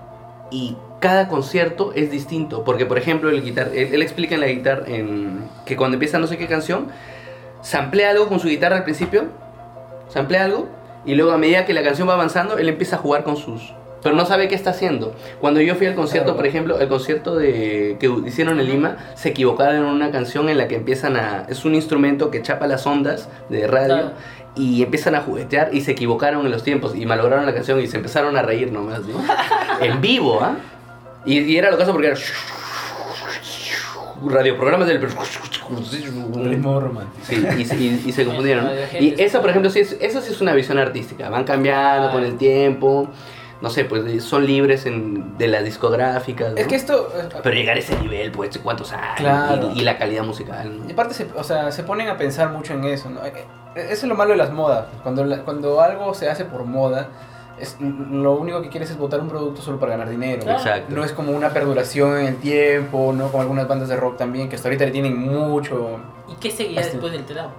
y 0.52 0.78
cada 1.00 1.28
concierto 1.28 1.92
es 1.96 2.12
distinto. 2.12 2.64
Porque, 2.64 2.86
por 2.86 2.98
ejemplo, 2.98 3.30
el 3.30 3.42
guitar 3.42 3.70
él, 3.74 3.90
él 3.94 4.02
explica 4.02 4.36
en 4.36 4.42
la 4.42 4.48
guitarra 4.48 4.84
en, 4.88 5.44
que 5.66 5.76
cuando 5.76 5.96
empieza 5.96 6.20
no 6.20 6.28
sé 6.28 6.38
qué 6.38 6.48
canción, 6.48 6.88
samplea 7.62 8.12
algo 8.12 8.28
con 8.28 8.40
su 8.40 8.48
guitarra 8.48 8.78
al 8.78 8.84
principio, 8.84 9.26
samplea 10.08 10.46
algo 10.46 10.68
y 11.06 11.16
luego 11.16 11.32
a 11.32 11.38
medida 11.38 11.66
que 11.66 11.74
la 11.74 11.84
canción 11.84 12.08
va 12.08 12.14
avanzando, 12.14 12.58
él 12.58 12.70
empieza 12.70 12.96
a 12.98 13.00
jugar 13.00 13.24
con 13.24 13.36
sus... 13.38 13.74
Pero 14.04 14.16
no 14.16 14.26
sabe 14.26 14.48
qué 14.48 14.56
está 14.56 14.72
haciendo. 14.72 15.14
Cuando 15.40 15.62
yo 15.62 15.76
fui 15.76 15.86
al 15.88 15.96
concierto, 15.96 16.26
Claro. 16.28 16.38
por 16.38 16.46
ejemplo, 16.48 16.80
el 16.80 16.88
concierto 16.88 17.36
de, 17.36 17.98
que 18.00 18.12
hicieron 18.26 18.60
en 18.60 18.66
Lima, 18.68 18.98
se 19.16 19.30
equivocaron 19.30 19.76
en 19.76 19.84
una 19.86 20.10
canción 20.12 20.50
en 20.50 20.58
la 20.58 20.68
que 20.68 20.76
empiezan 20.76 21.16
a... 21.18 21.46
Es 21.50 21.66
un 21.66 21.76
instrumento 21.76 22.32
que 22.32 22.42
chapa 22.42 22.66
las 22.68 22.86
ondas 22.88 23.30
de 23.50 23.68
radio 23.68 23.96
Claro. 23.96 24.12
y 24.56 24.82
empiezan 24.84 25.14
a 25.16 25.22
juguetear 25.22 25.70
y 25.74 25.82
se 25.82 25.92
equivocaron 25.92 26.46
en 26.46 26.52
los 26.52 26.64
tiempos 26.64 26.96
y 26.96 27.06
malograron 27.06 27.46
la 27.46 27.54
canción 27.54 27.80
y 27.80 27.88
se 27.88 27.98
empezaron 27.98 28.36
a 28.38 28.42
reír 28.42 28.72
nomás, 28.72 29.02
¿no? 29.02 29.20
en 29.86 30.02
vivo, 30.02 30.40
¿ah? 30.42 30.56
Y, 31.26 31.40
y 31.40 31.58
era 31.58 31.70
lo 31.70 31.78
caso 31.78 31.92
porque 31.92 32.08
era... 32.08 32.18
Radioprogramas 34.24 34.88
del... 34.88 35.02
Ritmo 35.02 36.80
romántico. 36.80 37.26
Sí, 37.26 37.44
y, 37.58 37.66
se- 37.66 37.76
y- 37.78 38.04
y 38.06 38.12
se 38.12 38.26
confundieron. 38.26 38.66
¿no? 38.66 38.72
Y 39.00 39.16
esa, 39.18 39.42
por 39.42 39.50
ejemplo, 39.50 39.72
sí 39.72 39.80
es, 39.80 39.98
eso 40.00 40.22
sí 40.22 40.32
es 40.34 40.42
una 40.42 40.54
visión 40.54 40.78
artística. 40.78 41.30
Van 41.30 41.44
cambiando 41.44 42.12
con 42.12 42.24
el 42.24 42.38
tiempo. 42.38 43.08
No 43.62 43.70
sé, 43.70 43.86
pues 43.86 44.24
son 44.24 44.46
libres 44.46 44.86
en, 44.88 45.38
de 45.38 45.48
las 45.48 45.64
discográficas. 45.64 46.52
¿no? 46.54 46.58
Es 46.58 46.68
que 46.68 46.76
esto, 46.76 47.10
eh, 47.16 47.30
Pero 47.44 47.56
llegar 47.56 47.76
a 47.78 47.80
ese 47.80 47.96
nivel, 48.00 48.32
pues, 48.32 48.58
¿cuántos 48.58 48.92
años? 48.92 49.06
Claro. 49.18 49.72
Y, 49.76 49.82
y 49.82 49.84
la 49.84 49.98
calidad 49.98 50.24
musical. 50.24 50.80
¿no? 50.80 50.90
Y 50.90 50.94
aparte, 50.94 51.14
se, 51.14 51.28
o 51.36 51.44
sea, 51.44 51.72
se 51.72 51.84
ponen 51.84 52.08
a 52.10 52.18
pensar 52.18 52.50
mucho 52.50 52.74
en 52.74 52.84
eso, 52.86 53.10
¿no? 53.10 53.24
Eh, 53.24 53.32
eh, 53.76 53.88
Eso 53.92 53.94
es 53.94 54.04
lo 54.06 54.16
malo 54.16 54.32
de 54.32 54.38
las 54.38 54.52
modas. 54.52 54.86
Cuando, 55.04 55.24
la- 55.26 55.44
cuando 55.44 55.80
algo 55.80 56.14
se 56.16 56.28
hace 56.30 56.44
por 56.46 56.66
moda, 56.66 57.10
es, 57.60 57.78
lo 57.80 58.34
único 58.34 58.64
que 58.64 58.70
quieres 58.70 58.90
es 58.90 58.98
botar 58.98 59.20
un 59.20 59.30
producto 59.30 59.62
solo 59.62 59.80
para 59.80 59.92
ganar 59.92 60.10
dinero. 60.10 60.42
Exacto. 60.52 60.96
No 60.96 61.04
es 61.04 61.12
como 61.12 61.32
una 61.32 61.50
perduración 61.52 62.18
en 62.18 62.26
el 62.26 62.36
tiempo, 62.38 63.14
¿no? 63.16 63.28
Como 63.30 63.42
algunas 63.44 63.68
bandas 63.68 63.90
de 63.90 63.96
rock 63.96 64.18
también, 64.18 64.50
que 64.50 64.56
hasta 64.56 64.70
ahorita 64.70 64.86
le 64.86 64.92
tienen 64.92 65.16
mucho... 65.16 66.00
¿Y 66.28 66.34
qué 66.36 66.50
seguía 66.50 66.82
después 66.82 67.12
del 67.12 67.26
trap? 67.26 67.52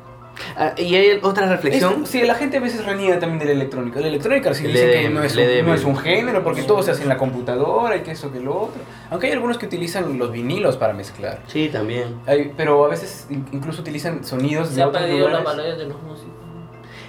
Ah, 0.56 0.72
y 0.76 0.94
hay 0.94 1.18
otra 1.22 1.46
reflexión. 1.46 2.02
Es- 2.04 2.08
sí, 2.08 2.22
la 2.22 2.34
gente 2.34 2.56
a 2.56 2.60
veces 2.60 2.84
reniega 2.84 3.18
también 3.18 3.38
de 3.38 3.44
la 3.46 3.52
electrónica. 3.52 4.00
La 4.00 4.08
electrónica 4.08 4.52
sí 4.54 4.64
El 4.66 4.72
dicen 4.72 4.90
que 4.90 5.08
no 5.10 5.22
es, 5.22 5.36
un, 5.36 5.66
no 5.66 5.74
es 5.74 5.84
un 5.84 5.96
género, 5.96 6.42
porque 6.42 6.62
todo 6.62 6.82
se 6.82 6.90
hace 6.90 7.02
en 7.02 7.08
la 7.08 7.16
computadora 7.18 7.96
y 7.96 8.00
que 8.00 8.12
eso, 8.12 8.32
que 8.32 8.40
lo 8.40 8.54
otro. 8.62 8.80
Aunque 9.10 9.26
hay 9.28 9.32
algunos 9.34 9.58
que 9.58 9.66
utilizan 9.66 10.18
los 10.18 10.32
vinilos 10.32 10.76
para 10.76 10.94
mezclar. 10.94 11.40
Sí, 11.46 11.68
también. 11.70 12.16
Hay- 12.26 12.52
pero 12.56 12.84
a 12.84 12.88
veces 12.88 13.26
in- 13.30 13.46
incluso 13.52 13.82
utilizan 13.82 14.24
sonidos 14.24 14.68
Se 14.68 14.76
de 14.76 14.82
ha 14.82 14.88
otros 14.88 15.08
lugares. 15.08 15.44
valores 15.44 15.78
de 15.78 15.84
los 15.86 16.02
músicos. 16.02 16.32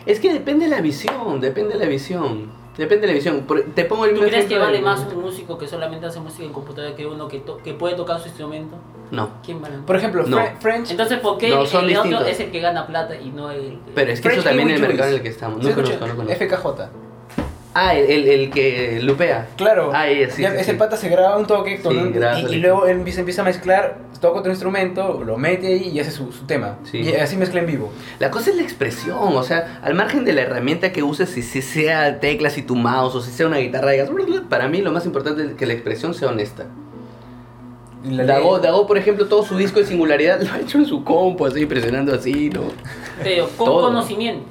Es 0.05 0.19
que 0.19 0.33
depende 0.33 0.65
de 0.65 0.71
la 0.71 0.81
visión, 0.81 1.39
depende 1.39 1.73
de 1.73 1.79
la 1.79 1.85
visión. 1.89 2.62
Depende 2.77 3.01
de 3.01 3.07
la 3.07 3.13
visión. 3.13 3.41
Por- 3.41 3.61
Te 3.75 3.85
pongo 3.85 4.05
el 4.05 4.13
¿Tú 4.15 4.21
crees 4.21 4.33
que 4.33 4.39
ejemplo 4.55 4.59
vale 4.65 4.81
más 4.81 5.05
un 5.13 5.21
músico 5.21 5.57
que 5.57 5.67
solamente 5.67 6.05
hace 6.07 6.19
música 6.19 6.43
en 6.43 6.53
computadora 6.53 6.95
que 6.95 7.05
uno 7.05 7.27
que, 7.27 7.39
to- 7.39 7.57
que 7.57 7.73
puede 7.73 7.95
tocar 7.95 8.19
su 8.19 8.27
instrumento? 8.27 8.75
No. 9.11 9.29
¿Quién 9.45 9.61
vale 9.61 9.77
más? 9.77 9.85
Por 9.85 9.95
ejemplo, 9.95 10.23
No. 10.25 10.37
Fre- 10.37 10.57
French... 10.59 10.89
Entonces, 10.91 11.19
¿por 11.19 11.37
qué 11.37 11.49
No, 11.49 11.65
son 11.67 11.85
el 11.85 11.91
otro 11.97 12.03
distintos. 12.09 12.27
es 12.33 12.39
el 12.39 12.51
que 12.51 12.59
gana 12.61 12.87
plata 12.87 13.15
y 13.15 13.29
no 13.29 13.51
el 13.51 13.73
que... 13.85 13.91
Pero 13.93 14.11
es 14.11 14.19
que 14.21 14.29
French 14.29 14.39
eso 14.39 14.47
también 14.49 14.69
es 14.71 14.81
el 14.81 14.87
mercado 14.87 15.09
en 15.09 15.15
el 15.17 15.21
que 15.21 15.29
estamos. 15.29 15.63
¿Se 15.63 15.69
No 15.69 15.75
conozco, 15.75 16.07
no 16.07 16.15
conozco. 16.15 16.45
FKJ. 16.45 17.02
Ah, 17.75 17.95
el, 17.95 18.05
el, 18.09 18.27
el 18.27 18.49
que 18.51 18.99
lupea. 19.01 19.47
Claro. 19.57 19.91
Ah, 19.93 20.05
sí, 20.29 20.43
Ya 20.43 20.51
sí, 20.51 20.57
ese 20.57 20.71
sí. 20.73 20.77
pata 20.77 20.95
se 20.95 21.09
graba 21.09 21.37
un 21.37 21.47
toque 21.47 21.77
Sí, 21.77 21.83
con 21.83 21.97
un- 21.97 22.13
y, 22.49 22.53
y 22.53 22.59
luego 22.59 22.85
él 22.85 22.97
empieza, 22.97 23.21
empieza 23.21 23.41
a 23.41 23.45
mezclar, 23.45 23.97
toca 24.21 24.39
otro 24.39 24.51
instrumento, 24.51 25.23
lo 25.25 25.37
mete 25.37 25.67
ahí 25.67 25.89
y 25.93 25.99
hace 25.99 26.11
su, 26.11 26.31
su 26.31 26.45
tema. 26.45 26.77
Sí. 26.83 26.99
Y 26.99 27.15
así 27.15 27.35
mezcla 27.35 27.59
en 27.61 27.65
vivo. 27.65 27.91
La 28.19 28.29
cosa 28.29 28.51
es 28.51 28.57
la 28.57 28.61
expresión, 28.61 29.17
o 29.19 29.43
sea, 29.43 29.79
al 29.81 29.95
margen 29.95 30.23
de 30.23 30.33
la 30.33 30.41
herramienta 30.41 30.91
que 30.91 31.01
uses, 31.01 31.29
si, 31.29 31.41
si 31.41 31.61
sea 31.63 32.19
teclas 32.19 32.57
y 32.59 32.61
tu 32.61 32.75
mouse 32.75 33.15
o 33.15 33.21
si 33.21 33.31
sea 33.31 33.47
una 33.47 33.57
guitarra, 33.57 33.89
digas, 33.91 34.09
para 34.49 34.67
mí 34.67 34.81
lo 34.81 34.91
más 34.91 35.05
importante 35.07 35.43
es 35.43 35.53
que 35.53 35.65
la 35.65 35.73
expresión 35.73 36.13
sea 36.13 36.29
honesta. 36.29 36.65
La 38.07 38.25
Dago, 38.25 38.59
Dago, 38.59 38.85
por 38.85 38.97
ejemplo, 38.97 39.27
todo 39.27 39.43
su 39.43 39.57
disco 39.57 39.79
de 39.79 39.85
singularidad 39.85 40.41
lo 40.43 40.51
ha 40.53 40.59
hecho 40.59 40.77
en 40.77 40.85
su 40.85 41.03
compo, 41.03 41.45
así, 41.47 41.65
presionando 41.65 42.13
así, 42.13 42.49
¿no? 42.49 42.63
Pero 43.23 43.47
con 43.57 43.65
Todo. 43.65 43.87
conocimiento. 43.87 44.45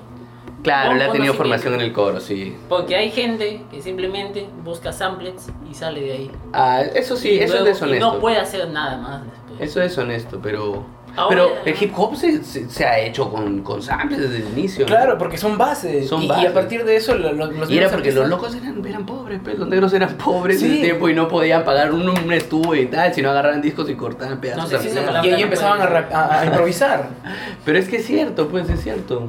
Claro, 0.62 0.92
él 0.92 1.02
ha 1.02 1.10
tenido 1.10 1.34
formación 1.34 1.74
en 1.74 1.80
el 1.80 1.92
coro, 1.92 2.20
sí. 2.20 2.56
Porque 2.68 2.94
hay 2.96 3.10
gente 3.10 3.62
que 3.70 3.82
simplemente 3.82 4.46
busca 4.64 4.92
samples 4.92 5.48
y 5.68 5.74
sale 5.74 6.00
de 6.00 6.12
ahí. 6.12 6.30
Ah, 6.52 6.82
eso 6.94 7.16
sí, 7.16 7.30
Y 7.30 7.38
eso 7.40 7.54
luego- 7.54 7.68
es 7.68 7.74
deshonesto. 7.74 7.96
Y 8.06 8.10
no 8.12 8.20
puede 8.20 8.38
hacer 8.38 8.68
nada 8.70 8.96
más 8.98 9.22
después. 9.24 9.60
Eso 9.70 9.82
es 9.82 9.96
honesto, 9.98 10.38
pero... 10.42 10.84
Ahora- 11.14 11.28
pero 11.28 11.50
el 11.66 11.82
hip 11.82 11.92
hop 11.94 12.16
se, 12.16 12.42
se, 12.42 12.70
se 12.70 12.86
ha 12.86 12.98
hecho 12.98 13.28
con, 13.30 13.62
con 13.62 13.82
samples 13.82 14.18
desde 14.18 14.36
el 14.36 14.48
inicio. 14.56 14.86
¿no? 14.86 14.86
Claro, 14.86 15.18
porque 15.18 15.36
son 15.36 15.58
bases. 15.58 16.08
Son 16.08 16.22
y, 16.22 16.24
y 16.24 16.28
bases. 16.28 16.50
a 16.50 16.54
partir 16.54 16.84
de 16.86 16.96
eso, 16.96 17.14
lo- 17.16 17.32
lo- 17.34 17.50
los 17.50 17.68
Y 17.70 17.76
era 17.76 17.90
porque 17.90 18.12
los 18.12 18.28
locos 18.30 18.54
eran, 18.54 18.82
eran 18.86 19.04
pobres, 19.04 19.40
pues, 19.44 19.58
los 19.58 19.68
negros 19.68 19.92
eran 19.92 20.16
pobres 20.16 20.62
en 20.62 20.68
Sí. 20.68 20.74
ese 20.76 20.82
tiempo 20.84 21.10
y 21.10 21.14
no 21.14 21.28
podían 21.28 21.64
pagar 21.64 21.92
un, 21.92 22.08
un 22.08 22.32
estudio 22.32 22.80
y 22.80 22.86
tal, 22.86 23.12
sino 23.12 23.28
agarraban 23.28 23.60
discos 23.60 23.90
y 23.90 23.94
cortaban 23.94 24.40
pedazos. 24.40 24.72
No 24.72 24.78
sé 24.78 24.88
palabra- 25.02 25.26
Y 25.28 25.32
ahí 25.34 25.42
empezaban 25.42 25.82
a, 25.82 26.16
a- 26.16 26.40
a 26.40 26.46
improvisar. 26.46 27.10
Pero 27.66 27.78
es 27.78 27.88
que 27.90 27.96
es 27.96 28.06
cierto, 28.06 28.48
pues 28.48 28.70
es 28.70 28.80
cierto. 28.80 29.28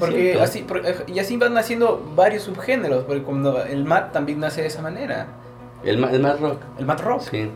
Porque 0.00 0.22
cierto. 0.22 0.42
así, 0.42 0.62
por- 0.62 0.82
y 1.06 1.18
así 1.18 1.36
van 1.36 1.54
naciendo 1.54 2.02
varios 2.14 2.42
subgéneros, 2.44 3.04
porque 3.04 3.22
cuando 3.22 3.62
el 3.64 3.84
mat 3.84 4.12
también 4.12 4.40
nace 4.40 4.62
de 4.62 4.68
esa 4.68 4.82
manera. 4.82 5.26
El, 5.84 6.02
el 6.04 6.20
más 6.20 6.40
rock. 6.40 6.60
El 6.78 6.86
mat 6.86 7.00
rock. 7.00 7.22
Sí. 7.30 7.50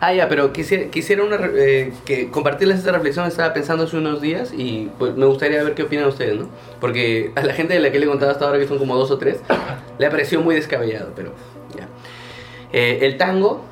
Ah, 0.00 0.12
ya, 0.14 0.28
pero 0.28 0.52
quisiera, 0.52 0.88
quisiera 0.88 1.24
una, 1.24 1.36
eh, 1.56 1.92
que 2.04 2.30
compartirles 2.30 2.78
esta 2.78 2.92
reflexión, 2.92 3.26
estaba 3.26 3.52
pensando 3.52 3.84
hace 3.84 3.96
unos 3.96 4.20
días 4.20 4.52
y 4.56 4.88
pues 5.00 5.16
me 5.16 5.26
gustaría 5.26 5.62
ver 5.64 5.74
qué 5.74 5.82
opinan 5.82 6.06
ustedes, 6.06 6.38
¿no? 6.38 6.48
Porque 6.80 7.32
a 7.34 7.42
la 7.42 7.52
gente 7.54 7.74
de 7.74 7.80
la 7.80 7.90
que 7.90 7.98
le 7.98 8.06
he 8.06 8.08
contado 8.08 8.30
hasta 8.30 8.44
ahora, 8.46 8.58
que 8.60 8.68
son 8.68 8.78
como 8.78 8.94
dos 8.96 9.10
o 9.10 9.18
tres, 9.18 9.40
le 9.98 10.06
ha 10.06 10.10
parecido 10.10 10.42
muy 10.42 10.54
descabellado, 10.54 11.10
pero 11.16 11.32
ya. 11.76 11.88
Eh, 12.72 13.00
el 13.02 13.16
tango, 13.16 13.62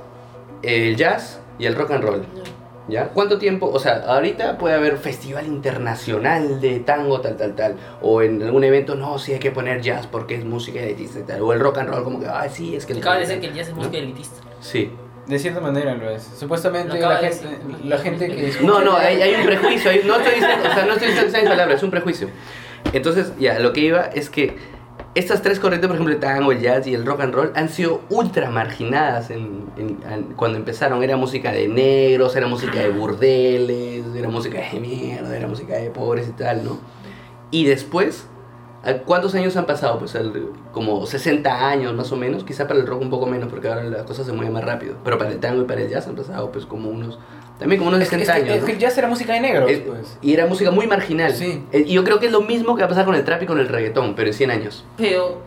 el 0.62 0.96
jazz 0.96 1.40
y 1.58 1.66
el 1.66 1.76
rock 1.76 1.92
and 1.92 2.02
roll, 2.02 2.22
¿ya? 2.88 3.08
¿Cuánto 3.10 3.38
tiempo? 3.38 3.70
O 3.72 3.78
sea, 3.78 4.02
ahorita 4.06 4.58
puede 4.58 4.74
haber 4.74 4.98
festival 4.98 5.46
internacional 5.46 6.60
de 6.60 6.80
tango, 6.80 7.20
tal, 7.20 7.36
tal, 7.36 7.54
tal, 7.54 7.76
o 8.02 8.22
en 8.22 8.42
algún 8.42 8.64
evento, 8.64 8.94
no, 8.94 9.18
sí 9.18 9.32
hay 9.32 9.38
que 9.38 9.50
poner 9.50 9.80
jazz 9.80 10.06
porque 10.06 10.34
es 10.36 10.44
música 10.44 10.80
elitista 10.80 11.20
y 11.20 11.22
tal, 11.22 11.42
o 11.42 11.52
el 11.52 11.60
rock 11.60 11.78
and 11.78 11.90
roll 11.90 12.04
como 12.04 12.20
que, 12.20 12.26
ay, 12.26 12.50
sí, 12.52 12.74
es 12.76 12.86
que... 12.86 12.94
el 12.94 12.98
Acaba 13.00 13.16
de 13.16 13.22
decir 13.26 13.40
que 13.40 13.46
el 13.48 13.54
jazz 13.54 13.68
es 13.68 13.74
¿no? 13.74 13.78
música 13.78 13.98
elitista. 13.98 14.36
Sí. 14.60 14.90
De 15.26 15.38
cierta 15.38 15.60
manera 15.60 15.94
lo 15.94 16.08
es. 16.10 16.22
Supuestamente 16.38 16.98
la 16.98 17.20
de 17.20 17.28
gente, 17.28 17.46
decir. 17.48 17.84
la 17.84 17.98
gente 17.98 18.28
que 18.28 18.48
escucha... 18.48 18.66
No, 18.66 18.80
no, 18.80 18.96
hay, 18.96 19.20
hay 19.20 19.34
un 19.34 19.44
prejuicio. 19.44 19.90
hay- 19.90 20.02
no 20.06 20.16
estoy 20.16 20.34
diciendo, 20.36 20.68
o 20.70 20.74
sea, 20.74 20.86
no 20.86 20.92
estoy 20.94 21.08
diciendo 21.08 21.36
esas 21.36 21.48
palabras, 21.50 21.76
es 21.76 21.82
un 21.82 21.90
prejuicio. 21.90 22.28
Entonces, 22.94 23.32
ya, 23.38 23.58
lo 23.58 23.74
que 23.74 23.80
iba 23.80 24.00
es 24.06 24.30
que 24.30 24.56
estas 25.14 25.42
tres 25.42 25.58
corrientes, 25.58 25.88
por 25.88 25.96
ejemplo, 25.96 26.14
el 26.14 26.20
tango, 26.20 26.52
el 26.52 26.60
jazz 26.60 26.86
y 26.86 26.94
el 26.94 27.04
rock 27.04 27.22
and 27.22 27.34
roll, 27.34 27.52
han 27.54 27.68
sido 27.68 28.02
ultra 28.10 28.50
marginadas 28.50 29.30
en, 29.30 29.66
cuando 30.36 30.58
empezaron. 30.58 31.02
Era 31.02 31.16
música 31.16 31.50
de 31.50 31.68
negros, 31.68 32.36
era 32.36 32.46
música 32.46 32.78
de 32.80 32.90
burdeles, 32.90 34.04
era 34.14 34.28
música 34.28 34.60
de 34.60 34.80
mierda, 34.80 35.36
era 35.36 35.48
música 35.48 35.76
de 35.76 35.90
pobres 35.90 36.28
y 36.28 36.32
tal, 36.32 36.64
¿no? 36.64 36.78
Y 37.50 37.64
después, 37.64 38.26
¿a 38.84 38.98
¿cuántos 38.98 39.34
años 39.34 39.56
han 39.56 39.66
pasado? 39.66 39.98
Pues 39.98 40.16
como 40.72 41.06
60 41.06 41.68
años 41.68 41.94
más 41.94 42.12
o 42.12 42.16
menos, 42.16 42.44
quizá 42.44 42.68
para 42.68 42.78
el 42.78 42.86
rock 42.86 43.00
un 43.00 43.10
poco 43.10 43.26
menos, 43.26 43.48
porque 43.48 43.68
ahora 43.68 43.84
las 43.84 44.02
cosas 44.02 44.26
se 44.26 44.32
mueven 44.32 44.52
más 44.52 44.64
rápido. 44.64 44.96
Pero 45.02 45.18
para 45.18 45.30
el 45.30 45.40
tango 45.40 45.62
y 45.62 45.64
para 45.64 45.80
el 45.80 45.88
jazz 45.88 46.06
han 46.06 46.16
pasado 46.16 46.52
pues 46.52 46.66
como 46.66 46.90
unos, 46.90 47.18
también 47.58 47.78
como 47.78 47.88
unos 47.90 48.00
Es 48.02 48.08
que, 48.10 48.18
60 48.18 48.32
es 48.38 48.38
que- 48.38 48.44
años. 48.44 48.54
es 48.56 48.60
¿no? 48.62 48.66
que 48.66 48.72
el 48.72 48.78
jazz 48.78 48.98
era 48.98 49.08
música 49.08 49.32
de 49.34 49.40
negros, 49.40 49.70
Es- 49.70 49.80
pues. 49.80 50.18
y 50.22 50.32
era 50.34 50.46
música 50.46 50.70
muy 50.70 50.86
marginal. 50.86 51.32
Sí. 51.34 51.64
Eh, 51.72 51.84
Y 51.86 51.92
yo 51.94 52.04
creo 52.04 52.18
que 52.20 52.26
es 52.26 52.32
lo 52.32 52.42
mismo 52.42 52.74
que 52.76 52.82
va 52.82 52.86
a 52.86 52.88
pasar 52.88 53.04
con 53.04 53.14
el 53.14 53.24
trap 53.24 53.42
y 53.42 53.46
con 53.46 53.58
el 53.58 53.68
reggaetón, 53.68 54.14
pero 54.14 54.28
en 54.28 54.34
100 54.34 54.50
años. 54.50 54.84
Pero, 54.96 55.40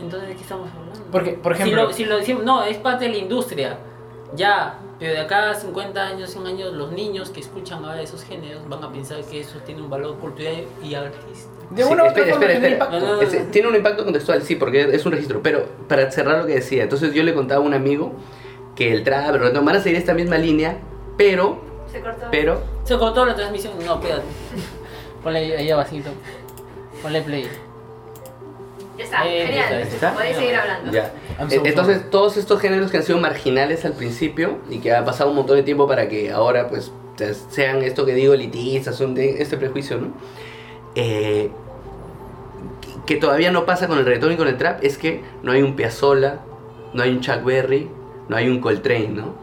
entonces, 0.00 0.28
¿de 0.28 0.34
qué 0.34 0.42
estamos 0.42 0.68
hablando? 0.70 1.00
Porque, 1.12 1.30
por 1.32 1.54
Si 1.56 1.62
ejemplo... 1.62 1.84
lo, 1.84 1.92
si 1.92 2.04
lo 2.04 2.16
decimos, 2.18 2.44
no, 2.44 2.64
es 2.64 2.76
parte 2.78 3.04
de 3.06 3.12
la 3.12 3.18
industria. 3.18 3.78
Ya, 4.36 4.78
pero 4.98 5.12
de 5.14 5.20
acá 5.20 5.50
a 5.50 5.54
50 5.54 6.06
años, 6.06 6.28
100 6.30 6.46
años, 6.46 6.74
los 6.74 6.92
niños 6.92 7.30
que 7.30 7.40
escuchan 7.40 7.82
ahora 7.84 8.02
esos 8.02 8.22
géneros 8.24 8.68
van 8.68 8.84
a 8.84 8.92
pensar 8.92 9.22
que 9.22 9.40
eso 9.40 9.58
tiene 9.64 9.80
un 9.80 9.88
valor 9.88 10.16
cultural 10.18 10.64
y 10.84 10.94
artístico. 10.94 11.52
De 11.70 11.82
Sí, 11.82 11.90
espera, 11.92 12.30
espera, 12.32 12.52
espera. 12.54 12.88
No, 12.90 13.00
no, 13.00 13.22
no. 13.22 13.28
Tiene 13.50 13.68
un 13.68 13.76
impacto 13.76 14.04
contextual, 14.04 14.42
sí, 14.42 14.56
porque 14.56 14.82
es 14.94 15.04
un 15.06 15.12
registro. 15.12 15.40
Pero 15.42 15.66
para 15.88 16.10
cerrar 16.10 16.38
lo 16.40 16.46
que 16.46 16.54
decía, 16.56 16.82
entonces 16.82 17.12
yo 17.14 17.22
le 17.22 17.32
contaba 17.34 17.62
a 17.62 17.66
un 17.66 17.72
amigo 17.74 18.12
que 18.74 18.92
el 18.92 19.02
trap, 19.02 19.34
reggaetón 19.36 19.64
van 19.64 19.76
a 19.76 19.80
seguir 19.80 19.98
esta 19.98 20.12
misma 20.14 20.36
línea, 20.38 20.78
pero, 21.18 21.58
Se 21.92 22.00
cortó. 22.00 22.26
pero, 22.30 22.62
Se 22.84 22.96
cortó 22.96 23.26
la 23.26 23.34
transmisión. 23.34 23.74
No, 23.84 23.96
espérate. 23.96 24.22
Ponle 25.22 25.38
ahí, 25.40 25.52
ahí 25.52 25.70
abajito. 25.70 26.08
Ponle 27.02 27.20
play. 27.22 27.46
Ya 28.96 29.04
está, 29.04 29.28
Eh, 29.28 29.46
genial. 29.46 29.74
¿está? 29.82 30.14
Podéis 30.14 30.36
seguir 30.36 30.54
hablando. 30.56 30.90
ya. 30.92 31.12
Eh, 31.38 31.46
so 31.56 31.64
Entonces 31.64 32.10
todos 32.10 32.36
estos 32.36 32.60
géneros 32.60 32.90
que 32.90 32.96
han 32.96 33.02
sido 33.04 33.18
marginales 33.18 33.84
al 33.84 33.92
principio 33.92 34.58
y 34.70 34.78
que 34.78 34.92
ha 34.92 35.04
pasado 35.04 35.30
un 35.30 35.36
montón 35.36 35.56
de 35.56 35.62
tiempo 35.62 35.86
para 35.86 36.08
que 36.08 36.32
ahora 36.32 36.68
pues 36.68 36.90
se- 37.16 37.34
sean 37.34 37.82
esto 37.82 38.04
que 38.06 38.14
digo 38.14 38.32
elitistas, 38.34 38.96
son 38.96 39.14
de 39.14 39.40
este 39.42 39.56
prejuicio, 39.56 39.98
¿no? 39.98 40.08
Eh, 40.94 41.50
que 43.06 43.16
todavía 43.16 43.50
no 43.52 43.64
pasa 43.66 43.86
con 43.88 43.98
el 43.98 44.04
reggaetón 44.04 44.32
y 44.32 44.36
con 44.36 44.48
el 44.48 44.56
trap 44.58 44.82
es 44.84 44.98
que 44.98 45.22
no 45.42 45.52
hay 45.52 45.62
un 45.62 45.76
Piazzolla, 45.76 46.40
no 46.92 47.02
hay 47.02 47.10
un 47.10 47.20
Chuck 47.20 47.42
Berry, 47.44 47.88
no 48.28 48.36
hay 48.36 48.48
un 48.48 48.60
Coltrane, 48.60 49.08
¿no? 49.08 49.34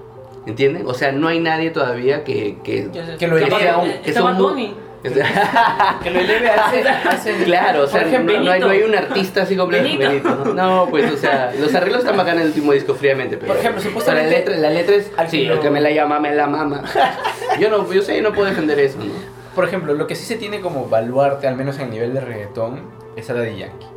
¿Entienden? 0.46 0.84
O 0.88 0.94
sea, 0.94 1.12
no 1.12 1.28
hay 1.28 1.40
nadie 1.40 1.72
todavía 1.72 2.24
que... 2.24 2.58
que 2.64 2.90
Que 3.20 3.28
lo 3.28 3.38
eleve 3.38 3.70
a 3.70 3.78
un- 3.78 3.92
que 4.04 4.14
son 4.14 4.36
muy-. 4.38 4.74
Que 6.04 6.10
lo 6.10 6.20
eleve 6.20 6.50
a 6.50 6.74
ese... 6.76 6.90
a 6.90 7.14
ese- 7.14 7.44
Claro, 7.46 7.84
o 7.84 7.88
sea, 7.88 8.00
por 8.02 8.08
ejemplo, 8.10 8.38
no, 8.38 8.44
no 8.44 8.52
hay, 8.52 8.60
no 8.60 8.70
hay 8.70 8.82
un 8.84 8.96
artista 8.96 9.44
así 9.44 9.56
completo. 9.56 9.84
Benito. 9.84 10.08
Benito, 10.10 10.36
¿no? 10.46 10.54
No, 10.54 10.88
pues, 10.90 11.12
o 11.12 11.18
sea, 11.18 11.52
los 11.60 11.74
arreglos 11.76 12.00
están 12.02 12.18
bacanes 12.18 12.38
en 12.42 12.48
el 12.48 12.48
último 12.50 12.74
disco, 12.74 12.96
fríamente, 12.96 13.38
pero... 13.38 13.50
Por 13.54 13.58
ejemplo, 13.58 13.82
supuestamente- 13.82 14.32
La 14.32 14.38
letra, 14.38 14.56
la 14.58 14.70
letra 14.72 14.96
es... 14.96 15.12
Al 15.18 15.30
Sí, 15.30 15.44
lo- 15.46 15.60
que 15.60 15.70
me 15.70 15.80
la 15.82 15.92
llama, 15.92 16.20
me 16.20 16.34
la 16.34 16.48
mama. 16.48 16.84
Yo 17.60 17.70
no, 17.70 17.92
yo 17.94 18.02
sé, 18.02 18.22
no 18.22 18.34
puedo 18.34 18.50
defender 18.50 18.80
eso, 18.80 18.98
¿no? 19.00 19.14
Por 19.54 19.64
ejemplo, 19.66 19.94
lo 19.94 20.06
que 20.08 20.16
sí 20.16 20.26
se 20.26 20.36
tiene 20.36 20.60
como 20.60 20.88
baluarte, 20.90 21.48
al 21.48 21.56
menos 21.56 21.76
en 21.78 21.84
el 21.84 21.92
nivel 21.92 22.14
de 22.14 22.20
reggaetón, 22.22 22.82
es 23.16 23.30
a 23.30 23.34
Daddy 23.36 23.58
Yankee. 23.58 23.88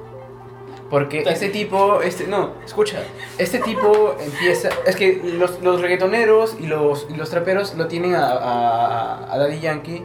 Porque 0.91 1.22
este 1.26 1.51
tipo, 1.51 2.01
este, 2.03 2.26
no, 2.26 2.53
escucha, 2.64 2.99
este 3.36 3.59
tipo 3.59 4.16
empieza, 4.20 4.70
es 4.86 4.97
que 4.97 5.20
los, 5.22 5.61
los 5.62 5.80
reggaetoneros 5.82 6.57
y 6.59 6.66
los, 6.66 7.07
y 7.11 7.14
los 7.16 7.28
traperos 7.28 7.74
lo 7.74 7.89
tienen 7.89 8.14
a, 8.14 8.26
a, 8.26 9.32
a 9.34 9.39
Daddy 9.39 9.61
Yankee 9.61 10.05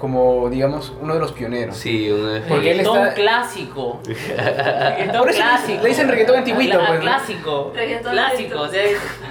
como, 0.00 0.50
digamos, 0.50 0.92
uno 1.00 1.14
de 1.14 1.20
los 1.20 1.32
pioneros. 1.32 1.76
Sí, 1.78 2.10
una... 2.10 2.42
Porque 2.46 2.72
él 2.72 2.78
Reggaetón 2.78 2.98
está- 2.98 3.14
clásico. 3.14 4.00
Reggaetón 4.06 5.18
Por 5.20 5.30
eso 5.30 5.38
le- 5.38 5.44
clásico. 5.44 5.82
le 5.82 5.88
dicen 5.88 6.08
reggaetón 6.08 6.36
antiguito, 6.36 6.78
pues, 6.78 6.90
¿no? 6.90 7.00
Clásico. 7.00 7.72
Reggaetón 7.74 8.12
clásico, 8.12 8.60
o 8.60 8.68
sea, 8.68 8.82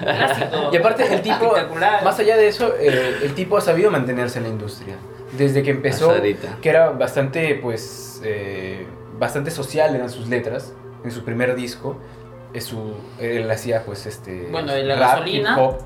clásico. 0.02 0.70
Y 0.72 0.78
aparte 0.78 1.14
el 1.14 1.22
tipo, 1.22 1.46
Espectacular. 1.46 2.04
más 2.04 2.18
allá 2.20 2.36
de 2.38 2.48
eso, 2.48 2.74
eh, 2.80 3.18
el 3.22 3.36
tipo 3.36 3.58
ha 3.58 3.62
sabido 3.62 3.92
mantenerse 3.92 4.38
en 4.40 4.44
la 4.46 4.50
industria. 4.50 4.96
Desde 5.38 5.62
que 5.62 5.72
empezó, 5.72 6.14
que 6.62 6.70
era 6.70 6.90
bastante, 6.92 7.56
pues, 7.62 8.22
eh, 8.24 8.88
bastante 9.20 9.52
social 9.52 9.96
eran 9.96 10.10
sus 10.10 10.28
letras, 10.30 10.74
en 11.06 11.12
su 11.12 11.24
primer 11.24 11.56
disco, 11.56 11.98
es 12.54 12.66
su, 12.66 12.96
él 13.20 13.50
hacía, 13.50 13.84
pues, 13.86 14.06
este, 14.06 14.48
Bueno, 14.52 14.78
y 14.78 14.84
la 14.84 14.96
rap, 14.96 15.12
gasolina. 15.12 15.52
hip 15.54 15.58
hop. 15.60 15.78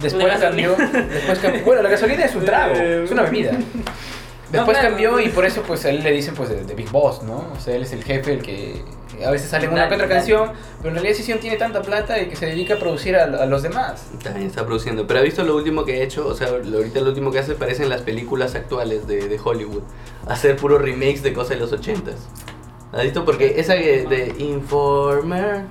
Después 0.00 0.26
La 0.26 0.38
cambió, 0.38 0.76
después 0.76 1.38
cambió, 1.38 1.64
bueno, 1.64 1.82
la 1.82 1.88
gasolina 1.88 2.24
es 2.24 2.34
un 2.34 2.44
trago, 2.44 2.74
es 2.74 3.10
una 3.10 3.22
bebida. 3.22 3.52
Después 4.52 4.76
claro. 4.78 4.90
cambió 4.94 5.20
y 5.20 5.28
por 5.30 5.44
eso 5.44 5.62
pues 5.62 5.84
a 5.86 5.90
él 5.90 6.04
le 6.04 6.12
dicen 6.12 6.34
pues 6.34 6.50
de, 6.50 6.62
de 6.64 6.74
Big 6.74 6.88
Boss, 6.90 7.22
¿no? 7.24 7.46
O 7.56 7.58
sea, 7.60 7.74
él 7.74 7.82
es 7.82 7.92
el 7.92 8.04
jefe, 8.04 8.34
el 8.34 8.42
que 8.42 8.82
a 9.26 9.30
veces 9.30 9.48
sale 9.50 9.64
en 9.66 9.72
una 9.72 9.88
que 9.88 9.94
otra 9.96 10.06
canción, 10.06 10.52
pero 10.78 10.90
en 10.90 10.94
realidad 10.96 11.16
Sisión 11.16 11.40
tiene 11.40 11.56
tanta 11.56 11.82
plata 11.82 12.20
y 12.20 12.28
que 12.28 12.36
se 12.36 12.46
dedica 12.46 12.74
a 12.74 12.78
producir 12.78 13.16
a, 13.16 13.24
a 13.24 13.46
los 13.46 13.62
demás. 13.62 14.06
También 14.22 14.46
está 14.46 14.64
produciendo. 14.64 15.06
Pero 15.06 15.18
ha 15.20 15.22
visto 15.22 15.42
lo 15.42 15.56
último 15.56 15.84
que 15.84 15.94
ha 15.94 16.02
hecho, 16.04 16.28
o 16.28 16.34
sea, 16.34 16.48
lo- 16.50 16.76
ahorita 16.78 17.00
lo 17.00 17.08
último 17.08 17.32
que 17.32 17.38
hace 17.40 17.54
parecen 17.54 17.88
las 17.88 18.02
películas 18.02 18.54
actuales 18.54 19.08
de, 19.08 19.26
de 19.28 19.40
Hollywood. 19.42 19.82
Hacer 20.28 20.54
puros 20.56 20.80
remakes 20.80 21.22
de 21.24 21.32
cosas 21.32 21.50
de 21.50 21.56
los 21.56 21.72
ochentas. 21.72 22.14
Porque 23.24 23.54
esa 23.58 23.76
que 23.76 24.06
de 24.08 24.34
Informer 24.38 25.64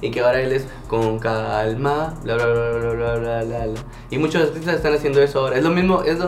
y 0.00 0.10
que 0.10 0.20
ahora 0.20 0.40
él 0.40 0.52
es 0.52 0.66
con 0.88 1.18
calma, 1.18 2.14
Y 4.10 4.18
muchos 4.18 4.42
artistas 4.42 4.76
están 4.76 4.94
haciendo 4.94 5.22
eso 5.22 5.40
ahora. 5.40 5.56
Es 5.56 5.64
lo 5.64 5.70
mismo, 5.70 6.02
es 6.02 6.18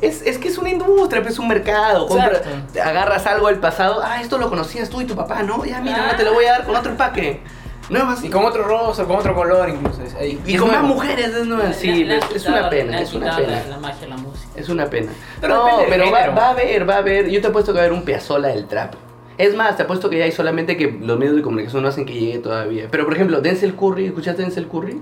es, 0.00 0.22
es, 0.22 0.38
que 0.38 0.48
es 0.48 0.56
una 0.56 0.70
industria, 0.70 1.22
es 1.28 1.38
un 1.38 1.48
mercado. 1.48 2.06
Compra, 2.06 2.40
agarras 2.82 3.26
algo 3.26 3.48
del 3.48 3.58
pasado. 3.58 4.00
Ah, 4.02 4.22
esto 4.22 4.38
lo 4.38 4.48
conocías 4.48 4.88
tú 4.88 5.02
y 5.02 5.04
tu 5.04 5.14
papá, 5.14 5.42
¿no? 5.42 5.64
Ya, 5.64 5.80
mira, 5.80 6.04
ahora 6.04 6.16
te 6.16 6.24
lo 6.24 6.32
voy 6.32 6.46
a 6.46 6.52
dar 6.52 6.64
con 6.64 6.74
otro 6.74 6.92
empaque. 6.92 7.42
Nuevas 7.90 8.24
Y 8.24 8.30
con 8.30 8.44
otro 8.44 8.62
rostro, 8.62 9.06
con 9.06 9.16
otro 9.16 9.34
color 9.34 9.68
incluso. 9.68 10.02
es- 10.02 10.14
ahí- 10.14 10.40
y 10.46 10.54
es 10.54 10.60
con 10.60 10.70
más 10.70 10.80
nuevo. 10.80 10.94
mujeres 10.94 11.26
es 11.34 11.46
nueva. 11.46 11.72
Sí, 11.72 12.04
Le 12.04 12.14
han 12.14 12.22
es, 12.22 12.36
es 12.36 12.46
una 12.46 12.70
pena, 12.70 13.00
es 13.00 13.12
una 13.12 13.36
pena. 13.36 13.48
La, 13.62 13.66
la 13.66 13.78
magia 13.78 14.08
la 14.08 14.16
música. 14.16 14.48
Es 14.56 14.68
una 14.68 14.86
pena. 14.88 15.12
Pero 15.40 15.54
no, 15.56 15.70
pero 15.88 16.10
va, 16.10 16.28
va 16.30 16.46
a 16.46 16.50
haber, 16.50 16.88
va 16.88 16.94
a 16.94 16.98
haber. 16.98 17.28
Yo 17.28 17.40
te 17.40 17.48
apuesto 17.48 17.72
que 17.72 17.78
va 17.78 17.82
a 17.82 17.86
haber 17.86 17.98
un 17.98 18.04
Piazzolla 18.04 18.48
del 18.48 18.66
trap. 18.66 18.94
Es 19.38 19.54
más, 19.56 19.76
te 19.76 19.82
apuesto 19.84 20.08
que 20.08 20.18
ya 20.18 20.24
hay 20.24 20.32
solamente 20.32 20.76
que 20.76 20.98
los 21.02 21.18
medios 21.18 21.34
de 21.34 21.42
comunicación 21.42 21.82
no 21.82 21.88
hacen 21.88 22.04
que 22.06 22.12
llegue 22.14 22.38
todavía. 22.38 22.88
Pero 22.90 23.04
por 23.04 23.14
ejemplo, 23.14 23.40
Denzel 23.40 23.74
Curry, 23.74 24.06
¿escuchaste 24.06 24.42
Denzel 24.42 24.68
Curry? 24.68 25.00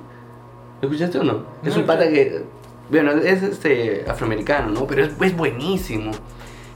¿Lo 0.80 0.88
escuchaste 0.88 1.18
o 1.18 1.24
no? 1.24 1.42
es 1.64 1.74
No, 1.74 1.80
un 1.80 1.86
pata 1.86 2.08
que. 2.08 2.42
Bueno, 2.88 3.10
es 3.10 3.42
este 3.42 4.06
afroamericano, 4.08 4.70
¿no? 4.70 4.86
Pero 4.86 5.04
es, 5.04 5.10
es 5.20 5.36
buenísimo. 5.36 6.12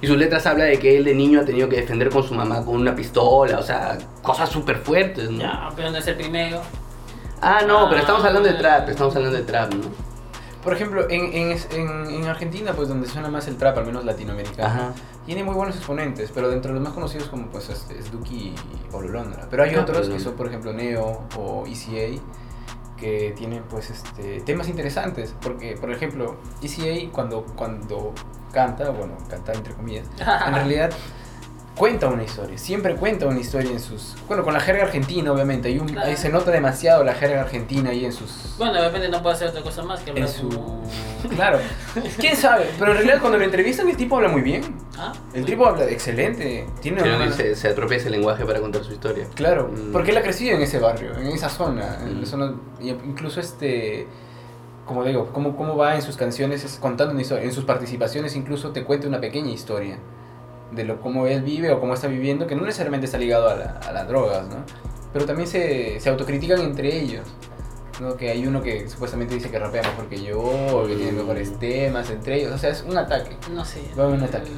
Y 0.03 0.07
sus 0.09 0.17
letras 0.19 0.45
habla 0.47 0.65
de 0.65 0.79
que 0.79 0.97
él 0.99 1.05
de 1.05 1.15
niño 1.15 1.41
ha 1.41 1.45
tenido 1.45 1.69
que 1.69 1.77
defender 1.77 2.11
con 2.11 2.23
su 2.25 2.35
mamá 2.35 2.65
con 2.65 2.75
una 2.75 2.95
pistola, 2.95 3.59
o 3.59 3.63
sea, 3.63 3.97
cosas 4.21 4.51
súper 4.51 4.77
fuertes, 4.79 5.31
¿no? 5.31 5.39
Ya, 5.39 5.71
pero 5.77 5.91
no 5.91 5.97
es 5.97 6.07
el 6.09 6.17
primero. 6.17 6.61
Ah, 7.41 7.61
no, 7.67 7.89
pero 7.89 8.01
estamos 8.01 8.25
hablando 8.25 8.49
de 8.49 8.55
Ah. 8.57 8.59
trap, 8.59 8.89
estamos 8.91 9.15
hablando 9.17 9.37
de 9.39 9.45
trap, 9.45 9.73
¿no? 9.75 9.85
Por 10.63 10.73
ejemplo, 10.75 11.09
en, 11.11 11.33
en, 11.33 11.57
en, 11.73 12.07
en 12.15 12.25
Argentina, 12.29 12.73
pues 12.73 12.89
donde 12.89 13.09
suena 13.09 13.29
más 13.29 13.49
el 13.49 13.57
trap, 13.57 13.79
al 13.79 13.87
menos 13.87 14.05
latinoamericano, 14.05 14.69
Ajá. 14.69 14.93
tiene 15.27 15.43
muy 15.43 15.55
buenos 15.55 15.75
exponentes, 15.77 16.31
pero 16.33 16.49
dentro 16.51 16.71
de 16.71 16.75
los 16.75 16.85
más 16.85 16.93
conocidos 16.95 17.29
como 17.29 17.47
pues 17.49 17.69
es, 17.69 17.87
es 17.97 18.13
Duki 18.13 18.55
Pablo 18.93 19.09
Londra. 19.09 19.47
Pero 19.51 19.63
hay 19.65 19.75
Ah, 19.75 19.81
otros 19.83 20.09
que 20.09 20.21
son, 20.21 20.35
por 20.35 20.47
ejemplo, 20.47 20.73
Neo 20.73 21.23
o 21.37 21.65
ECA, 21.67 22.21
que 22.97 23.35
tienen 23.37 23.65
pues 23.69 23.91
este 23.91 24.41
temas 24.43 24.69
interesantes. 24.69 25.35
Porque, 25.43 25.77
por 25.81 25.91
ejemplo, 25.91 26.37
ECA 26.63 27.11
cuando, 27.13 27.45
cuando 27.57 28.13
canta, 28.53 28.91
bueno, 28.91 29.17
cantar 29.29 29.57
entre 29.57 29.75
comillas, 29.75 30.07
en 30.47 30.55
realidad 30.55 30.91
cuenta 31.77 32.09
una 32.09 32.23
historia, 32.23 32.59
siempre 32.59 32.95
cuenta 32.97 33.27
una 33.27 33.41
historia 33.41 33.71
en 33.71 33.81
sus... 33.81 34.15
Bueno, 34.29 34.45
con 34.45 34.53
la 34.53 34.61
jerga 34.61 34.83
argentina, 34.85 35.33
obviamente, 35.33 35.69
hay 35.69 35.79
un, 35.79 35.89
Claro. 35.89 36.07
ahí 36.07 36.17
se 36.19 36.29
nota 36.29 36.51
demasiado 36.51 37.03
la 37.03 37.15
jerga 37.15 37.41
argentina 37.41 37.91
ahí 37.91 38.05
en 38.05 38.13
sus... 38.13 38.55
Bueno, 38.59 38.75
de 38.75 38.83
repente 38.83 39.09
no 39.09 39.23
puede 39.23 39.37
hacer 39.37 39.49
otra 39.49 39.63
cosa 39.63 39.83
más 39.83 40.01
que 40.01 40.11
hablar 40.11 40.29
En 40.29 40.33
su... 40.33 40.49
como- 40.51 40.83
Claro. 41.35 41.61
¿Quién 42.19 42.37
sabe? 42.37 42.69
Pero 42.79 42.91
en 42.91 42.97
realidad 42.99 43.21
cuando 43.21 43.39
lo 43.39 43.45
entrevistan 43.45 43.89
el 43.89 43.97
tipo 43.97 44.17
habla 44.17 44.29
muy 44.29 44.43
bien. 44.43 44.63
¿Ah? 44.99 45.13
El 45.33 45.45
tipo 45.47 45.65
habla 45.67 45.85
excelente. 45.89 46.67
Tiene 46.83 47.01
Pero 47.03 47.17
una- 47.17 47.33
se, 47.33 47.55
se 47.57 47.69
atropella 47.69 48.01
ese 48.01 48.11
lenguaje 48.11 48.45
para 48.45 48.61
contar 48.61 48.85
su 48.85 48.93
historia. 48.93 49.27
Claro, 49.35 49.69
Mm. 49.69 49.93
porque 49.93 50.11
él 50.11 50.17
ha 50.19 50.23
crecido 50.23 50.55
en 50.57 50.63
ese 50.63 50.79
barrio, 50.79 51.17
en 51.17 51.29
esa 51.29 51.49
zona, 51.49 52.01
en 52.03 52.17
la 52.17 52.21
Mm. 52.23 52.27
zona 52.27 52.55
incluso 52.83 53.41
este, 53.41 54.07
como 54.87 55.05
digo, 55.05 55.31
cómo, 55.33 55.57
cómo 55.57 55.77
va 55.77 55.95
en 55.95 56.03
sus 56.03 56.17
canciones, 56.17 56.65
es 56.65 56.77
contando 56.79 57.13
una 57.13 57.23
historia, 57.23 57.45
en 57.45 57.53
sus 57.53 57.65
participaciones 57.65 58.35
incluso 58.37 58.71
te 58.71 58.85
cuenta 58.85 59.07
una 59.09 59.21
pequeña 59.21 59.51
historia 59.51 59.99
de 60.73 60.85
lo 60.85 61.01
cómo 61.01 61.27
él 61.27 61.43
vive 61.43 61.71
o 61.71 61.79
cómo 61.81 61.95
está 61.95 62.09
viviendo, 62.09 62.47
que 62.47 62.55
no 62.57 62.63
necesariamente 62.63 63.07
está 63.07 63.19
ligado 63.19 63.49
a, 63.49 63.55
la- 63.57 63.81
a 63.87 63.93
las 63.93 64.09
drogas, 64.09 64.47
¿no? 64.49 64.57
Pero 65.13 65.27
también 65.27 65.47
se, 65.47 66.01
se 66.01 66.09
autocritican 66.09 66.61
entre 66.61 66.99
ellos, 67.01 67.27
¿no? 68.01 68.17
Que 68.17 68.31
hay 68.31 68.47
uno 68.47 68.63
que 68.63 68.89
supuestamente 68.89 69.35
dice 69.35 69.51
que 69.51 69.59
rapea 69.59 69.83
mejor 69.83 70.09
que 70.09 70.23
yo, 70.23 70.41
o 70.41 70.87
que 70.87 70.97
tiene 70.97 71.13
mejores 71.13 71.59
temas 71.59 72.09
entre 72.11 72.41
ellos, 72.41 72.53
o 72.55 72.59
sea, 72.59 72.71
es 72.71 72.83
un 72.89 72.97
ataque. 72.97 73.37
No 73.53 73.65
sé. 73.65 73.83
Va 73.99 74.07
un 74.09 74.23
ataque. 74.23 74.51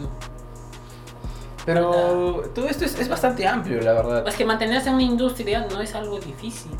Pero 1.66 2.42
todo 2.54 2.68
esto 2.68 2.84
es, 2.84 2.98
es 2.98 3.08
bastante 3.08 3.46
amplio, 3.46 3.80
la 3.80 3.94
verdad. 3.94 4.28
Es 4.28 4.34
que 4.36 4.44
mantenerse 4.44 4.88
en 4.90 4.96
una 4.96 5.02
industria 5.04 5.66
no 5.70 5.80
es 5.80 5.94
algo 5.94 6.18
difícil. 6.18 6.70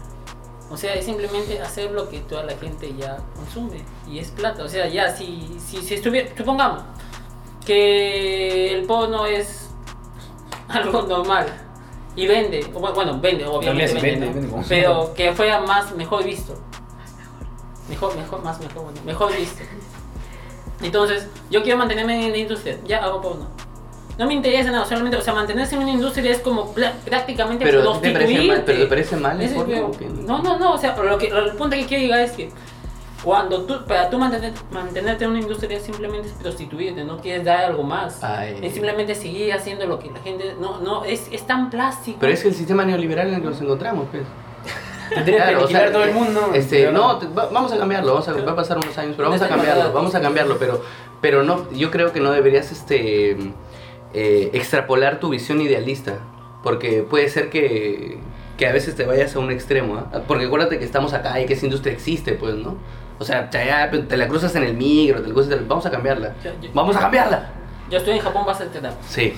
O 0.71 0.77
sea, 0.77 0.95
es 0.95 1.05
simplemente 1.05 1.61
hacer 1.61 1.91
lo 1.93 2.09
que 2.09 2.21
toda 2.21 2.45
la 2.45 2.57
gente 2.57 2.95
ya 2.97 3.19
consume. 3.37 3.85
Y 4.09 4.19
es 4.19 4.31
plata. 4.31 4.65
O 4.65 4.69
sea, 4.69 4.89
ya, 4.89 5.15
si, 5.15 5.57
si, 5.65 5.83
si 5.83 5.95
estuviera. 5.95 6.31
Supongamos 6.37 6.83
que 7.65 8.75
el 8.75 8.87
porno 8.87 9.27
es 9.27 9.71
algo 10.69 11.03
normal. 11.03 11.47
Y 12.17 12.27
vende. 12.27 12.65
o 12.73 12.81
Bueno, 12.81 13.21
vende, 13.21 13.47
obviamente. 13.47 14.01
Vende, 14.01 14.49
Pero 14.69 15.12
que 15.17 15.33
fuera 15.33 15.61
más, 15.61 15.95
mejor 15.95 16.25
visto. 16.25 16.55
Mejor, 17.89 18.17
mejor, 18.17 18.43
más 18.43 18.59
mejor, 18.61 18.85
bueno, 18.85 19.01
mejor 19.05 19.37
visto. 19.37 19.62
Entonces, 20.81 21.29
yo 21.51 21.62
quiero 21.62 21.79
mantenerme 21.79 22.27
en 22.27 22.33
la 22.33 22.39
industria. 22.39 22.79
Ya 22.87 23.05
hago 23.05 23.21
porno. 23.21 23.53
No 24.19 24.27
me 24.27 24.35
interesa 24.35 24.71
nada, 24.71 24.85
solamente, 24.85 25.17
o 25.17 25.21
sea, 25.21 25.35
mantenerse 25.35 25.75
en 25.75 25.83
una 25.83 25.91
industria 25.91 26.31
es 26.31 26.39
como 26.39 26.73
prácticamente 26.73 27.65
Pero 27.65 27.99
¿te 27.99 28.11
parece 28.12 28.47
mal, 28.47 28.62
pero 28.65 28.79
te 28.79 28.87
parece 28.87 29.17
mal 29.17 29.39
qué? 29.99 30.07
No, 30.25 30.41
no, 30.43 30.59
no, 30.59 30.75
o 30.75 30.79
sea, 30.79 30.95
pero 30.95 31.09
lo 31.09 31.19
que, 31.19 31.27
el 31.29 31.53
punto 31.57 31.75
que 31.77 31.85
quiero 31.87 32.03
llegar 32.03 32.21
es 32.21 32.31
que 32.33 32.51
cuando 33.25 33.62
tú, 33.62 33.85
para 33.87 34.11
tú 34.11 34.19
mantener, 34.19 34.53
mantenerte 34.71 35.25
en 35.25 35.31
una 35.31 35.41
industria 35.41 35.81
simplemente 35.81 36.29
es 36.29 36.35
prostituirte, 36.35 37.05
no 37.05 37.19
quieres 37.19 37.45
dar 37.45 37.65
algo 37.65 37.83
más. 37.83 38.23
Ay. 38.23 38.59
Es 38.62 38.75
simplemente 38.75 39.15
seguir 39.15 39.53
haciendo 39.53 39.87
lo 39.87 39.99
que 39.99 40.11
la 40.11 40.21
gente, 40.21 40.55
no, 40.61 40.79
no, 40.81 41.05
es, 41.05 41.27
es 41.33 41.45
tan 41.47 41.71
plástico. 41.71 42.19
Pero 42.21 42.33
es 42.33 42.43
que 42.43 42.49
el 42.49 42.55
sistema 42.55 42.85
neoliberal 42.85 43.29
en 43.29 43.35
el 43.35 43.41
que 43.41 43.49
nos 43.49 43.61
encontramos, 43.61 44.07
pues. 44.11 44.23
Tendría 45.09 45.39
que 45.39 45.43
Claro, 45.53 45.65
o 45.65 45.69
sea, 45.69 45.91
todo 45.93 46.05
el 46.05 46.12
mundo. 46.12 46.51
Este, 46.55 46.81
Pero 46.81 46.93
no, 46.93 47.19
te- 47.19 47.27
va- 47.27 47.49
vamos 47.51 47.73
a 47.73 47.79
cambiarlo, 47.79 48.12
vamos 48.12 48.29
a, 48.29 48.33
va 48.33 48.53
a 48.53 48.57
pasar 48.57 48.77
unos 48.79 48.97
años, 48.97 49.15
pero 49.17 49.29
vamos 49.29 49.43
a 49.43 49.49
cambiarlo, 49.49 49.93
vamos 49.93 50.15
a 50.15 50.21
cambiarlo, 50.21 50.57
pero, 50.59 50.83
pero 51.21 51.43
no, 51.43 51.71
yo 51.73 51.91
creo 51.91 52.12
que 52.12 52.21
no 52.21 52.31
deberías 52.31 52.71
este, 52.73 53.37
eh, 54.15 54.51
extrapolar 54.53 55.21
tu 55.21 55.29
visión 55.29 55.61
idealista, 55.61 56.19
porque 56.62 57.03
puede 57.03 57.29
ser 57.29 57.51
que, 57.51 58.19
que 58.57 58.67
a 58.67 58.73
veces 58.73 58.95
te 58.97 59.05
vayas 59.05 59.35
a 59.37 59.39
un 59.41 59.51
extremo, 59.51 59.97
¿ah? 59.97 60.23
porque 60.27 60.47
acuérdate 60.47 60.79
que 60.79 60.85
estamos 60.85 61.12
acá 61.12 61.41
y 61.41 61.47
que 61.47 61.55
esa 61.55 61.67
industria 61.67 61.93
existe, 61.93 62.33
pues, 62.33 62.55
¿no? 62.55 62.77
O 63.19 63.25
sea, 63.25 63.49
te, 63.51 63.65
ya, 63.67 63.91
te 63.91 64.17
la 64.17 64.27
cruzas 64.29 64.55
en 64.57 64.65
el 64.65 64.75
migro, 64.75 65.21
te 65.23 65.29
la 65.29 65.35
cruzas, 65.35 65.69
vamos 65.69 65.87
a 65.87 65.91
cambiarla, 65.91 66.35
Yo- 66.43 66.51
yo- 66.61 66.71
vamos 66.75 66.97
a 66.97 67.01
cambiarla. 67.01 67.51
Yo 67.91 67.99
estoy 67.99 68.15
en 68.15 68.21
Japón, 68.21 68.45
vas 68.47 68.61
a 68.61 68.65
hacer 68.65 68.81
trap. 68.81 68.95
Sí, 69.09 69.35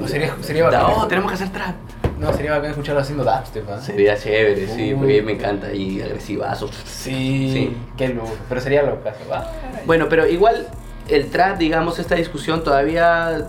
No, 0.00 0.06
sería, 0.08 0.34
sería 0.40 0.64
bacán. 0.64 0.82
no, 0.82 1.06
tenemos 1.08 1.30
que 1.30 1.34
hacer 1.34 1.48
trap. 1.50 1.74
No, 2.18 2.32
sería 2.32 2.52
bacán 2.52 2.70
escucharlo 2.70 3.00
haciendo 3.02 3.24
dubstep, 3.24 3.68
¿ah? 3.68 3.80
Sería 3.80 4.16
chévere, 4.16 4.66
sí, 4.68 4.94
porque 4.96 5.20
me 5.22 5.32
encanta 5.32 5.72
y 5.72 6.00
agresivazo. 6.00 6.68
Sí, 6.84 7.50
Sí. 7.52 7.76
qué 7.96 8.08
loco. 8.08 8.34
Pero 8.48 8.60
sería 8.60 8.82
loco. 8.82 9.00
¿va? 9.30 9.50
Bueno, 9.84 10.06
pero 10.08 10.26
igual 10.26 10.66
el 11.08 11.28
trap, 11.30 11.58
digamos, 11.58 11.98
esta 11.98 12.14
discusión 12.14 12.64
todavía 12.64 13.46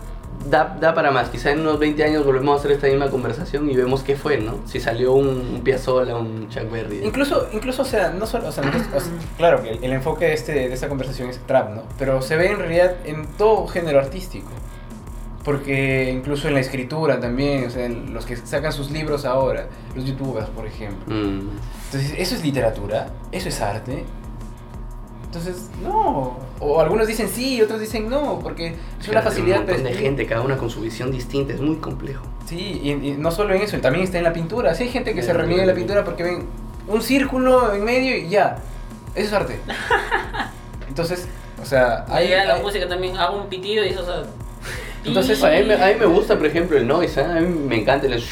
da, 0.50 0.78
da 0.80 0.94
para 0.94 1.12
más. 1.12 1.30
Quizá 1.30 1.52
en 1.52 1.60
unos 1.62 1.80
20 1.80 2.04
años 2.04 2.26
volvemos 2.26 2.56
a 2.56 2.60
hacer 2.60 2.72
esta 2.72 2.88
misma 2.88 3.10
conversación 3.10 3.70
y 3.70 3.76
vemos 3.76 4.04
qué 4.04 4.16
fue, 4.16 4.38
¿no? 4.38 4.60
Si 4.66 4.80
salió 4.80 5.14
un, 5.14 5.28
un 5.28 5.62
Piazzolla, 5.64 6.16
un 6.16 6.50
Chuck 6.50 6.70
Berry. 6.72 7.02
Incluso, 7.04 7.48
incluso, 7.54 7.82
o 7.82 7.86
sea, 7.86 8.10
no 8.10 8.26
solo, 8.26 8.48
o 8.48 8.52
sea, 8.52 8.64
nosotros- 8.64 8.88
o 8.96 9.00
sea, 9.00 9.12
claro 9.38 9.62
que 9.64 9.70
el, 9.72 9.84
el 9.84 9.94
enfoque 9.94 10.26
de, 10.26 10.34
este, 10.34 10.52
de 10.54 10.74
esta 10.74 10.88
conversación 10.90 11.30
es 11.30 11.40
trap, 11.46 11.72
¿no? 11.76 11.84
Pero 12.00 12.22
se 12.22 12.36
ve 12.36 12.52
en 12.52 12.58
realidad 12.60 12.96
en 13.06 13.26
todo 13.38 13.68
género 13.68 14.00
artístico. 14.00 14.50
Porque 15.44 16.12
incluso 16.12 16.50
en 16.50 16.56
la 16.56 16.60
escritura 16.60 17.20
también, 17.22 17.68
o 17.68 17.70
sea, 17.70 17.86
en 17.86 18.14
los 18.14 18.26
que 18.26 18.36
sacan 18.36 18.74
sus 18.74 18.92
libros 18.92 19.24
ahora, 19.24 19.68
los 19.96 20.04
youtubers, 20.04 20.50
por 20.50 20.66
ejemplo. 20.66 21.06
Mm. 21.16 21.50
Entonces, 21.86 22.14
¿eso 22.18 22.36
es 22.36 22.44
literatura? 22.44 23.08
¿Eso 23.32 23.48
es 23.48 23.62
arte? 23.62 24.04
Entonces, 25.38 25.70
no. 25.84 26.38
O 26.60 26.82
algunos 26.82 27.08
dicen 27.08 27.30
sí, 27.30 27.62
otros 27.62 27.80
dicen 27.80 28.10
no, 28.10 28.40
porque 28.40 28.68
es 28.68 28.74
una 29.08 29.22
Claro, 29.22 29.30
facilidad 29.30 29.60
Un 29.62 29.66
montón 29.68 29.84
de 29.84 29.94
gente, 29.94 30.26
cada 30.26 30.42
una 30.42 30.58
con 30.58 30.70
su 30.70 30.82
visión 30.82 31.12
distinta, 31.12 31.54
es 31.54 31.62
muy 31.62 31.76
complejo. 31.78 32.26
Sí, 32.48 32.80
y, 32.84 32.92
y 32.92 33.12
no 33.18 33.30
solo 33.32 33.54
en 33.54 33.62
eso, 33.62 33.78
también 33.80 34.04
está 34.04 34.18
en 34.18 34.24
la 34.24 34.34
pintura. 34.34 34.74
Sí, 34.74 34.84
hay 34.84 34.90
gente 34.90 35.14
que 35.14 35.22
se 35.22 35.34
reniega 35.34 35.62
de 35.62 35.68
la 35.68 35.76
pintura 35.76 36.04
porque 36.04 36.24
ven 36.24 36.46
un 36.88 37.02
círculo 37.02 37.74
en 37.74 37.84
medio 37.84 38.16
y 38.18 38.30
ya. 38.30 38.58
Eso 39.16 39.28
es 39.28 39.34
arte. 39.34 39.60
Entonces, 40.88 41.28
o 41.62 41.66
sea, 41.66 42.06
hay, 42.10 42.30
la 42.30 42.56
hay- 42.56 42.62
música 42.62 42.88
también, 42.88 43.18
hago 43.18 43.42
un 43.42 43.48
pitido 43.50 43.86
y 43.86 43.90
eso, 43.90 44.02
o 44.02 44.06
sea... 44.06 44.24
Entonces, 45.06 45.42
A 45.44 45.50
mí, 45.52 45.64
me- 45.64 45.76
a 45.76 45.88
mí 45.88 45.94
me 46.00 46.06
gusta, 46.06 46.36
por 46.38 46.46
ejemplo, 46.48 46.78
el 46.78 46.88
noise, 46.88 47.22
¿eh? 47.22 47.24
A 47.24 47.40
mí 47.40 47.48
me 47.48 47.80
encanta 47.82 48.08
el 48.08 48.24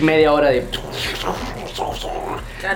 media 0.00 0.32
hora 0.32 0.48
de... 0.50 0.66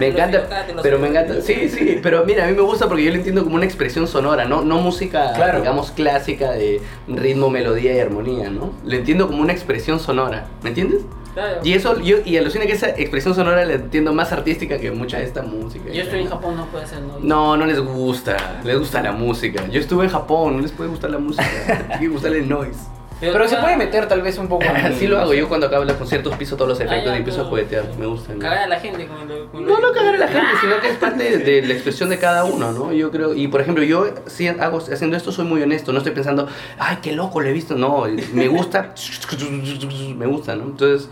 Me 0.01 0.09
encanta, 0.09 0.67
pero 0.83 0.99
me 0.99 1.09
encanta, 1.09 1.41
sí, 1.41 1.69
sí, 1.69 1.99
pero 2.03 2.25
mira, 2.25 2.45
a 2.45 2.49
mí 2.49 2.55
me 2.55 2.63
gusta 2.63 2.89
porque 2.89 3.05
yo 3.05 3.11
lo 3.11 3.17
entiendo 3.17 3.45
como 3.45 3.57
una 3.57 3.65
expresión 3.65 4.07
sonora, 4.07 4.45
no, 4.45 4.63
no 4.63 4.79
música, 4.79 5.33
Claro. 5.35 5.59
digamos, 5.61 5.91
clásica 5.91 6.51
de 6.53 6.81
ritmo, 7.07 7.51
melodía 7.51 7.95
y 7.95 8.01
armonía, 8.01 8.51
¿no? 8.51 8.73
Lo 8.85 8.95
entiendo 8.97 9.27
como 9.29 9.41
una 9.43 9.53
expresión 9.53 10.01
sonora, 10.01 10.47
¿me 10.63 10.71
entiendes? 10.71 11.03
Claro. 11.35 11.61
Y 11.63 11.75
eso, 11.75 12.01
yo, 12.01 12.17
y 12.25 12.37
alucina 12.37 12.67
que 12.67 12.73
esa 12.73 12.89
expresión 12.89 13.35
sonora 13.35 13.65
la 13.65 13.75
entiendo 13.75 14.13
más 14.13 14.33
artística 14.33 14.79
que 14.79 14.91
mucha 14.91 15.19
de 15.19 15.25
esta 15.25 15.43
música. 15.43 15.89
Yo 15.93 16.03
estoy 16.03 16.21
en 16.23 16.29
Japón, 16.29 16.57
no 16.57 16.67
puede 16.67 16.87
ser, 16.87 17.01
¿no? 17.03 17.19
No, 17.21 17.57
no 17.57 17.65
les 17.67 17.79
gusta, 17.79 18.61
les 18.65 18.77
gusta 18.79 19.01
la 19.03 19.13
música. 19.13 19.65
Yo 19.69 19.79
estuve 19.81 20.05
en 20.07 20.11
Japón, 20.11 20.57
no 20.57 20.63
les 20.63 20.73
puede 20.73 20.91
gustar 20.91 21.11
la 21.11 21.19
música, 21.19 21.45
tiene 21.89 22.01
que 22.01 22.09
gustarle 22.09 22.39
el 22.39 22.49
noise. 22.49 22.81
Pero 23.21 23.49
se 23.49 23.57
tú 23.57 23.63
puede 23.63 23.77
meter 23.77 24.07
tal 24.07 24.23
vez 24.23 24.39
un 24.39 24.47
poco 24.47 24.65
Así 24.85 25.07
lo 25.09 25.19
hago 25.19 25.35
yo 25.35 25.49
cuando 25.49 25.67
acabo 25.67 25.85
los 25.85 25.97
conciertos, 25.97 26.37
piso 26.37 26.55
todos 26.57 26.69
los 26.69 26.79
efectos 26.81 26.99
Ah, 27.03 27.05
ya, 27.07 27.15
y 27.15 27.19
empiezo 27.19 27.41
a 27.41 27.43
pero- 27.45 27.51
juguetear, 27.51 27.85
me 27.99 28.07
gusta. 28.07 28.33
¿no? 28.33 28.39
Cagar 28.39 28.59
a 28.59 28.67
la 28.69 28.79
gente 28.81 29.07
con 29.09 29.27
lo, 29.29 29.51
con 29.51 29.67
No, 29.67 29.81
no 29.81 29.93
cagar 29.93 30.15
a 30.15 30.19
la 30.19 30.29
gente, 30.29 30.47
sino 30.61 30.81
que 30.81 30.89
es 30.91 30.97
parte 30.97 31.39
de 31.39 31.63
la 31.63 31.73
expresión 31.75 32.11
de 32.11 32.19
cada 32.19 32.45
uno, 32.45 32.71
¿no? 32.73 32.93
Yo 32.93 33.11
creo, 33.11 33.35
y 33.35 33.49
por 33.49 33.61
ejemplo, 33.61 33.83
yo 33.83 34.07
si 34.27 34.47
hago, 34.49 34.79
haciendo 34.79 35.17
esto 35.17 35.33
soy 35.33 35.47
muy 35.47 35.61
honesto, 35.63 35.93
no 35.93 35.99
estoy 35.99 36.13
pensando, 36.13 36.47
ay, 36.79 36.99
qué 37.03 37.13
loco, 37.13 37.41
lo 37.41 37.49
he 37.49 37.53
visto, 37.53 37.75
no, 37.75 38.05
me 38.33 38.47
gusta, 38.49 38.95
me 40.17 40.27
gusta, 40.27 40.55
¿no? 40.55 40.65
Entonces, 40.65 41.09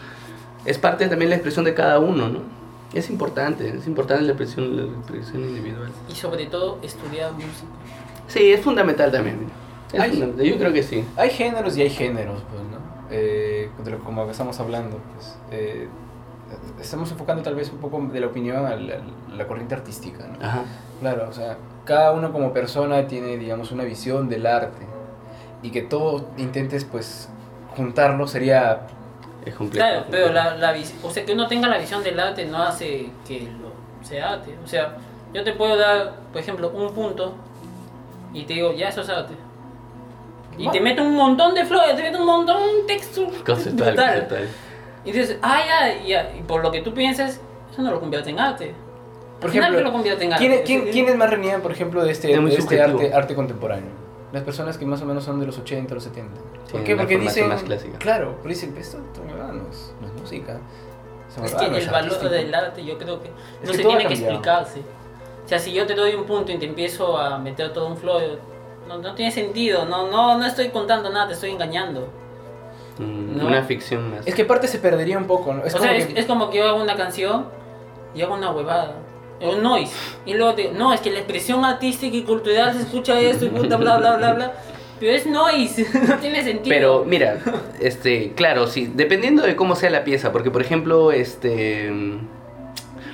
es 0.65 0.79
parte 0.79 1.09
también 1.09 1.29
de 1.31 1.31
la 1.31 1.37
expresión 1.37 1.65
de 1.65 1.75
cada 1.75 1.99
uno, 1.99 2.29
¿no? 2.29 2.41
Es 2.95 3.11
importante, 3.11 3.69
es 3.77 3.87
importante 3.87 4.23
la 4.23 4.31
expresión, 4.33 4.77
la 4.77 4.83
expresión 4.85 5.43
individual. 5.43 5.91
Y 6.09 6.15
sobre 6.15 6.47
todo, 6.47 6.79
estudiar 6.83 7.33
música. 7.33 7.67
Sí, 8.29 8.53
es 8.53 8.61
fundamental 8.61 9.11
también. 9.11 9.66
Es 9.93 10.01
Ay. 10.01 10.11
fundamental, 10.11 10.47
yo 10.47 10.59
creo 10.59 10.73
que 10.73 10.83
sí. 10.83 11.05
Hay 11.17 11.31
géneros 11.31 11.77
y 11.77 11.83
hay 11.83 11.91
géneros, 11.91 12.43
pues, 12.51 12.63
¿no? 12.63 12.79
Eh, 13.11 13.71
de 13.85 13.91
lo- 13.91 13.99
como 14.01 14.29
estamos 14.31 14.59
hablando, 14.61 14.99
pues. 15.15 15.37
eh, 15.51 15.89
estamos 16.81 17.11
enfocando 17.11 17.43
tal 17.43 17.55
vez 17.55 17.71
un 17.71 17.79
poco 17.79 18.01
de 18.13 18.21
la 18.21 18.27
opinión 18.27 18.65
a 18.67 18.77
la, 18.77 18.95
a 18.97 19.35
la 19.35 19.47
corriente 19.47 19.75
artística, 19.75 20.27
¿no? 20.27 20.45
Ajá. 20.45 20.65
Claro, 21.01 21.29
o 21.29 21.33
sea, 21.33 21.57
cada 21.85 22.13
uno 22.13 22.33
como 22.33 22.53
persona 22.53 23.07
tiene, 23.07 23.37
digamos, 23.37 23.73
una 23.73 23.85
visión 23.85 24.29
del 24.29 24.47
arte. 24.47 24.87
Y 25.63 25.71
que 25.71 25.83
todo 25.83 26.27
intentes, 26.37 26.85
pues, 26.85 27.29
juntarlo 27.77 28.27
sería... 28.29 28.87
Es 29.45 29.55
complejo. 29.55 29.87
Claro, 29.87 30.07
pero 30.11 30.33
la, 30.33 30.57
la 30.57 30.75
o 31.05 31.11
sea, 31.11 31.25
que 31.25 31.33
uno 31.33 31.47
tenga 31.47 31.69
la 31.69 31.79
visión 31.79 32.03
del 32.03 32.19
arte 32.19 32.45
no 32.47 32.63
hace 32.63 33.11
que 33.27 33.49
lo 33.61 33.71
sea 34.07 34.33
arte. 34.35 34.57
O 34.65 34.67
sea, 34.67 34.97
yo 35.33 35.45
te 35.45 35.53
puedo 35.53 35.77
dar, 35.77 36.15
por 36.33 36.41
ejemplo, 36.41 36.71
un 36.71 36.93
punto 36.93 37.35
y 38.33 38.45
te 38.45 38.55
digo, 38.55 38.73
ya 38.73 38.89
eso 38.89 39.03
es 39.03 39.09
arte. 39.09 39.35
Y 40.59 40.69
te 40.71 40.81
meto 40.81 41.03
un 41.03 41.15
montón 41.15 41.55
de 41.55 41.65
flores, 41.65 41.97
te 41.97 42.03
meto 42.03 42.19
un 42.21 42.27
montón 42.27 42.61
de 42.63 42.95
texto. 42.95 43.27
Conceptual, 43.45 43.91
brutal. 43.95 44.13
conceptual. 44.13 44.49
Y 45.05 45.13
dices, 45.13 45.39
ah, 45.43 45.61
ya, 45.67 46.03
ya, 46.05 46.33
y 46.37 46.43
por 46.43 46.63
lo 46.63 46.71
que 46.73 46.81
tú 46.83 46.93
pienses, 46.95 47.41
eso 47.71 47.83
no 47.83 47.91
lo 47.91 48.01
convierte 48.01 48.31
en 48.31 48.41
arte. 48.41 48.75
Por 49.41 49.51
Al 49.51 49.57
ejemplo, 49.57 49.79
¿qué 49.79 49.85
lo 49.85 49.93
convierte 49.93 50.25
en 50.25 50.33
arte? 50.33 50.47
¿quién, 50.47 50.63
quién, 50.65 50.89
Es- 50.89 50.93
quiénes 50.93 51.17
más 51.17 51.31
reniegan, 51.31 51.61
por 51.61 51.71
ejemplo, 51.73 52.03
de 52.05 52.11
este, 52.11 52.33
Es 52.33 52.43
de 52.43 52.55
este 52.55 52.81
arte, 52.83 53.13
arte 53.13 53.35
contemporáneo? 53.35 53.91
Las 54.33 54.43
personas 54.43 54.77
que 54.79 54.87
más 54.87 55.01
o 55.03 55.07
menos 55.07 55.25
son 55.25 55.39
de 55.39 55.47
los 55.47 55.59
80, 55.59 55.95
los 55.95 56.03
70. 56.05 56.41
¿Por 56.73 56.83
qué? 56.83 56.97
Porque 56.97 57.19
dicen... 57.19 57.49
más 57.49 57.63
clásica. 57.63 57.99
Claro, 57.99 58.37
pero 58.39 58.49
dicen, 58.49 58.75
esto 58.77 58.99
esto 58.99 59.23
no, 59.25 59.53
no 59.53 59.71
es, 59.71 59.95
no 60.01 60.07
es 60.09 60.13
música. 60.15 60.59
Es 61.45 61.55
que 61.55 61.65
el 61.67 61.73
valor 61.87 61.95
artístico". 61.95 62.29
del 62.31 62.55
arte 62.55 62.85
yo 62.85 62.99
creo 62.99 63.21
que 63.21 63.29
no 63.29 63.71
que 63.71 63.77
se 63.77 63.85
tiene 63.85 64.07
que 64.07 64.15
explicarse. 64.15 64.81
O 65.45 65.49
sea, 65.49 65.59
si 65.59 65.73
yo 65.73 65.87
te 65.87 65.95
doy 65.95 66.15
un 66.15 66.25
punto 66.25 66.51
y 66.51 66.59
te 66.59 66.67
empiezo 66.67 67.17
a 67.19 67.39
meter 67.39 67.73
todo 67.73 67.87
un 67.87 67.97
flow, 67.97 68.21
no, 68.89 68.99
no 68.99 69.15
tiene 69.15 69.31
sentido, 69.33 69.85
no, 69.85 70.09
no, 70.11 70.39
no 70.39 70.47
estoy 70.47 70.69
contando 70.69 71.11
nada, 71.11 71.29
te 71.29 71.35
estoy 71.35 71.51
engañando. 71.51 72.09
Mm, 72.99 73.37
No. 73.39 73.47
Una 73.49 73.63
ficción 73.63 74.11
más. 74.11 74.27
Es 74.27 74.35
que 74.35 74.45
parte 74.45 74.69
se 74.69 74.79
perdería 74.79 75.19
un 75.19 75.27
poco, 75.27 75.53
¿no? 75.53 75.65
Es 75.65 75.75
o 75.75 75.79
como 75.79 75.89
sea, 75.91 75.97
es, 75.99 76.07
que- 76.07 76.19
es 76.21 76.27
como 76.27 76.51
que 76.51 76.59
yo 76.59 76.69
hago 76.69 76.83
una 76.83 76.97
canción 76.97 77.47
y 78.15 78.23
hago 78.23 78.35
una 78.35 78.51
huevada. 78.51 78.95
Un 79.41 79.63
noise. 79.63 79.95
Y 80.25 80.33
luego 80.33 80.55
digo, 80.55 80.71
no, 80.75 80.95
es 80.95 81.01
que 81.03 81.11
la 81.11 81.19
expresión 81.19 81.63
artística 81.65 82.17
y 82.17 82.23
cultural 82.23 82.73
se 82.75 82.81
escucha 82.81 83.21
esto 83.21 83.45
y 83.45 83.51
puta, 83.51 83.77
bla, 83.77 83.99
bla, 83.99 84.17
bla, 84.17 84.33
bla. 84.33 84.53
Pero 84.99 85.13
es 85.13 85.27
noise, 85.27 85.87
no 86.09 86.15
tiene 86.17 86.43
sentido. 86.43 86.75
Pero 86.75 87.05
mira, 87.05 87.37
este, 87.79 88.33
claro, 88.33 88.67
sí, 88.67 88.91
dependiendo 88.95 89.43
de 89.43 89.55
cómo 89.55 89.77
sea 89.77 89.91
la 89.91 90.05
pieza, 90.05 90.33
porque 90.33 90.51
por 90.51 90.63
ejemplo, 90.63 91.13
este 91.13 91.93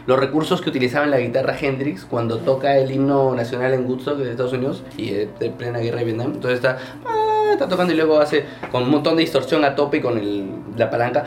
los 0.07 0.19
recursos 0.19 0.61
que 0.61 0.71
utilizaba 0.71 1.07
la 1.07 1.19
guitarra 1.19 1.57
Hendrix 1.59 2.05
cuando 2.05 2.39
toca 2.39 2.77
el 2.77 2.91
himno 2.91 3.35
nacional 3.35 3.75
en 3.75 3.87
Woodstock 3.87 4.19
de 4.19 4.31
Estados 4.31 4.53
Unidos 4.53 4.83
y 4.97 5.11
de 5.11 5.53
plena 5.57 5.79
guerra 5.79 5.99
de 5.99 6.05
Vietnam, 6.05 6.33
entonces 6.35 6.57
está 6.57 6.79
ah, 7.05 7.51
está 7.53 7.69
tocando 7.69 7.93
y 7.93 7.97
luego 7.97 8.19
hace 8.19 8.45
con 8.71 8.85
un 8.85 8.91
montón 8.91 9.17
de 9.17 9.23
distorsión 9.23 9.65
a 9.65 9.75
tope 9.75 9.99
y 9.99 10.01
con 10.01 10.19
el, 10.19 10.51
la 10.77 10.91
palanca 10.91 11.25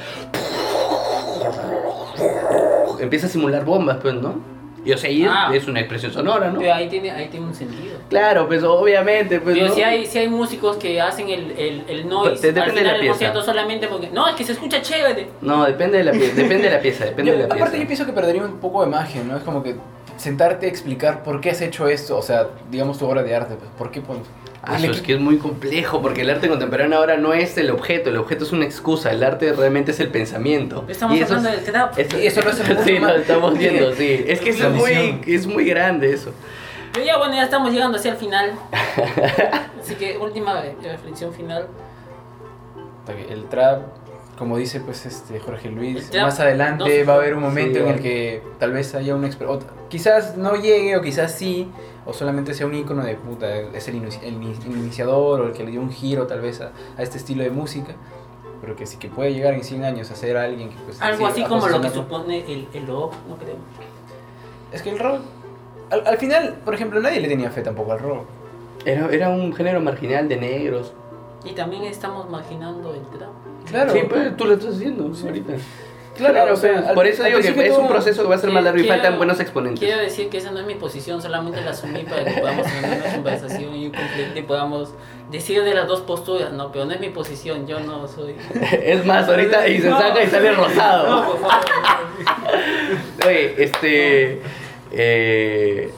empieza 2.99 3.28
a 3.28 3.30
simular 3.30 3.65
bombas, 3.65 3.97
pues, 4.01 4.15
¿no? 4.15 4.54
Y 4.86 4.93
o 4.93 4.97
sea, 4.97 5.09
ahí 5.09 5.23
es- 5.23 5.29
Ah. 5.31 5.49
es 5.53 5.67
una 5.67 5.79
expresión 5.79 6.13
sonora, 6.13 6.51
¿no? 6.51 6.59
Pero 6.59 6.73
ahí 6.73 6.88
tiene, 6.88 7.09
ahí 7.11 7.27
tiene 7.27 7.47
un 7.47 7.55
sentido. 7.55 7.97
Claro, 8.09 8.47
pues 8.47 8.63
obviamente, 8.63 9.39
pues, 9.41 9.55
Pero 9.57 9.69
¿no? 9.69 9.73
si 9.73 9.81
hay, 9.81 10.05
si 10.05 10.19
hay 10.19 10.29
músicos 10.29 10.77
que 10.77 11.01
hacen 11.01 11.27
el, 11.29 11.51
el, 11.57 11.83
el 11.88 12.07
noise 12.07 12.29
Pues, 12.29 12.41
depende 12.43 12.69
al 12.69 12.75
de 12.75 12.83
la 12.83 12.91
del 12.91 12.99
pieza. 13.01 13.11
concierto 13.13 13.43
solamente 13.43 13.88
porque. 13.88 14.09
No, 14.11 14.27
es 14.27 14.36
que 14.36 14.43
se 14.43 14.51
escucha 14.51 14.81
chévere. 14.81 15.27
No, 15.41 15.65
depende 15.65 15.97
de 15.97 16.03
la 16.03 16.11
pieza, 16.11 16.36
depende 16.36 16.63
de 16.69 16.75
la 16.75 16.79
pieza, 16.79 17.05
depende 17.05 17.31
Yo- 17.31 17.38
de 17.38 17.43
la 17.43 17.49
pieza. 17.49 17.63
aparte 17.63 17.79
yo 17.81 17.88
pienso 17.88 18.05
que 18.05 18.13
perdería 18.13 18.43
un 18.43 18.59
poco 18.59 18.81
de 18.83 18.88
magia, 18.91 19.23
¿no? 19.23 19.36
Es 19.38 19.43
como 19.43 19.63
que 19.63 19.75
sentarte 20.17 20.67
a 20.67 20.69
explicar 20.69 21.23
por 21.23 21.41
qué 21.41 21.49
has 21.49 21.61
hecho 21.61 21.88
esto, 21.88 22.15
o 22.17 22.21
sea, 22.21 22.47
digamos 22.71 22.97
tu 22.99 23.05
obra 23.07 23.23
de 23.23 23.36
arte, 23.36 23.55
pues, 23.55 23.69
¿por 23.77 23.91
qué 23.91 24.01
pon- 24.01 24.21
Ah, 24.68 24.78
eso 24.78 24.91
es 24.91 25.01
que 25.01 25.13
es 25.13 25.20
muy 25.20 25.38
complejo, 25.38 26.01
porque 26.01 26.22
el 26.22 26.30
arte 26.30 26.47
contemporáneo 26.49 26.97
ahora 26.99 27.18
no 27.18 27.34
es 27.34 27.57
el 27.57 27.70
objeto, 27.72 28.09
el 28.09 28.18
objeto 28.18 28.43
es 28.45 28.51
una 28.51 28.66
excusa, 28.66 29.11
el 29.11 29.24
arte 29.24 29.53
realmente 29.53 29.91
es 29.91 29.99
el 29.99 30.09
pensamiento. 30.09 30.86
Estamos 30.88 31.18
Y 31.18 31.22
eso 31.22 31.36
hablando 31.36 31.49
es- 31.57 31.63
del 31.66 31.72
trap. 31.74 31.99
eso- 31.99 32.20
Y 32.20 32.28
eso 32.28 32.41
lo 32.41 32.49
hace 32.49 32.63
Sí, 32.84 32.99
lo 32.99 33.09
estamos 33.16 33.57
viendo, 33.57 33.93
sí. 33.93 34.24
Es 34.28 34.39
que 34.41 34.49
eso 34.49 34.68
es 34.68 34.74
muy, 34.74 35.22
es 35.28 35.45
muy 35.47 35.66
grande 35.66 36.11
eso. 36.13 36.32
Pero 36.93 37.05
ya 37.05 37.18
bueno, 37.18 37.36
ya 37.36 37.43
estamos 37.43 37.72
llegando 37.74 37.97
hacia 37.97 38.11
el 38.11 38.18
final. 38.18 38.53
Así 39.82 39.95
que 39.95 40.18
última 40.18 40.66
eh, 40.66 40.76
reflexión 40.84 41.34
final. 41.34 41.68
El 43.30 43.45
trap, 43.49 43.84
como 44.38 44.57
dice 44.57 44.80
pues 44.80 45.05
este 45.05 45.39
Jorge 45.39 45.70
Luis, 45.70 46.09
más 46.16 46.39
adelante 46.39 47.01
no 47.01 47.05
va 47.07 47.13
a 47.13 47.18
haber 47.18 47.36
un 47.36 47.43
momento 47.43 47.80
sí, 47.80 47.86
en 47.86 47.91
el 47.91 48.01
que 48.01 48.41
tal 48.59 48.72
vez 48.72 48.95
haya 48.95 49.13
un 49.13 49.24
exper- 49.26 49.47
otra- 49.47 49.70
quizás 49.89 50.38
no 50.38 50.55
llegue 50.55 50.95
o 50.97 51.01
quizás 51.01 51.34
sí, 51.36 51.68
o 52.05 52.13
solamente 52.13 52.53
sea 52.53 52.67
un 52.67 52.75
icono 52.75 53.03
de 53.03 53.15
puta, 53.15 53.55
es 53.55 53.87
el, 53.87 53.95
inici- 53.95 54.21
el 54.23 54.35
ini- 54.41 54.65
iniciador 54.65 55.41
o 55.41 55.47
el 55.47 55.53
que 55.53 55.63
le 55.63 55.71
dio 55.71 55.81
un 55.81 55.91
giro 55.91 56.27
tal 56.27 56.41
vez 56.41 56.61
a, 56.61 56.71
a 56.97 57.01
este 57.03 57.17
estilo 57.17 57.43
de 57.43 57.49
música, 57.49 57.93
pero 58.61 58.75
que 58.75 58.85
sí 58.85 58.97
que 58.97 59.07
puede 59.09 59.33
llegar 59.33 59.53
en 59.53 59.63
100 59.63 59.83
años 59.83 60.11
a 60.11 60.15
ser 60.15 60.37
alguien 60.37 60.69
que 60.69 60.75
pues... 60.85 61.01
Algo 61.01 61.25
sí, 61.27 61.31
así 61.41 61.43
como 61.43 61.67
lo 61.67 61.81
que 61.81 61.89
supone 61.89 62.39
el, 62.51 62.67
el 62.73 62.87
rock, 62.87 63.13
no 63.27 63.35
creo. 63.37 63.55
Es 64.71 64.81
que 64.81 64.89
el 64.91 64.99
rock, 64.99 65.21
al, 65.89 66.05
al 66.07 66.17
final, 66.17 66.55
por 66.65 66.73
ejemplo, 66.73 66.99
nadie 66.99 67.19
le 67.19 67.27
tenía 67.27 67.49
fe 67.51 67.61
tampoco 67.61 67.91
al 67.93 67.99
rock. 67.99 68.23
Era, 68.85 69.07
era 69.09 69.29
un 69.29 69.53
género 69.53 69.81
marginal 69.81 70.27
de 70.29 70.37
negros. 70.37 70.93
Y 71.43 71.53
también 71.53 71.83
estamos 71.83 72.29
marginando 72.29 72.93
el 72.93 73.01
trap. 73.17 73.29
Claro, 73.69 73.93
Sí, 73.93 73.99
pues 74.07 74.35
tú 74.37 74.45
lo 74.45 74.53
estás 74.53 74.75
haciendo 74.75 75.05
ahorita. 75.05 75.53
Claro, 76.16 76.53
o 76.53 76.55
sea, 76.55 76.74
pues, 76.74 76.86
al- 76.88 76.95
por 76.95 77.07
eso 77.07 77.24
al 77.24 77.30
digo 77.30 77.41
que 77.55 77.68
es 77.68 77.78
un 77.78 77.88
proceso 77.88 78.22
que 78.24 78.30
va 78.30 78.36
a 78.36 78.38
ser 78.38 78.49
más 78.51 78.63
largo 78.63 78.80
y 78.80 78.88
faltan 78.88 79.18
buenos 79.18 79.39
exponentes. 79.39 79.80
Quiero 79.80 79.99
decir 80.01 80.30
que 80.30 80.38
esa 80.38 80.51
no 80.51 80.59
es 80.59 80.66
mi 80.66 80.76
posición, 80.76 81.22
solamente 81.22 81.61
la 81.61 81.72
asumí 81.72 82.03
para 82.03 82.24
que 82.26 82.39
podamos 82.39 82.66
tener 82.68 83.01
una 83.01 83.13
conversación 83.13 83.76
y 83.76 83.86
un 83.88 83.91
conflicto 83.93 84.39
y 84.39 84.41
podamos 84.43 84.93
decir 85.32 85.63
de 85.63 85.74
las 85.74 85.88
dos 85.88 86.01
posturas, 86.01 86.51
no, 86.53 86.72
pero 86.72 86.86
no 86.86 86.91
es 86.93 86.99
mi 86.99 87.09
posición, 87.09 87.68
yo 87.68 87.80
no 87.80 88.07
soy... 88.07 88.36
Es 88.84 89.05
más, 89.05 89.28
ahorita 89.28 89.68
y 89.68 89.82
se 89.82 89.89
No. 89.89 89.99
saca 89.99 90.24
y 90.24 90.28
sale 90.28 90.51
rosado. 90.53 91.09
No, 91.22 91.32
por 91.32 91.39
favor. 91.41 91.66
Oye, 93.28 93.63
este. 93.63 94.41
eh, 94.91 95.91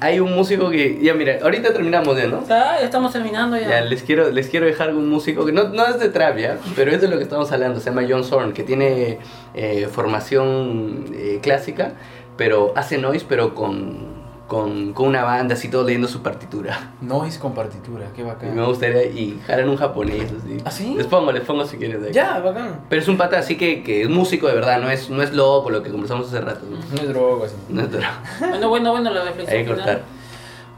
hay 0.00 0.18
un 0.18 0.34
músico 0.34 0.70
que. 0.70 0.98
Ya, 1.00 1.14
mira, 1.14 1.38
ahorita 1.42 1.72
terminamos 1.72 2.16
ya, 2.16 2.26
¿no? 2.26 2.46
Ya 2.48 2.80
estamos 2.80 3.12
terminando 3.12 3.56
ya. 3.56 3.68
Ya, 3.68 3.80
les 3.82 4.02
quiero, 4.02 4.30
les 4.30 4.48
quiero 4.48 4.66
dejar 4.66 4.94
un 4.94 5.08
músico 5.08 5.44
que 5.44 5.52
no, 5.52 5.68
no 5.68 5.86
es 5.86 6.00
de 6.00 6.08
trap, 6.08 6.38
¿ya? 6.38 6.58
Pero 6.74 6.90
es 6.90 7.00
de 7.00 7.08
lo 7.08 7.18
que 7.18 7.22
estamos 7.22 7.52
hablando. 7.52 7.80
Se 7.80 7.90
llama 7.90 8.06
John 8.08 8.24
Zorn, 8.24 8.52
que 8.52 8.62
tiene 8.62 9.18
eh, 9.54 9.88
formación 9.92 11.04
eh, 11.14 11.38
clásica, 11.42 11.92
pero 12.36 12.72
hace 12.76 12.96
noise, 12.96 13.26
pero 13.28 13.54
con, 13.54 14.09
con, 14.50 14.92
con 14.94 15.06
una 15.06 15.22
banda, 15.22 15.54
así 15.54 15.68
todo 15.68 15.84
leyendo 15.84 16.08
su 16.08 16.22
partitura. 16.22 16.90
Noise 17.00 17.38
con 17.38 17.54
partitura, 17.54 18.06
qué 18.16 18.22
Y 18.22 18.24
bacán. 18.24 18.52
me 18.56 18.64
gustaría. 18.66 19.04
Y 19.04 19.40
jalan 19.46 19.68
un 19.68 19.76
japonés, 19.76 20.24
así. 20.24 20.56
¿Ah, 20.64 20.70
sí? 20.72 20.94
Les 20.96 21.06
pongo, 21.06 21.30
les 21.30 21.44
pongo 21.44 21.64
si 21.64 21.76
quieres. 21.76 22.00
de 22.00 22.08
ahí. 22.08 22.12
Ya, 22.12 22.40
bacán. 22.40 22.80
Pero 22.88 23.00
es 23.00 23.06
un 23.06 23.16
pata 23.16 23.38
así 23.38 23.56
que, 23.56 23.84
que 23.84 24.02
es 24.02 24.08
músico 24.08 24.48
de 24.48 24.54
verdad, 24.54 24.80
no 24.80 24.90
es, 24.90 25.08
no 25.08 25.22
es 25.22 25.32
loco, 25.32 25.70
lo 25.70 25.84
que 25.84 25.90
conversamos 25.92 26.26
hace 26.26 26.40
rato. 26.40 26.66
¿no? 26.68 26.76
No 26.78 27.00
es 27.00 27.08
droga, 27.08 27.46
así. 27.46 27.54
No 27.68 27.82
es 27.82 27.92
droga. 27.92 28.10
Bueno, 28.40 28.68
bueno, 28.70 28.90
bueno, 28.90 29.10
la 29.10 29.20
Hay 29.20 29.26
reflexión 29.28 29.58
que 29.58 29.70
final. 29.70 29.76
cortar. 29.84 30.02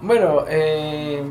Bueno, 0.02 0.44
eh, 0.50 1.22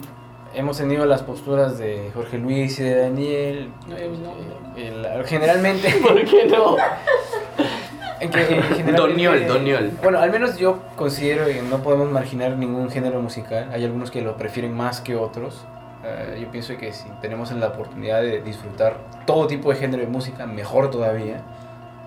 hemos 0.55 0.77
tenido 0.79 1.05
las 1.05 1.21
posturas 1.21 1.77
de 1.77 2.09
Jorge 2.15 2.39
Luis 2.39 2.79
y 2.79 2.83
de 2.83 2.95
Daniel. 3.01 3.69
No, 3.87 3.97
yo 3.99 4.07
no, 4.07 4.31
Eh, 4.75 5.15
el- 5.19 5.25
generalmente. 5.27 5.91
¿Por 6.01 6.25
qué 6.25 6.45
no? 6.47 6.75
que, 8.29 8.91
Doniol, 8.91 9.47
Doniol. 9.47 9.91
Bueno, 10.01 10.19
al 10.19 10.31
menos 10.31 10.57
yo 10.57 10.79
considero 10.95 11.45
que 11.45 11.61
no 11.61 11.81
podemos 11.81 12.11
marginar 12.11 12.55
ningún 12.55 12.89
género 12.89 13.21
musical. 13.21 13.69
Hay 13.73 13.83
algunos 13.83 14.11
que 14.11 14.21
lo 14.21 14.37
prefieren 14.37 14.73
más 14.73 15.01
que 15.01 15.15
otros. 15.15 15.65
Eh, 16.03 16.39
yo 16.41 16.51
pienso 16.51 16.77
que 16.77 16.93
si 16.93 17.09
tenemos 17.21 17.51
la 17.51 17.67
oportunidad 17.67 18.21
de 18.21 18.41
disfrutar 18.41 18.97
todo 19.25 19.47
tipo 19.47 19.71
de 19.71 19.77
género 19.77 20.03
de 20.03 20.09
música, 20.09 20.45
mejor 20.45 20.91
todavía, 20.91 21.41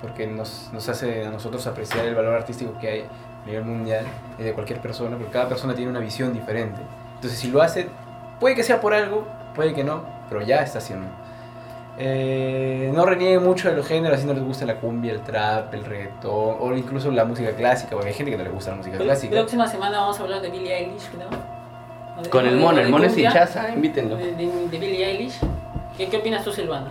porque 0.01 0.27
nos, 0.27 0.71
nos 0.73 0.89
hace 0.89 1.27
a 1.27 1.31
nosotros 1.31 1.67
apreciar 1.67 2.05
el 2.05 2.15
valor 2.15 2.35
artístico 2.35 2.79
que 2.79 2.89
hay 2.89 3.01
a 3.01 3.47
nivel 3.47 3.65
mundial 3.65 4.05
y 4.39 4.43
de 4.43 4.53
cualquier 4.53 4.81
persona, 4.81 5.17
porque 5.17 5.33
cada 5.33 5.49
persona 5.49 5.75
tiene 5.75 5.91
una 5.91 6.01
visión 6.01 6.33
diferente. 6.33 6.81
Entonces, 7.17 7.39
si 7.39 7.51
lo 7.51 7.63
hace, 7.63 7.89
puede 8.39 8.55
que 8.55 8.63
sea 8.63 8.81
por 8.81 8.95
algo, 8.95 9.27
puede 9.55 9.75
que 9.75 9.85
no, 9.85 10.05
pero 10.29 10.43
ya 10.43 10.63
está 10.63 10.79
haciendo. 10.79 11.07
Eh, 11.97 12.91
no 12.93 13.07
renieguen 13.07 13.45
mucho 13.45 13.71
de 13.71 13.77
los 13.77 13.87
géneros, 13.87 14.19
si 14.21 14.27
no 14.27 14.35
les 14.35 14.43
gusta 14.43 14.67
la 14.67 14.77
cumbia, 14.77 15.13
el 15.13 15.21
trap, 15.21 15.73
el 15.75 15.85
reggaetón, 15.85 16.57
o 16.61 16.75
incluso 16.77 17.11
la 17.13 17.25
música 17.25 17.53
clásica, 17.53 17.91
porque 17.93 18.09
hay 18.09 18.15
gente 18.15 18.33
que 18.33 18.37
no 18.39 18.45
le 18.45 18.51
gusta 18.51 18.73
la 18.73 18.79
música 18.79 18.97
La 18.99 19.05
clásica. 19.05 19.35
próxima 19.37 19.69
semana 19.69 20.01
vamos 20.01 20.19
a 20.19 20.23
hablar 20.25 20.41
de 20.43 20.51
Billie 20.51 20.75
Eilish, 20.77 21.09
creo. 21.11 21.29
O 22.19 22.23
de- 22.23 22.31
Con 22.31 22.47
el 22.47 22.57
mono, 22.57 22.81
el 22.81 22.89
mono 22.89 23.05
es 23.05 23.17
hinchaza, 23.17 23.73
invítenlo. 23.73 24.17
De, 24.17 24.33
de, 24.33 24.47
de 24.69 24.79
Billie 24.79 25.05
Eilish. 25.07 25.39
¿Qué, 25.97 26.09
¿Qué 26.09 26.17
opinas 26.17 26.43
tú, 26.45 26.53
Silvana? 26.53 26.89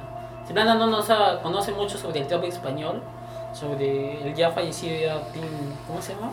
Silvana 0.47 0.75
no 0.75 0.87
nos 0.87 1.09
ha- 1.09 1.39
conoce 1.41 1.71
mucho 1.73 1.97
sobre 1.97 2.21
el 2.21 2.27
trap 2.27 2.43
español, 2.45 3.01
sobre 3.51 4.23
el 4.25 4.33
ya 4.33 4.51
fallecido 4.51 4.95
ya 4.99 5.21
¿cómo 5.87 6.01
se 6.01 6.13
llama? 6.13 6.31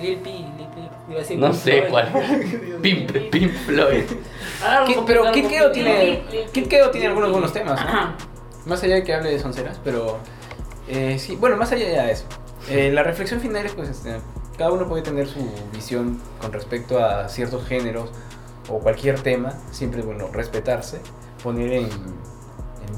Lil 0.00 0.16
P, 0.18 0.30
Lil 0.30 0.66
P. 0.74 0.80
Iba 1.08 1.16
a 1.16 1.18
decir 1.20 1.38
No 1.38 1.46
Pink 1.50 1.58
sé 1.60 1.70
Floyd. 1.82 1.90
cuál. 1.90 2.12
Pimp, 2.82 3.10
Pimp 3.30 3.52
Floyd. 3.66 4.04
¿Qué- 4.04 4.94
complicado, 4.94 5.04
pero 5.06 5.32
Kid 5.32 5.46
Keo 5.48 5.70
tiene, 5.72 6.22
Kid 6.52 6.66
Keo 6.68 6.90
tiene 6.90 7.06
algunos 7.08 7.30
buenos 7.32 7.52
temas, 7.52 7.80
¿no? 7.82 7.88
Ajá. 7.88 8.14
Más 8.66 8.82
allá 8.82 8.96
de 8.96 9.04
que 9.04 9.14
hable 9.14 9.30
de 9.30 9.38
sonceras, 9.38 9.80
pero 9.82 10.18
eh, 10.88 11.18
sí, 11.18 11.36
bueno, 11.36 11.56
más 11.56 11.72
allá 11.72 11.86
de 12.04 12.12
eso. 12.12 12.24
Eh, 12.68 12.90
la 12.92 13.02
reflexión 13.02 13.40
final 13.40 13.64
es 13.64 13.72
pues 13.72 13.88
este, 13.88 14.16
cada 14.58 14.70
uno 14.72 14.86
puede 14.88 15.02
tener 15.02 15.26
su 15.26 15.38
visión 15.72 16.20
con 16.40 16.52
respecto 16.52 17.02
a 17.02 17.28
ciertos 17.28 17.66
géneros 17.66 18.10
o 18.68 18.78
cualquier 18.80 19.20
tema, 19.20 19.54
siempre 19.70 20.02
bueno, 20.02 20.28
respetarse, 20.32 21.00
poner 21.42 21.72
en 21.72 21.88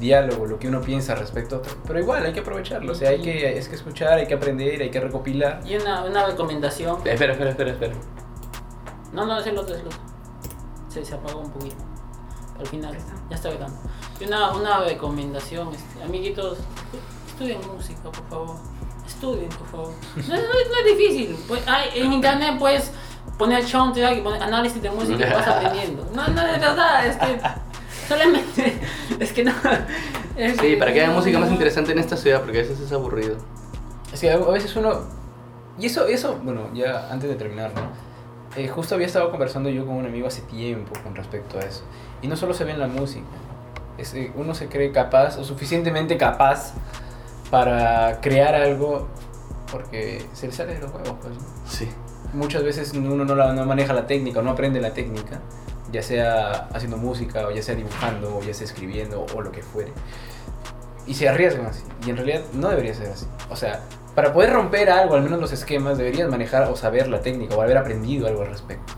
diálogo 0.01 0.45
lo 0.45 0.59
que 0.59 0.67
uno 0.67 0.81
piensa 0.81 1.15
respecto 1.15 1.55
a 1.55 1.59
otro, 1.59 1.77
pero 1.87 1.99
igual 1.99 2.25
hay 2.25 2.33
que 2.33 2.41
aprovecharlo, 2.41 2.91
o 2.91 2.95
sea, 2.95 3.11
hay 3.11 3.21
que, 3.21 3.57
es 3.57 3.69
que 3.69 3.75
escuchar, 3.75 4.17
hay 4.19 4.27
que 4.27 4.33
aprender, 4.33 4.81
hay 4.81 4.91
que 4.91 4.99
recopilar. 4.99 5.61
Y 5.65 5.77
una, 5.77 6.03
una 6.03 6.25
recomendación. 6.25 6.97
Espera, 7.05 7.31
espera, 7.33 7.51
espera, 7.51 7.71
espera. 7.71 7.93
No, 9.13 9.25
no, 9.25 9.39
es 9.39 9.47
el 9.47 9.57
otro, 9.57 9.73
es 9.75 9.81
el 9.81 9.87
otro. 9.87 9.99
Se, 10.89 11.05
se 11.05 11.13
apagó 11.15 11.39
un 11.39 11.51
poquito. 11.51 11.75
Al 12.59 12.67
final, 12.67 12.97
ya 13.29 13.35
está 13.35 13.49
grabando. 13.49 13.77
Y 14.19 14.25
una, 14.25 14.51
una 14.51 14.79
recomendación, 14.83 15.69
este, 15.73 16.03
amiguitos, 16.03 16.57
estudien 17.27 17.59
música, 17.73 18.03
por 18.03 18.27
favor. 18.29 18.55
Estudien, 19.07 19.49
por 19.49 19.67
favor. 19.67 19.93
No, 20.27 20.35
no- 20.35 20.41
no 20.41 20.89
es 20.89 20.97
difícil. 20.97 21.37
Pues, 21.47 21.67
hay- 21.67 21.89
en 22.01 22.13
internet 22.13 22.55
puedes 22.59 22.91
poner 23.37 23.65
soundtrack 23.65 24.17
y 24.17 24.21
poner 24.21 24.41
análisis 24.43 24.81
de 24.81 24.89
música 24.91 25.27
y 25.27 25.33
vas 25.33 25.47
aprendiendo. 25.55 26.05
No, 26.13 26.27
no, 26.27 26.41
de 26.45 26.51
verdad, 26.59 27.05
es 27.07 27.17
que 27.17 27.39
solamente, 28.11 28.73
es 29.19 29.31
que 29.33 29.43
no. 29.43 29.51
es 30.37 30.57
Sí, 30.57 30.75
para 30.77 30.93
que 30.93 31.01
haya 31.01 31.11
música 31.11 31.39
más 31.39 31.49
interesante 31.51 31.91
en 31.91 31.99
esta 31.99 32.17
ciudad, 32.17 32.41
porque 32.41 32.59
a 32.59 32.61
veces 32.61 32.79
es 32.79 32.91
aburrido. 32.91 33.37
Es 34.13 34.19
que 34.19 34.29
a 34.31 34.35
a 34.35 34.51
veces 34.51 34.75
uno... 34.75 34.99
Y 35.79 35.85
eso, 35.85 36.05
eso 36.07 36.37
bueno, 36.43 36.69
ya 36.73 37.07
antes 37.11 37.29
de 37.29 37.35
terminar, 37.35 37.71
¿no? 37.73 37.81
Eh, 38.57 38.67
justo 38.67 38.95
había 38.95 39.07
estado 39.07 39.31
conversando 39.31 39.69
yo 39.69 39.85
con 39.85 39.95
un 39.95 40.05
amigo 40.05 40.27
hace 40.27 40.41
tiempo 40.41 40.91
con 41.03 41.15
respecto 41.15 41.57
a 41.57 41.61
eso. 41.61 41.83
Y 42.21 42.27
no 42.27 42.35
solo 42.35 42.53
se 42.53 42.65
ve 42.65 42.71
en 42.71 42.79
la 42.79 42.87
música. 42.87 43.25
Es, 43.97 44.13
eh, 44.13 44.31
uno 44.35 44.53
se 44.53 44.67
cree 44.67 44.91
capaz 44.91 45.37
o 45.37 45.43
suficientemente 45.45 46.17
capaz 46.17 46.73
para 47.49 48.19
crear 48.21 48.55
algo 48.55 49.07
porque 49.71 50.25
se 50.33 50.47
le 50.47 50.53
sale 50.53 50.73
de 50.73 50.81
los 50.81 50.91
huevos. 50.91 51.15
Pues, 51.21 51.33
¿no? 51.37 51.43
Sí. 51.65 51.87
Muchas 52.33 52.63
veces 52.63 52.91
uno 52.93 53.23
no, 53.23 53.35
la- 53.35 53.53
no 53.53 53.65
maneja 53.65 53.93
la 53.93 54.05
técnica 54.07 54.39
o 54.39 54.43
no 54.43 54.51
aprende 54.51 54.81
la 54.81 54.93
técnica, 54.93 55.39
ya 55.91 56.01
sea 56.03 56.67
haciendo 56.73 56.97
música 56.97 57.47
o 57.47 57.51
ya 57.51 57.61
sea 57.61 57.75
dibujando 57.75 58.37
o 58.37 58.41
ya 58.43 58.53
sea 58.53 58.65
escribiendo 58.65 59.25
o 59.35 59.41
lo 59.41 59.51
que 59.51 59.61
fuere. 59.63 59.91
y 61.07 61.13
se 61.15 61.27
arriesgan 61.27 61.65
así. 61.67 61.83
Y 62.05 62.11
en 62.11 62.17
realidad 62.17 62.41
no 62.53 62.69
debería 62.69 62.93
ser 62.93 63.09
así. 63.09 63.25
O 63.49 63.55
sea, 63.55 63.81
para 64.15 64.33
poder 64.33 64.53
romper 64.53 64.89
algo, 64.89 65.15
al 65.15 65.23
menos 65.23 65.39
los 65.39 65.51
esquemas, 65.51 65.97
deberías 65.97 66.29
manejar 66.29 66.69
o 66.69 66.75
saber 66.75 67.07
la 67.07 67.21
técnica 67.21 67.55
o 67.55 67.61
haber 67.61 67.77
aprendido 67.77 68.27
algo 68.27 68.41
al 68.43 68.49
respecto. 68.49 68.93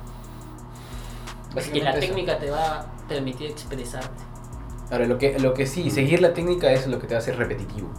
Es 1.56 1.70
que 1.70 1.82
la 1.82 1.92
eso. 1.92 2.00
técnica 2.00 2.38
te 2.40 2.50
va 2.50 2.80
a 2.82 2.86
permitir 3.08 3.52
expresarte. 3.52 4.24
Ahora, 4.92 5.06
lo 5.06 5.18
que, 5.18 5.40
lo 5.40 5.54
que 5.54 5.66
sí, 5.68 5.90
seguir 5.92 6.22
la 6.22 6.34
técnica 6.34 6.72
es 6.72 6.88
lo 6.88 7.00
que 7.00 7.08
te 7.08 7.14
va 7.14 7.20
a 7.20 7.22
hacer 7.22 7.38
repetitivo. 7.38 7.90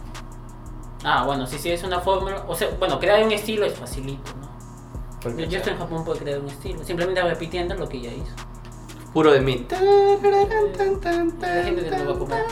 Ah, 1.03 1.23
bueno, 1.25 1.45
si 1.47 1.57
sigues 1.57 1.83
una 1.83 1.99
fórmula, 1.99 2.43
o 2.47 2.55
sea, 2.55 2.69
bueno, 2.79 2.99
crear 2.99 3.23
un 3.23 3.31
estilo 3.31 3.65
es 3.65 3.73
facilito, 3.73 4.31
¿no? 4.39 4.55
Yo, 5.37 5.45
yo 5.45 5.57
estoy 5.57 5.73
en 5.73 5.79
Japón 5.79 6.03
por 6.05 6.17
crear 6.17 6.39
un 6.39 6.47
estilo, 6.49 6.83
simplemente 6.83 7.21
repitiendo 7.21 7.75
lo 7.75 7.87
que 7.89 8.01
ya 8.01 8.11
hizo. 8.11 8.33
Puro 9.15 9.31
de 9.31 9.39
mí. 9.39 9.65
La 9.71 9.77
gente 11.63 11.89
va 11.89 12.13
a 12.13 12.19
comer. 12.19 12.43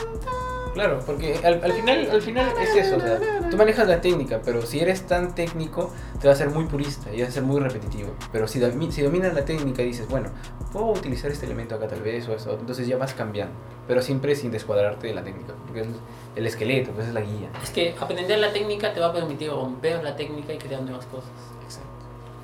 Claro, 0.72 0.98
porque 1.04 1.36
al, 1.44 1.62
al 1.62 1.72
final, 1.74 2.08
al 2.10 2.22
final 2.22 2.52
es 2.60 2.74
eso, 2.74 2.96
o 2.96 3.00
sea, 3.00 3.18
tú 3.50 3.56
manejas 3.58 3.86
la 3.86 4.00
técnica, 4.00 4.40
pero 4.42 4.62
si 4.62 4.80
eres 4.80 5.06
tan 5.06 5.34
técnico, 5.34 5.92
te 6.20 6.26
va 6.26 6.32
a 6.32 6.36
ser 6.36 6.48
muy 6.48 6.64
purista 6.64 7.12
y 7.12 7.20
va 7.20 7.28
a 7.28 7.30
ser 7.30 7.42
muy 7.42 7.60
repetitivo. 7.60 8.14
Pero 8.32 8.48
si, 8.48 8.60
domi- 8.60 8.90
si 8.90 9.02
dominas 9.02 9.34
la 9.34 9.44
técnica 9.44 9.82
y 9.82 9.88
dices, 9.88 10.08
bueno, 10.08 10.30
puedo 10.72 10.86
utilizar 10.86 11.30
este 11.30 11.44
elemento 11.44 11.74
acá 11.74 11.86
tal 11.86 12.00
vez 12.00 12.26
o 12.28 12.32
eso, 12.34 12.56
entonces 12.58 12.88
ya 12.88 12.96
vas 12.96 13.12
cambiando, 13.12 13.54
pero 13.86 14.00
siempre 14.00 14.34
sin 14.34 14.50
descuadrarte 14.50 15.06
de 15.08 15.14
la 15.14 15.22
técnica, 15.22 15.52
porque 15.66 15.82
es 15.82 15.86
el 16.34 16.46
esqueleto, 16.46 16.92
pues 16.92 17.08
es 17.08 17.12
la 17.14 17.20
guía. 17.20 17.50
Es 17.62 17.68
que 17.70 17.94
aprender 18.00 18.38
la 18.38 18.52
técnica 18.54 18.92
te 18.94 19.00
va 19.00 19.08
a 19.08 19.12
permitir 19.12 19.50
romper 19.50 20.02
la 20.02 20.16
técnica 20.16 20.54
y 20.54 20.58
crear 20.58 20.80
nuevas 20.80 21.04
cosas. 21.06 21.30
Exacto. 21.62 21.88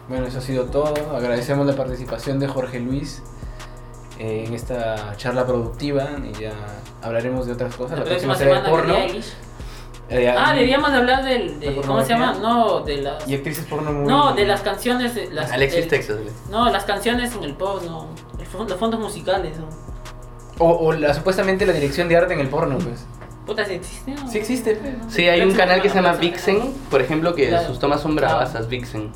Bueno, 0.09 0.27
eso 0.27 0.39
ha 0.39 0.43
sido 0.43 0.67
todo. 0.67 1.17
Agradecemos 1.17 1.67
la 1.67 1.75
participación 1.75 2.39
de 2.39 2.47
Jorge 2.47 2.79
Luis 2.79 3.23
eh, 4.21 4.45
en 4.47 4.55
esta 4.55 5.15
charla 5.17 5.45
productiva 5.47 6.11
y 6.25 6.41
ya 6.43 6.53
hablaremos 7.03 7.47
de 7.47 7.53
otras 7.55 7.75
cosas. 7.75 7.99
La 7.99 8.05
La, 8.05 8.11
próxima 8.11 8.35
próxima 8.35 8.55
será 8.55 8.63
de 8.63 8.71
porno. 8.71 8.95
Eh, 10.13 10.29
Ah, 10.37 10.53
deberíamos 10.53 10.91
de 10.91 10.99
hablar 10.99 11.25
del, 11.25 11.61
¿De 11.61 11.77
¿cómo 11.77 12.03
se 12.03 12.09
llama? 12.09 12.35
No, 12.41 12.81
de 12.81 12.97
las... 12.97 13.29
Y 13.29 13.35
actrices 13.37 13.65
porno 13.67 13.93
muy... 13.93 14.09
No, 14.09 14.33
de 14.35 14.45
las 14.45 14.61
canciones... 14.61 15.15
De, 15.15 15.31
las, 15.31 15.53
Alexis 15.53 15.83
del- 15.83 15.89
Texas. 15.89 16.19
No, 16.51 16.69
las 16.69 16.85
canciones 16.85 17.33
en 17.37 17.45
el 17.45 17.55
porno, 17.55 18.09
el 18.39 18.67
los 18.69 18.77
fondos 18.79 18.99
musicales. 19.01 19.57
¿no? 19.59 19.69
O, 20.59 20.69
o 20.89 20.93
la, 20.93 21.15
supuestamente 21.15 21.65
la 21.65 21.73
dirección 21.73 22.09
de 22.09 22.17
arte 22.17 22.35
en 22.35 22.41
el 22.41 22.49
porno, 22.49 22.77
pues. 22.79 23.07
Puta, 23.47 23.65
¿sí 23.65 23.75
existe? 23.75 24.11
no? 24.11 24.29
Sí 24.29 24.39
existe, 24.39 24.75
pues. 24.75 24.95
Sí, 25.15 25.29
hay 25.29 25.43
un 25.43 25.55
canal 25.55 25.81
que 25.81 25.89
se 25.89 25.95
llama 25.95 26.15
Vixen, 26.15 26.75
por 26.91 27.01
ejemplo, 27.01 27.35
que 27.37 27.49
Claro. 27.49 27.69
sus 27.69 27.79
tomas 27.79 28.01
son 28.01 28.17
bravasas, 28.17 28.69
Vixen. 28.69 29.13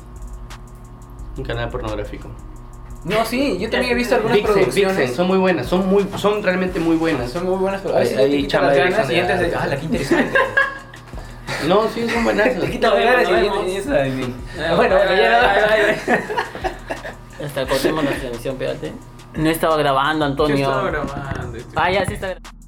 Un 1.37 1.43
canal 1.43 1.69
pornográfico. 1.69 2.29
No, 3.05 3.23
sí, 3.23 3.57
yo 3.59 3.69
también 3.69 3.91
he 3.93 3.95
visto 3.95 4.15
algunas 4.15 4.35
Vixen, 4.37 4.55
producciones. 4.55 4.97
Vixen, 4.97 5.15
son 5.15 5.27
muy 5.27 5.37
buenas, 5.37 5.67
son 5.67 5.87
muy, 5.87 6.07
son 6.17 6.41
realmente 6.41 6.79
muy 6.79 6.95
buenas. 6.95 7.31
Son 7.31 7.45
muy 7.45 7.55
buenas, 7.55 7.81
pero 7.81 7.95
a 7.95 7.99
veces 7.99 8.17
ahí 8.17 8.31
te 8.31 8.37
quitan 8.37 8.49
chama 8.49 8.67
las 8.67 8.75
dirección 8.75 8.97
ganas 8.97 9.11
y 9.11 9.13
de 9.13 9.19
entras 9.21 9.39
de... 9.39 9.45
arte. 9.45 9.57
Ah, 9.61 9.67
la 9.67 9.77
que 9.77 9.85
interesante. 9.85 10.39
No, 11.67 11.87
sí, 11.89 12.07
son 12.09 12.23
buenas. 12.23 12.59
te 12.59 12.69
quitan 12.69 12.93
las 12.95 13.03
ganas 13.03 13.67
y 13.67 13.75
esa... 13.75 13.93
Ay, 14.01 14.35
Bueno, 14.75 14.95
bueno, 14.95 15.15
ya 15.15 15.95
no... 16.07 17.45
Hasta 17.45 17.67
cortemos 17.67 18.03
la 18.03 18.11
transmisión, 18.11 18.53
espérate. 18.53 18.93
No 19.35 19.49
estaba 19.49 19.77
grabando, 19.77 20.25
Antonio. 20.25 20.55
Yo 20.57 20.63
estaba 20.63 20.89
grabando. 20.89 21.57
este. 21.57 21.73
Ah, 21.75 21.91
ya 21.91 22.05
sí 22.05 22.13
está 22.13 22.27
grabando. 22.27 22.64